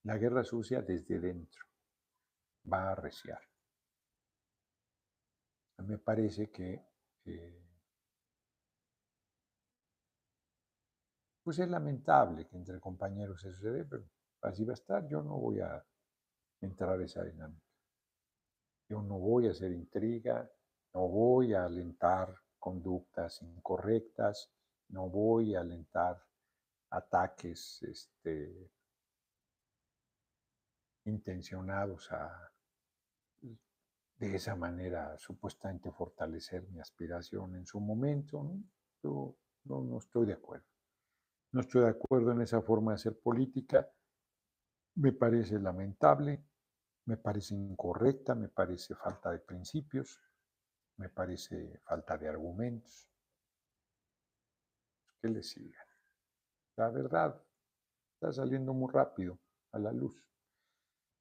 la 0.03 0.19
guerra 0.19 0.43
sucia 0.43 0.83
desde 0.83 1.19
dentro. 1.19 1.65
Va 2.71 2.89
a 2.89 2.91
arreciar. 2.91 3.41
Me 5.79 5.97
parece 5.97 6.51
que 6.51 6.79
eh, 7.25 7.62
pues 11.43 11.59
es 11.59 11.67
lamentable 11.67 12.47
que 12.47 12.55
entre 12.55 12.79
compañeros 12.79 13.41
se 13.41 13.51
dé, 13.51 13.83
pero 13.83 14.03
así 14.41 14.63
va 14.63 14.71
a 14.71 14.75
estar. 14.75 15.07
Yo 15.07 15.21
no 15.21 15.37
voy 15.37 15.59
a 15.59 15.83
entrar 16.61 16.99
a 16.99 17.03
esa 17.03 17.23
dinámica. 17.23 17.67
Yo 18.89 19.01
no 19.01 19.19
voy 19.19 19.47
a 19.47 19.51
hacer 19.51 19.71
intriga, 19.71 20.49
no 20.93 21.07
voy 21.07 21.53
a 21.53 21.65
alentar 21.65 22.33
conductas 22.59 23.41
incorrectas, 23.41 24.51
no 24.89 25.09
voy 25.09 25.55
a 25.55 25.61
alentar 25.61 26.23
ataques 26.89 27.81
este, 27.83 28.71
intencionados 31.05 32.11
a 32.11 32.49
de 34.17 34.35
esa 34.35 34.55
manera 34.55 35.17
supuestamente 35.17 35.91
fortalecer 35.91 36.69
mi 36.69 36.79
aspiración 36.79 37.55
en 37.55 37.65
su 37.65 37.79
momento. 37.81 38.55
Yo 39.01 39.35
no 39.65 39.97
estoy 39.97 40.27
de 40.27 40.33
acuerdo. 40.33 40.72
No 41.53 41.61
estoy 41.61 41.83
de 41.83 41.89
acuerdo 41.89 42.31
en 42.31 42.41
esa 42.41 42.61
forma 42.63 42.91
de 42.91 42.95
hacer 42.95 43.19
política. 43.19 43.87
Me 44.95 45.13
parece 45.13 45.59
lamentable, 45.59 46.43
me 47.05 47.17
parece 47.17 47.53
incorrecta, 47.53 48.33
me 48.33 48.49
parece 48.49 48.95
falta 48.95 49.31
de 49.31 49.39
principios, 49.39 50.19
me 50.97 51.09
parece 51.09 51.77
falta 51.83 52.17
de 52.17 52.27
argumentos. 52.27 53.07
Que 55.21 55.29
le 55.29 55.43
sigan. 55.43 55.85
La 56.75 56.89
verdad 56.89 57.39
está 58.15 58.33
saliendo 58.33 58.73
muy 58.73 58.91
rápido 58.91 59.39
a 59.73 59.79
la 59.79 59.91
luz. 59.91 60.27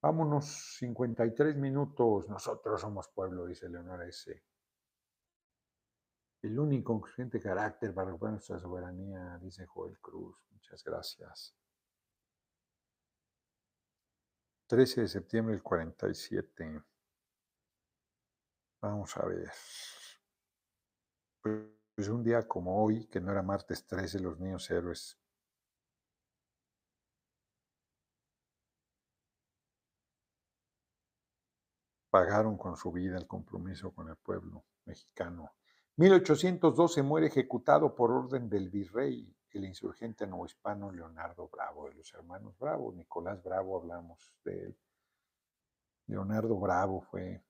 Vámonos 0.00 0.76
53 0.78 1.56
minutos. 1.56 2.28
Nosotros 2.30 2.80
somos 2.80 3.06
pueblo, 3.08 3.44
dice 3.44 3.68
Leonora 3.68 4.06
S 4.06 4.42
el 6.42 6.58
único 6.58 7.00
consciente 7.00 7.40
carácter 7.40 7.94
para 7.94 8.08
recuperar 8.08 8.32
nuestra 8.32 8.58
soberanía, 8.58 9.38
dice 9.38 9.64
Joel 9.66 9.98
Cruz. 10.00 10.36
Muchas 10.50 10.82
gracias. 10.82 11.54
13 14.66 15.02
de 15.02 15.08
septiembre 15.08 15.54
del 15.54 15.62
47. 15.62 16.82
Vamos 18.80 19.16
a 19.16 19.26
ver. 19.26 19.52
Pues 21.40 22.08
un 22.08 22.24
día 22.24 22.46
como 22.48 22.82
hoy, 22.82 23.06
que 23.06 23.20
no 23.20 23.30
era 23.30 23.42
martes 23.42 23.86
13, 23.86 24.18
los 24.20 24.40
niños 24.40 24.68
héroes 24.70 25.18
pagaron 32.10 32.56
con 32.56 32.76
su 32.76 32.90
vida 32.90 33.16
el 33.16 33.26
compromiso 33.26 33.92
con 33.92 34.08
el 34.08 34.16
pueblo 34.16 34.64
mexicano 34.84 35.52
1812 35.96 37.02
muere 37.02 37.26
ejecutado 37.26 37.94
por 37.94 38.10
orden 38.10 38.48
del 38.48 38.70
virrey, 38.70 39.30
el 39.50 39.64
insurgente 39.66 40.26
novohispano 40.26 40.90
Leonardo 40.90 41.48
Bravo, 41.48 41.88
de 41.88 41.94
los 41.94 42.14
hermanos 42.14 42.58
Bravo. 42.58 42.92
Nicolás 42.92 43.42
Bravo, 43.42 43.78
hablamos 43.78 44.32
de 44.42 44.64
él. 44.64 44.78
Leonardo 46.06 46.58
Bravo 46.58 47.02
fue 47.02 47.44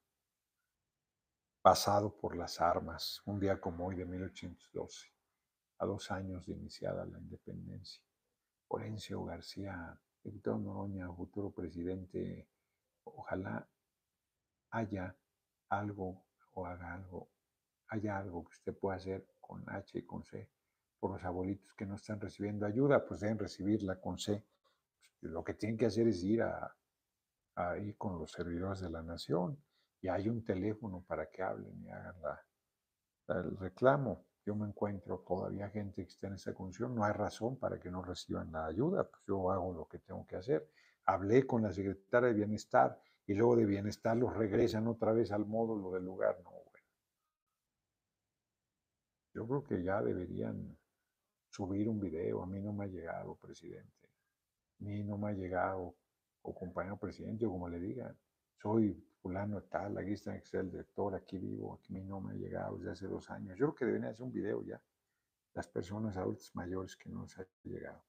pasado 1.63 2.17
por 2.17 2.37
las 2.37 2.61
armas 2.61 3.23
un 3.27 3.39
día 3.39 3.61
como 3.61 3.87
hoy 3.87 3.95
de 3.95 4.05
1812, 4.05 5.13
a 5.79 5.87
dos 5.87 6.11
años 6.11 6.45
de 6.47 6.55
iniciada 6.55 7.05
la 7.07 7.21
independencia. 7.21 8.03
Orencio 8.67 9.25
García, 9.25 9.97
diputado 10.25 10.59
Noroña, 10.59 11.13
futuro 11.13 11.53
presidente, 11.53 12.49
ojalá 13.05 13.69
haya 14.71 15.17
algo 15.69 16.25
o 16.55 16.67
haga 16.67 16.95
algo 16.95 17.32
haya 17.93 18.17
algo 18.17 18.45
que 18.45 18.53
usted 18.53 18.75
pueda 18.75 18.97
hacer 18.97 19.27
con 19.41 19.63
H 19.69 19.99
y 19.99 20.03
con 20.03 20.25
C 20.25 20.49
por 20.99 21.13
los 21.13 21.25
abuelitos 21.25 21.75
que 21.75 21.85
no 21.85 21.97
están 21.97 22.21
recibiendo 22.21 22.65
ayuda, 22.65 23.05
pues 23.05 23.21
deben 23.21 23.39
recibirla 23.39 24.01
con 24.01 24.19
C. 24.19 24.45
Pues, 25.21 25.33
lo 25.33 25.43
que 25.43 25.55
tienen 25.55 25.77
que 25.77 25.87
hacer 25.87 26.07
es 26.07 26.23
ir 26.23 26.43
a, 26.43 26.75
ir 27.83 27.97
con 27.97 28.19
los 28.19 28.31
servidores 28.31 28.81
de 28.81 28.89
la 28.89 29.03
nación 29.03 29.59
y 30.01 30.09
hay 30.09 30.29
un 30.29 30.45
teléfono 30.45 31.05
para 31.07 31.29
que 31.29 31.43
hablen 31.43 31.85
y 31.85 31.91
hagan 31.91 32.15
el 33.29 33.57
reclamo. 33.59 34.25
Yo 34.47 34.55
me 34.55 34.67
encuentro 34.67 35.19
todavía 35.27 35.69
gente 35.71 36.05
que 36.05 36.09
está 36.09 36.29
en 36.29 36.35
esa 36.35 36.55
condición, 36.55 36.95
no 36.95 37.05
hay 37.05 37.13
razón 37.13 37.57
para 37.59 37.79
que 37.79 37.91
no 37.91 38.03
reciban 38.03 38.51
la 38.53 38.67
ayuda, 38.67 39.05
pues 39.05 39.23
yo 39.27 39.51
hago 39.51 39.73
lo 39.75 39.87
que 39.87 39.99
tengo 39.99 40.27
que 40.27 40.37
hacer. 40.37 40.71
Hablé 41.05 41.47
con 41.47 41.63
la 41.63 41.73
secretaria 41.73 42.29
de 42.29 42.35
Bienestar 42.35 42.99
y 43.27 43.35
luego 43.35 43.57
de 43.57 43.67
Bienestar 43.67 44.17
los 44.17 44.35
regresan 44.35 44.87
otra 44.87 45.13
vez 45.13 45.31
al 45.33 45.47
módulo 45.47 45.91
del 45.91 46.05
lugar. 46.05 46.41
No, 46.43 46.62
yo 49.35 49.47
creo 49.47 49.65
que 49.65 49.83
ya 49.83 50.03
deberían 50.03 50.77
subir 51.51 51.89
un 51.89 52.01
video. 52.01 52.43
A 52.43 52.47
mí 52.47 52.61
no 52.61 52.73
me 52.73 52.85
ha 52.85 52.89
llegado, 52.89 53.37
presidente. 53.37 54.09
A 54.81 54.85
mí 54.85 55.03
no 55.03 55.17
me 55.19 55.31
ha 55.31 55.33
llegado, 55.33 55.95
o 56.43 56.55
compañero 56.55 56.97
presidente, 56.99 57.47
o 57.47 57.51
como 57.51 57.69
le 57.69 57.79
digan. 57.79 58.17
Soy 58.61 58.95
fulano 59.21 59.63
tal, 59.63 59.99
aquí 59.99 60.13
está 60.13 60.37
Excel, 60.37 60.71
director, 60.71 61.15
aquí 61.15 61.39
vivo, 61.39 61.75
a 61.75 61.93
mí 61.93 62.03
no 62.03 62.21
me 62.21 62.33
ha 62.33 62.37
llegado 62.37 62.77
desde 62.77 62.93
hace 62.93 63.07
dos 63.07 63.31
años. 63.31 63.57
Yo 63.59 63.67
creo 63.67 63.75
que 63.75 63.85
deberían 63.87 64.11
hacer 64.11 64.25
un 64.25 64.33
video 64.33 64.63
ya. 64.63 64.83
Las 65.55 65.69
personas 65.69 66.17
adultas 66.17 66.51
mayores 66.55 66.97
que 66.97 67.11
no 67.11 67.23
les 67.23 67.39
ha 67.39 67.47
llegado. 67.65 68.03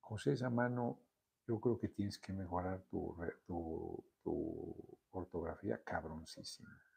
José 0.00 0.36
mano 0.48 1.00
yo 1.46 1.60
creo 1.60 1.78
que 1.78 1.88
tienes 1.88 2.18
que 2.18 2.32
mejorar 2.32 2.82
tu, 2.90 3.16
ortografía 5.10 5.82
cabroncísima. 5.82 6.87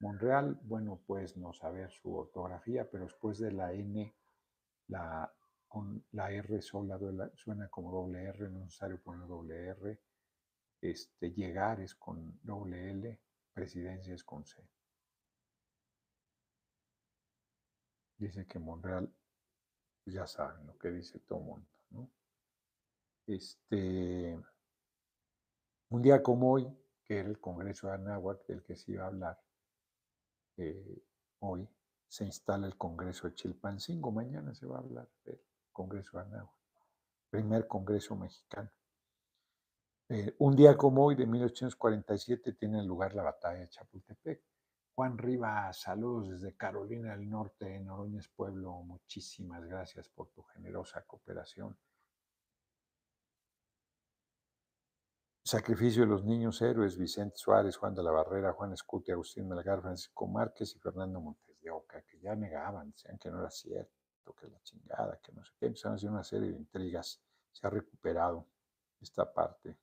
Monreal, 0.00 0.58
bueno, 0.62 1.00
pues 1.06 1.36
no 1.36 1.52
saber 1.54 1.90
su 1.90 2.14
ortografía, 2.14 2.88
pero 2.90 3.04
después 3.04 3.38
de 3.38 3.52
la 3.52 3.72
N, 3.72 4.14
la, 4.88 5.32
R 6.12 6.62
sola 6.62 6.98
suena 7.34 7.68
como 7.68 7.90
doble 7.92 8.24
R, 8.24 8.50
no 8.50 8.58
es 8.58 8.64
necesario 8.66 9.00
poner 9.00 9.26
doble 9.26 9.66
R. 9.68 10.00
Este, 10.82 11.32
llegar 11.32 11.80
es 11.80 11.94
con 11.94 12.38
doble 12.42 12.90
L, 12.90 13.20
presidencia 13.54 14.14
es 14.14 14.22
con 14.22 14.44
C. 14.44 14.62
Dice 18.18 18.46
que 18.46 18.58
Monreal, 18.58 19.10
ya 20.06 20.26
saben 20.26 20.66
lo 20.66 20.78
que 20.78 20.90
dice 20.90 21.18
todo 21.20 21.40
mundo, 21.40 21.68
¿no? 21.90 22.10
Este, 23.26 24.38
un 25.88 26.02
día 26.02 26.22
como 26.22 26.52
hoy, 26.52 26.68
que 27.04 27.18
era 27.18 27.28
el 27.28 27.40
Congreso 27.40 27.88
de 27.88 27.94
Anáhuac, 27.94 28.46
del 28.46 28.62
que 28.62 28.76
se 28.76 28.92
iba 28.92 29.04
a 29.04 29.08
hablar, 29.08 29.45
eh, 30.56 31.02
hoy 31.40 31.68
se 32.08 32.24
instala 32.24 32.66
el 32.66 32.76
Congreso 32.76 33.28
de 33.28 33.34
Chilpancingo, 33.34 34.10
mañana 34.10 34.54
se 34.54 34.66
va 34.66 34.76
a 34.76 34.80
hablar 34.80 35.08
del 35.24 35.40
Congreso 35.72 36.18
de 36.18 36.24
Anáhuac, 36.24 36.54
primer 37.30 37.66
Congreso 37.66 38.16
mexicano. 38.16 38.70
Eh, 40.08 40.34
un 40.38 40.54
día 40.54 40.76
como 40.76 41.04
hoy, 41.04 41.16
de 41.16 41.26
1847, 41.26 42.52
tiene 42.52 42.82
lugar 42.84 43.14
la 43.14 43.24
batalla 43.24 43.60
de 43.60 43.68
Chapultepec. 43.68 44.40
Juan 44.94 45.18
Rivas, 45.18 45.80
saludos 45.80 46.30
desde 46.30 46.56
Carolina 46.56 47.14
del 47.16 47.28
Norte, 47.28 47.78
Noroñez 47.80 48.28
Pueblo, 48.28 48.72
muchísimas 48.82 49.62
gracias 49.66 50.08
por 50.08 50.28
tu 50.28 50.42
generosa 50.42 51.02
cooperación. 51.02 51.76
Sacrificio 55.46 56.02
de 56.02 56.08
los 56.08 56.24
niños 56.24 56.60
héroes, 56.60 56.98
Vicente 56.98 57.36
Suárez, 57.36 57.76
Juan 57.76 57.94
de 57.94 58.02
la 58.02 58.10
Barrera, 58.10 58.52
Juan 58.52 58.72
Escuti, 58.72 59.12
Agustín 59.12 59.46
Melgar, 59.46 59.80
Francisco 59.80 60.26
Márquez 60.26 60.74
y 60.74 60.80
Fernando 60.80 61.20
Montes 61.20 61.60
de 61.60 61.70
Oca, 61.70 62.02
que 62.02 62.18
ya 62.18 62.34
negaban, 62.34 62.90
decían 62.90 63.16
que 63.16 63.30
no 63.30 63.38
era 63.38 63.50
cierto, 63.52 64.34
que 64.34 64.48
la 64.48 64.60
chingada, 64.64 65.20
que 65.22 65.30
no 65.30 65.44
sé 65.44 65.52
qué, 65.56 65.66
empezaron 65.66 65.92
a 65.92 65.96
hacer 65.98 66.10
una 66.10 66.24
serie 66.24 66.50
de 66.50 66.56
intrigas. 66.56 67.20
Se 67.52 67.64
ha 67.64 67.70
recuperado 67.70 68.44
esta 69.00 69.32
parte 69.32 69.78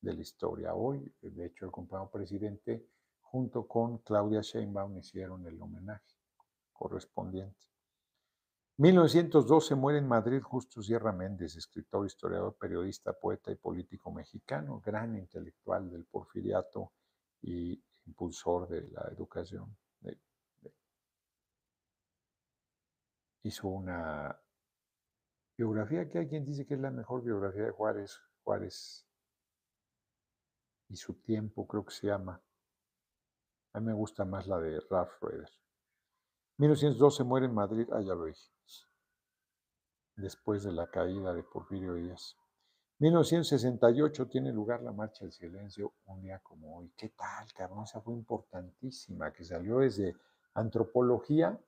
de 0.00 0.14
la 0.14 0.22
historia. 0.22 0.72
Hoy, 0.72 1.14
de 1.20 1.44
hecho, 1.44 1.66
el 1.66 1.70
compañero 1.70 2.10
presidente, 2.10 2.88
junto 3.20 3.68
con 3.68 3.98
Claudia 3.98 4.40
Sheinbaum, 4.40 4.96
hicieron 4.96 5.46
el 5.46 5.60
homenaje 5.60 6.16
correspondiente. 6.72 7.60
1912 8.82 9.76
muere 9.76 10.00
en 10.00 10.08
Madrid 10.08 10.42
Justo 10.42 10.82
Sierra 10.82 11.12
Méndez, 11.12 11.54
escritor, 11.54 12.04
historiador, 12.04 12.56
periodista, 12.56 13.12
poeta 13.12 13.52
y 13.52 13.54
político 13.54 14.10
mexicano, 14.10 14.82
gran 14.84 15.14
intelectual 15.14 15.88
del 15.88 16.04
porfiriato 16.04 16.90
y 17.42 17.80
impulsor 18.06 18.66
de 18.68 18.82
la 18.90 19.02
educación. 19.02 19.76
Hizo 23.44 23.68
una 23.68 24.36
biografía 25.56 26.08
que 26.08 26.18
hay 26.18 26.28
quien 26.28 26.44
dice 26.44 26.66
que 26.66 26.74
es 26.74 26.80
la 26.80 26.90
mejor 26.90 27.22
biografía 27.22 27.62
de 27.62 27.70
Juárez, 27.70 28.18
Juárez 28.42 29.06
y 30.88 30.96
su 30.96 31.14
tiempo, 31.20 31.68
creo 31.68 31.84
que 31.84 31.94
se 31.94 32.08
llama. 32.08 32.42
A 33.74 33.78
mí 33.78 33.86
me 33.86 33.92
gusta 33.92 34.24
más 34.24 34.48
la 34.48 34.58
de 34.58 34.80
Ralph 34.90 35.12
Schroeder. 35.18 35.48
1912 36.56 37.22
muere 37.22 37.46
en 37.46 37.54
Madrid, 37.54 37.88
ah, 37.92 38.00
ya 38.00 38.14
lo 38.16 38.24
dije, 38.24 38.51
después 40.16 40.64
de 40.64 40.72
la 40.72 40.88
caída 40.90 41.32
de 41.32 41.42
Porfirio 41.42 41.94
Díaz. 41.94 42.36
1968 42.98 44.28
tiene 44.28 44.52
lugar 44.52 44.82
la 44.82 44.92
Marcha 44.92 45.24
del 45.24 45.32
Silencio, 45.32 45.94
un 46.06 46.22
día 46.22 46.38
como 46.38 46.78
hoy. 46.78 46.92
¿Qué 46.96 47.08
tal, 47.08 47.52
cabrón? 47.52 47.84
Esa 47.84 48.00
fue 48.00 48.14
importantísima, 48.14 49.32
que 49.32 49.44
salió 49.44 49.78
desde 49.78 50.14
antropología 50.54 51.58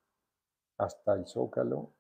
hasta 0.79 1.15
el 1.15 1.27
Zócalo 1.27 1.93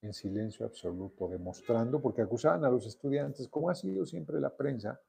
en 0.00 0.12
silencio 0.12 0.66
absoluto, 0.66 1.28
demostrando, 1.28 2.00
porque 2.00 2.22
acusaban 2.22 2.64
a 2.64 2.70
los 2.70 2.86
estudiantes, 2.86 3.48
como 3.48 3.70
ha 3.70 3.74
sido 3.74 4.04
siempre 4.04 4.40
la 4.40 4.56
prensa, 4.56 5.00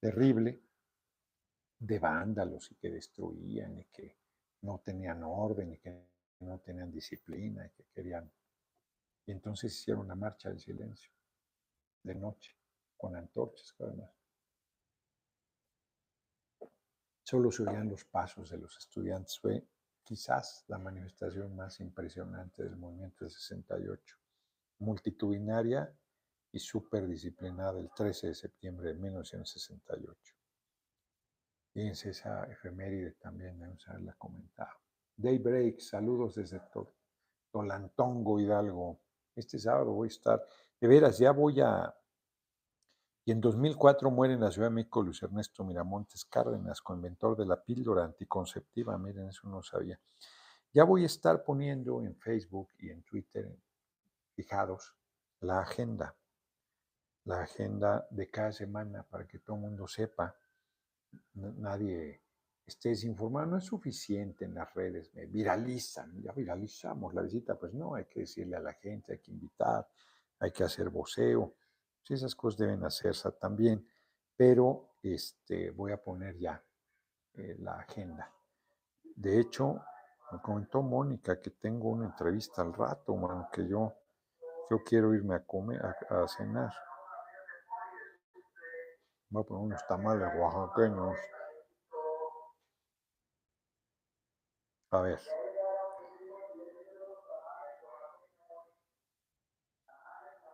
terrible, 0.00 0.60
de 1.78 1.98
vándalos 1.98 2.70
y 2.72 2.74
que 2.74 2.90
destruían 2.90 3.78
y 3.78 3.84
que 3.84 4.16
no 4.62 4.80
tenían 4.84 5.22
orden 5.22 5.72
y 5.72 5.78
que 5.78 6.08
no 6.40 6.58
tenían 6.58 6.90
disciplina 6.90 7.66
y 7.66 7.70
que 7.70 7.84
querían. 7.94 8.30
Y 9.30 9.32
entonces 9.32 9.72
hicieron 9.72 10.06
una 10.06 10.16
marcha 10.16 10.48
del 10.48 10.58
silencio, 10.58 11.08
de 12.02 12.16
noche, 12.16 12.52
con 12.96 13.14
antorchas, 13.14 13.72
además. 13.78 14.10
Solo 17.22 17.52
se 17.52 17.62
oían 17.62 17.88
los 17.88 18.04
pasos 18.06 18.50
de 18.50 18.58
los 18.58 18.76
estudiantes. 18.76 19.38
Fue 19.38 19.64
quizás 20.02 20.64
la 20.66 20.78
manifestación 20.78 21.54
más 21.54 21.78
impresionante 21.78 22.64
del 22.64 22.74
movimiento 22.74 23.24
del 23.24 23.30
68, 23.30 24.16
multitudinaria 24.80 25.96
y 26.50 26.58
súper 26.58 27.06
disciplinada 27.06 27.78
el 27.78 27.88
13 27.94 28.26
de 28.26 28.34
septiembre 28.34 28.88
de 28.88 28.94
1968. 28.94 30.34
Fíjense 31.72 32.10
esa 32.10 32.50
efeméride 32.50 33.12
también, 33.12 33.60
debemos 33.60 33.86
haberla 33.86 34.12
comentado. 34.14 34.76
Daybreak, 35.16 35.78
saludos 35.78 36.34
desde 36.34 36.60
Tolantongo, 37.52 38.40
Hidalgo. 38.40 38.98
Este 39.34 39.58
sábado 39.58 39.92
voy 39.92 40.08
a 40.08 40.10
estar, 40.10 40.46
de 40.80 40.88
veras, 40.88 41.18
ya 41.18 41.32
voy 41.32 41.60
a... 41.60 41.94
Y 43.24 43.32
en 43.32 43.40
2004 43.40 44.10
muere 44.10 44.34
en 44.34 44.40
la 44.40 44.50
Ciudad 44.50 44.68
de 44.68 44.74
México 44.74 45.02
Luis 45.02 45.22
Ernesto 45.22 45.62
Miramontes 45.62 46.24
Cárdenas, 46.24 46.80
coinventor 46.80 47.36
de 47.36 47.46
la 47.46 47.62
píldora 47.62 48.04
anticonceptiva. 48.04 48.96
Miren, 48.98 49.28
eso 49.28 49.46
no 49.46 49.62
sabía. 49.62 50.00
Ya 50.72 50.84
voy 50.84 51.02
a 51.02 51.06
estar 51.06 51.44
poniendo 51.44 52.02
en 52.02 52.16
Facebook 52.16 52.70
y 52.78 52.90
en 52.90 53.02
Twitter, 53.02 53.54
fijados, 54.34 54.94
la 55.40 55.60
agenda. 55.60 56.16
La 57.24 57.42
agenda 57.42 58.06
de 58.10 58.30
cada 58.30 58.52
semana 58.52 59.02
para 59.02 59.26
que 59.26 59.38
todo 59.38 59.56
el 59.56 59.62
mundo 59.62 59.86
sepa. 59.86 60.34
Nadie 61.34 62.22
esté 62.70 62.90
desinformado, 62.90 63.46
no 63.46 63.58
es 63.58 63.64
suficiente 63.64 64.44
en 64.44 64.54
las 64.54 64.72
redes, 64.74 65.12
me 65.14 65.26
viralizan, 65.26 66.22
ya 66.22 66.32
viralizamos 66.32 67.12
la 67.14 67.22
visita, 67.22 67.56
pues 67.56 67.74
no, 67.74 67.94
hay 67.94 68.04
que 68.06 68.20
decirle 68.20 68.56
a 68.56 68.60
la 68.60 68.72
gente, 68.74 69.12
hay 69.12 69.18
que 69.18 69.32
invitar, 69.32 69.86
hay 70.38 70.50
que 70.50 70.64
hacer 70.64 70.88
voceo, 70.88 71.54
pues 71.98 72.20
esas 72.20 72.34
cosas 72.34 72.60
deben 72.60 72.84
hacerse 72.84 73.30
también, 73.32 73.86
pero 74.36 74.94
este, 75.02 75.70
voy 75.70 75.92
a 75.92 76.02
poner 76.02 76.38
ya 76.38 76.62
eh, 77.34 77.56
la 77.58 77.74
agenda. 77.80 78.32
De 79.16 79.38
hecho, 79.38 79.80
me 80.32 80.40
comentó 80.40 80.80
Mónica 80.82 81.40
que 81.40 81.50
tengo 81.50 81.90
una 81.90 82.06
entrevista 82.06 82.62
al 82.62 82.72
rato, 82.72 83.14
bueno, 83.14 83.48
que 83.52 83.66
yo, 83.66 83.92
yo 84.70 84.82
quiero 84.84 85.12
irme 85.12 85.34
a 85.34 85.44
comer, 85.44 85.84
a, 85.84 86.22
a 86.22 86.28
cenar. 86.28 86.72
Voy 89.28 89.42
a 89.42 89.46
poner 89.46 89.64
unos 89.64 89.86
tamales 89.86 90.28
oaxaqueños. 90.36 91.16
A 94.90 95.00
ver. 95.02 95.20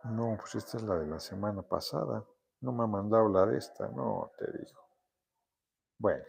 No, 0.03 0.37
pues 0.39 0.55
esta 0.55 0.77
es 0.77 0.83
la 0.83 0.95
de 0.95 1.07
la 1.07 1.19
semana 1.19 1.61
pasada. 1.63 2.23
No 2.61 2.71
me 2.71 2.83
ha 2.83 2.87
mandado 2.87 3.29
la 3.29 3.45
de 3.45 3.57
esta, 3.57 3.87
no 3.89 4.31
te 4.37 4.45
digo. 4.51 4.81
Bueno, 5.97 6.25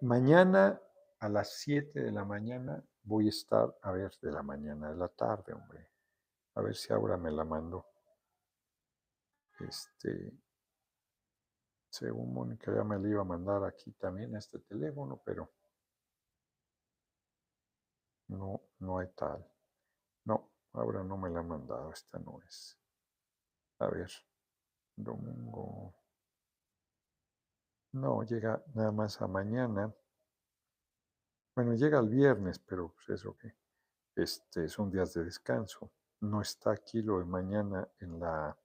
mañana 0.00 0.80
a 1.20 1.28
las 1.28 1.58
7 1.58 2.02
de 2.02 2.12
la 2.12 2.24
mañana 2.24 2.82
voy 3.02 3.26
a 3.26 3.30
estar, 3.30 3.76
a 3.82 3.92
ver, 3.92 4.12
de 4.20 4.32
la 4.32 4.42
mañana, 4.42 4.90
de 4.90 4.96
la 4.96 5.08
tarde, 5.08 5.52
hombre. 5.52 5.90
A 6.54 6.62
ver 6.62 6.74
si 6.74 6.92
ahora 6.92 7.16
me 7.16 7.30
la 7.30 7.44
mando. 7.44 7.86
Este, 9.60 10.32
según 11.90 12.32
Mónica 12.32 12.74
ya 12.74 12.82
me 12.82 12.98
la 12.98 13.08
iba 13.08 13.20
a 13.20 13.24
mandar 13.24 13.64
aquí 13.64 13.92
también 13.92 14.34
a 14.34 14.38
este 14.38 14.58
teléfono, 14.60 15.20
pero 15.24 15.50
no, 18.28 18.60
no 18.80 18.98
hay 18.98 19.08
tal. 19.14 19.46
No, 20.24 20.50
ahora 20.72 21.02
no 21.02 21.16
me 21.16 21.30
la 21.30 21.40
han 21.40 21.48
mandado, 21.48 21.92
esta 21.92 22.18
no 22.18 22.40
es. 22.46 22.78
A 23.78 23.88
ver, 23.88 24.10
domingo. 24.96 25.94
No, 27.92 28.22
llega 28.24 28.62
nada 28.74 28.92
más 28.92 29.20
a 29.20 29.26
mañana. 29.26 29.94
Bueno, 31.54 31.74
llega 31.74 32.00
el 32.00 32.08
viernes, 32.08 32.58
pero 32.58 32.92
pues 32.92 33.08
eso 33.10 33.36
que 33.36 33.54
este, 34.16 34.68
son 34.68 34.90
días 34.90 35.14
de 35.14 35.24
descanso. 35.24 35.92
No 36.20 36.40
está 36.40 36.72
aquí 36.72 37.02
lo 37.02 37.18
de 37.18 37.24
mañana 37.24 37.88
en 38.00 38.18
la 38.18 38.56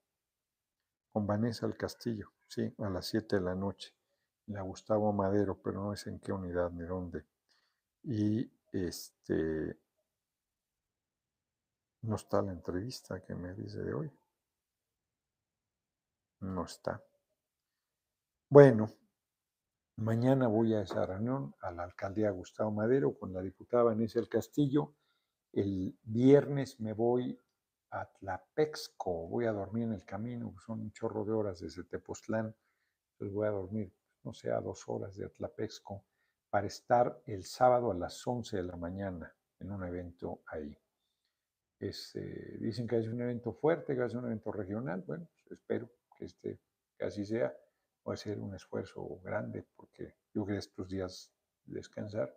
con 1.11 1.25
Vanessa 1.25 1.65
al 1.65 1.75
Castillo, 1.75 2.31
sí, 2.47 2.73
a 2.77 2.89
las 2.89 3.07
7 3.07 3.37
de 3.37 3.41
la 3.41 3.55
noche. 3.55 3.93
La 4.47 4.61
Gustavo 4.61 5.11
Madero, 5.13 5.59
pero 5.61 5.83
no 5.83 5.93
es 5.93 6.07
en 6.07 6.19
qué 6.19 6.31
unidad 6.31 6.71
ni 6.71 6.83
dónde. 6.83 7.25
Y 8.03 8.49
este 8.71 9.79
no 12.01 12.15
está 12.15 12.41
la 12.41 12.53
entrevista 12.53 13.21
que 13.23 13.35
me 13.35 13.53
dice 13.53 13.79
de 13.79 13.93
hoy. 13.93 14.11
No 16.41 16.63
está. 16.63 17.03
Bueno, 18.49 18.89
mañana 19.97 20.47
voy 20.47 20.73
a 20.73 20.81
esa 20.81 21.05
reunión 21.05 21.53
a 21.61 21.71
la 21.71 21.83
alcaldía 21.83 22.31
Gustavo 22.31 22.71
Madero 22.71 23.17
con 23.17 23.33
la 23.33 23.41
diputada 23.41 23.83
Vanessa 23.83 24.19
del 24.19 24.29
Castillo. 24.29 24.95
El 25.51 25.97
viernes 26.03 26.79
me 26.79 26.93
voy 26.93 27.37
a 27.91 28.05
Tlapexco, 28.05 29.27
voy 29.27 29.45
a 29.45 29.51
dormir 29.51 29.83
en 29.83 29.93
el 29.93 30.05
camino, 30.05 30.55
son 30.65 30.79
un 30.81 30.91
chorro 30.93 31.25
de 31.25 31.33
horas 31.33 31.59
desde 31.59 31.83
Tepoztlán, 31.83 32.55
entonces 33.13 33.33
voy 33.33 33.47
a 33.47 33.51
dormir, 33.51 33.91
no 34.23 34.31
sé, 34.31 34.51
a 34.51 34.61
dos 34.61 34.87
horas 34.87 35.15
de 35.15 35.25
Atlapexco 35.25 36.05
para 36.49 36.67
estar 36.67 37.21
el 37.25 37.43
sábado 37.43 37.91
a 37.91 37.95
las 37.95 38.25
11 38.25 38.57
de 38.57 38.63
la 38.63 38.75
mañana 38.75 39.35
en 39.59 39.71
un 39.71 39.83
evento 39.83 40.41
ahí. 40.47 40.75
Este, 41.79 42.57
dicen 42.59 42.87
que 42.87 42.97
es 42.97 43.07
un 43.07 43.21
evento 43.21 43.53
fuerte, 43.53 43.95
que 43.95 44.05
es 44.05 44.13
un 44.13 44.25
evento 44.25 44.51
regional. 44.51 45.03
Bueno, 45.05 45.27
pues 45.33 45.59
espero 45.59 45.89
que, 46.17 46.25
este, 46.25 46.59
así 46.99 47.25
sea. 47.25 47.55
Va 48.07 48.13
a 48.13 48.17
ser 48.17 48.39
un 48.39 48.55
esfuerzo 48.55 49.19
grande 49.23 49.65
porque 49.75 50.15
yo 50.33 50.45
quiero 50.45 50.59
estos 50.59 50.89
días 50.89 51.31
descansar. 51.65 52.35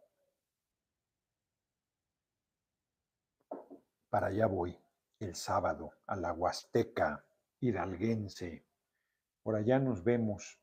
Para 4.10 4.26
allá 4.26 4.46
voy 4.46 4.78
el 5.20 5.34
sábado 5.34 5.92
a 6.06 6.16
la 6.16 6.32
Huasteca 6.32 7.24
hidalguense. 7.60 8.66
Por 9.42 9.56
allá 9.56 9.78
nos 9.78 10.04
vemos. 10.04 10.58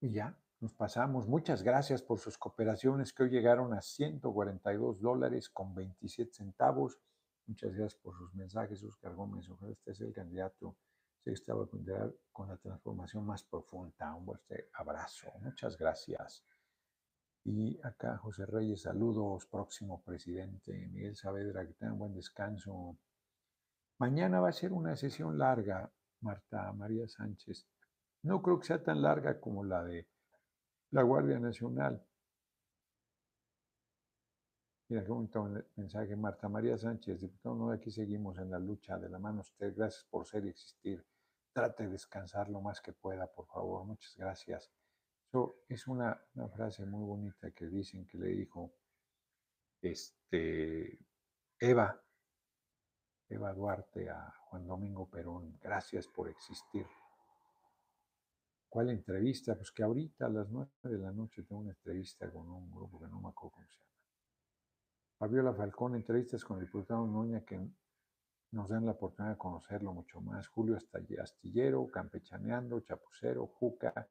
Y 0.00 0.12
ya, 0.12 0.39
nos 0.60 0.74
pasamos. 0.74 1.26
Muchas 1.26 1.62
gracias 1.62 2.02
por 2.02 2.18
sus 2.18 2.36
cooperaciones 2.36 3.12
que 3.12 3.22
hoy 3.22 3.30
llegaron 3.30 3.72
a 3.72 3.80
142 3.80 5.00
dólares 5.00 5.48
con 5.48 5.74
27 5.74 6.32
centavos. 6.34 6.98
Muchas 7.46 7.74
gracias 7.74 8.00
por 8.00 8.14
sus 8.16 8.34
mensajes, 8.34 8.82
Oscar 8.84 9.14
Gómez. 9.14 9.48
Ojalá 9.48 9.72
este 9.72 9.92
es 9.92 10.00
el 10.02 10.12
candidato. 10.12 10.76
Se 11.24 11.32
estaba 11.32 11.66
con 12.32 12.48
la 12.48 12.56
transformación 12.58 13.24
más 13.24 13.42
profunda. 13.42 14.14
Un 14.14 14.26
fuerte 14.26 14.68
abrazo. 14.74 15.32
Muchas 15.40 15.78
gracias. 15.78 16.44
Y 17.44 17.80
acá 17.82 18.18
José 18.18 18.44
Reyes, 18.44 18.82
saludos, 18.82 19.46
próximo 19.46 20.02
presidente. 20.02 20.72
Miguel 20.88 21.16
Saavedra, 21.16 21.66
que 21.66 21.72
tengan 21.72 21.98
buen 21.98 22.14
descanso. 22.14 22.98
Mañana 23.98 24.40
va 24.40 24.50
a 24.50 24.52
ser 24.52 24.72
una 24.72 24.94
sesión 24.94 25.38
larga, 25.38 25.90
Marta 26.20 26.70
María 26.74 27.08
Sánchez. 27.08 27.66
No 28.22 28.42
creo 28.42 28.60
que 28.60 28.66
sea 28.66 28.82
tan 28.82 29.00
larga 29.00 29.40
como 29.40 29.64
la 29.64 29.82
de 29.84 30.06
la 30.90 31.02
Guardia 31.02 31.38
Nacional. 31.38 32.04
Mira, 34.88 35.04
qué 35.04 35.08
bonito 35.08 35.48
mensaje. 35.76 36.16
Marta 36.16 36.48
María 36.48 36.76
Sánchez, 36.76 37.20
diputado, 37.20 37.54
no, 37.54 37.70
aquí 37.70 37.90
seguimos 37.92 38.38
en 38.38 38.50
la 38.50 38.58
lucha 38.58 38.98
de 38.98 39.08
la 39.08 39.20
mano 39.20 39.42
usted. 39.42 39.72
Gracias 39.76 40.04
por 40.04 40.26
ser 40.26 40.44
y 40.46 40.48
existir. 40.48 41.04
Trate 41.52 41.84
de 41.84 41.90
descansar 41.90 42.48
lo 42.48 42.60
más 42.60 42.80
que 42.80 42.92
pueda, 42.92 43.26
por 43.28 43.46
favor. 43.46 43.84
Muchas 43.84 44.16
gracias. 44.16 44.72
Eso 45.28 45.62
es 45.68 45.86
una, 45.86 46.20
una, 46.34 46.48
frase 46.48 46.84
muy 46.86 47.04
bonita 47.04 47.52
que 47.52 47.66
dicen 47.66 48.04
que 48.04 48.18
le 48.18 48.28
dijo 48.28 48.72
este, 49.80 50.98
Eva, 51.60 52.02
Eva 53.28 53.52
Duarte 53.52 54.10
a 54.10 54.34
Juan 54.46 54.66
Domingo 54.66 55.08
Perón. 55.08 55.56
Gracias 55.62 56.08
por 56.08 56.28
existir. 56.28 56.84
¿Cuál 58.70 58.90
entrevista? 58.90 59.56
Pues 59.56 59.72
que 59.72 59.82
ahorita 59.82 60.26
a 60.26 60.28
las 60.28 60.48
nueve 60.48 60.70
de 60.84 60.96
la 60.96 61.10
noche 61.10 61.42
tengo 61.42 61.60
una 61.60 61.72
entrevista 61.72 62.30
con 62.30 62.48
un 62.48 62.70
grupo 62.70 63.00
que 63.00 63.08
no 63.08 63.20
me 63.20 63.28
acuerdo 63.28 63.56
cómo 63.56 63.66
se 63.66 63.76
llama. 63.76 63.90
Fabiola 65.18 65.52
Falcón, 65.52 65.96
entrevistas 65.96 66.44
con 66.44 66.60
el 66.60 66.66
diputado 66.66 67.04
Noña 67.04 67.40
que 67.40 67.60
nos 68.52 68.68
dan 68.68 68.86
la 68.86 68.92
oportunidad 68.92 69.32
de 69.32 69.38
conocerlo 69.38 69.92
mucho 69.92 70.20
más. 70.20 70.46
Julio 70.46 70.78
Astillero, 71.20 71.84
Campechaneando, 71.88 72.78
Chapucero, 72.78 73.48
Juca, 73.48 74.08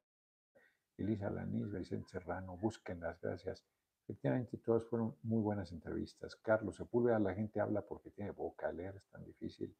Elisa 0.98 1.30
Lanís, 1.30 1.72
Vicente 1.72 2.10
Serrano, 2.10 2.58
búsquenlas, 2.58 3.18
gracias. 3.18 3.64
Efectivamente, 4.04 4.58
todas 4.58 4.84
fueron 4.84 5.16
muy 5.22 5.40
buenas 5.40 5.72
entrevistas. 5.72 6.36
Carlos 6.36 6.76
Sepúlveda, 6.76 7.18
la 7.18 7.32
gente 7.32 7.60
habla 7.60 7.80
porque 7.80 8.10
tiene 8.10 8.32
boca, 8.32 8.70
leer 8.70 8.96
es 8.96 9.08
tan 9.08 9.24
difícil 9.24 9.74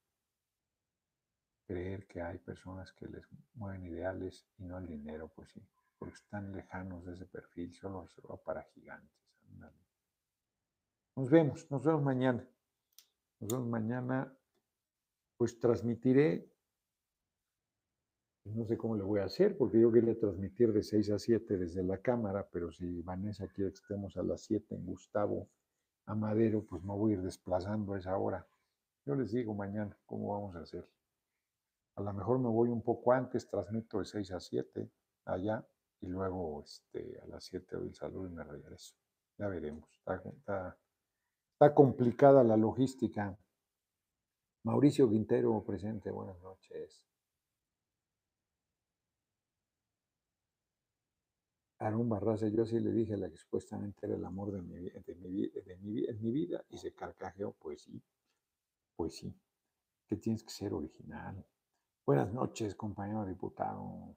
creer 1.71 2.05
que 2.09 2.21
hay 2.21 2.37
personas 2.39 2.93
que 2.95 3.07
les 3.07 3.25
mueven 3.55 3.85
ideales 3.85 4.45
y 4.59 4.65
no 4.65 4.79
el 4.79 4.89
dinero, 4.89 5.29
pues 5.29 5.51
sí, 5.51 5.63
porque 5.97 6.17
están 6.17 6.53
lejanos 6.53 7.05
de 7.05 7.13
ese 7.15 7.27
perfil, 7.27 7.73
solo 7.73 8.09
se 8.09 8.21
va 8.23 8.37
para 8.37 8.65
gigantes. 8.75 9.17
Nos 11.15 11.31
vemos, 11.31 11.71
nos 11.71 11.85
vemos 11.85 12.03
mañana. 12.03 12.45
Nos 13.39 13.53
vemos 13.53 13.69
mañana. 13.69 14.37
Pues 15.37 15.61
transmitiré, 15.61 16.53
no 18.47 18.65
sé 18.65 18.77
cómo 18.77 18.97
le 18.97 19.05
voy 19.05 19.21
a 19.21 19.27
hacer, 19.27 19.57
porque 19.57 19.81
yo 19.81 19.93
quería 19.93 20.19
transmitir 20.19 20.73
de 20.73 20.83
6 20.83 21.11
a 21.13 21.19
7 21.21 21.57
desde 21.57 21.85
la 21.85 21.99
cámara, 21.99 22.49
pero 22.51 22.73
si 22.73 23.01
Vanessa 23.03 23.47
quiere 23.47 23.71
que 23.71 23.77
estemos 23.77 24.17
a 24.17 24.25
las 24.25 24.41
7 24.43 24.75
en 24.75 24.85
Gustavo 24.87 25.49
Amadero, 26.07 26.65
pues 26.65 26.83
me 26.83 26.95
voy 26.95 27.13
a 27.13 27.15
ir 27.15 27.23
desplazando 27.23 27.95
a 27.95 27.99
esa 27.99 28.19
hora. 28.19 28.45
Yo 29.07 29.15
les 29.15 29.31
digo 29.31 29.55
mañana 29.55 29.97
cómo 30.05 30.33
vamos 30.33 30.57
a 30.57 30.61
hacer. 30.61 30.85
A 31.97 32.03
lo 32.03 32.13
mejor 32.13 32.39
me 32.39 32.49
voy 32.49 32.69
un 32.71 32.83
poco 32.83 33.13
antes, 33.13 33.49
transmito 33.49 33.99
de 33.99 34.05
6 34.05 34.33
a 34.33 34.41
7 34.41 34.91
allá 35.27 35.67
y 36.01 36.07
luego 36.07 36.63
este, 36.63 37.21
a 37.21 37.27
las 37.27 37.45
7 37.45 37.77
doy 37.77 37.89
el 37.89 37.95
saludo 37.95 38.27
y 38.27 38.31
me 38.31 38.45
regreso. 38.45 38.95
Ya 39.39 39.49
veremos. 39.49 39.89
Está, 39.99 40.77
está, 41.53 41.75
complicada 41.75 42.43
la 42.45 42.57
logística. 42.57 43.39
Mauricio 44.65 45.09
Quintero, 45.09 45.63
presente, 45.65 46.11
buenas 46.11 46.41
noches. 46.43 47.03
Aarón 51.79 52.11
Barraza, 52.11 52.49
yo 52.49 52.63
así 52.63 52.79
le 52.79 52.93
dije 52.93 53.15
a 53.15 53.17
la 53.17 53.31
que 53.31 53.39
supuestamente 53.39 54.05
era 54.05 54.15
el 54.15 54.25
amor 54.25 54.53
de 54.53 54.61
mi, 54.61 54.91
de 54.91 55.15
mi, 55.15 55.49
de 55.49 55.77
mi, 55.79 56.03
de 56.03 56.13
mi 56.13 56.31
vida 56.31 56.63
y 56.69 56.77
se 56.77 56.93
carcajeó, 56.93 57.53
pues 57.59 57.83
sí, 57.83 58.03
pues 58.97 59.15
sí, 59.17 59.35
que 60.07 60.17
tienes 60.17 60.43
que 60.45 60.51
ser 60.51 60.75
original. 60.75 61.43
Buenas 62.11 62.33
noches, 62.33 62.75
compañero 62.75 63.25
diputado 63.25 64.17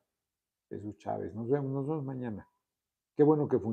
Jesús 0.67 0.97
Chávez. 0.97 1.31
Nos 1.35 1.47
vemos, 1.47 1.71
nos 1.71 1.87
vemos 1.87 2.03
mañana. 2.03 2.49
Qué 3.15 3.21
bueno 3.21 3.47
que 3.47 3.59
funciona. 3.59 3.71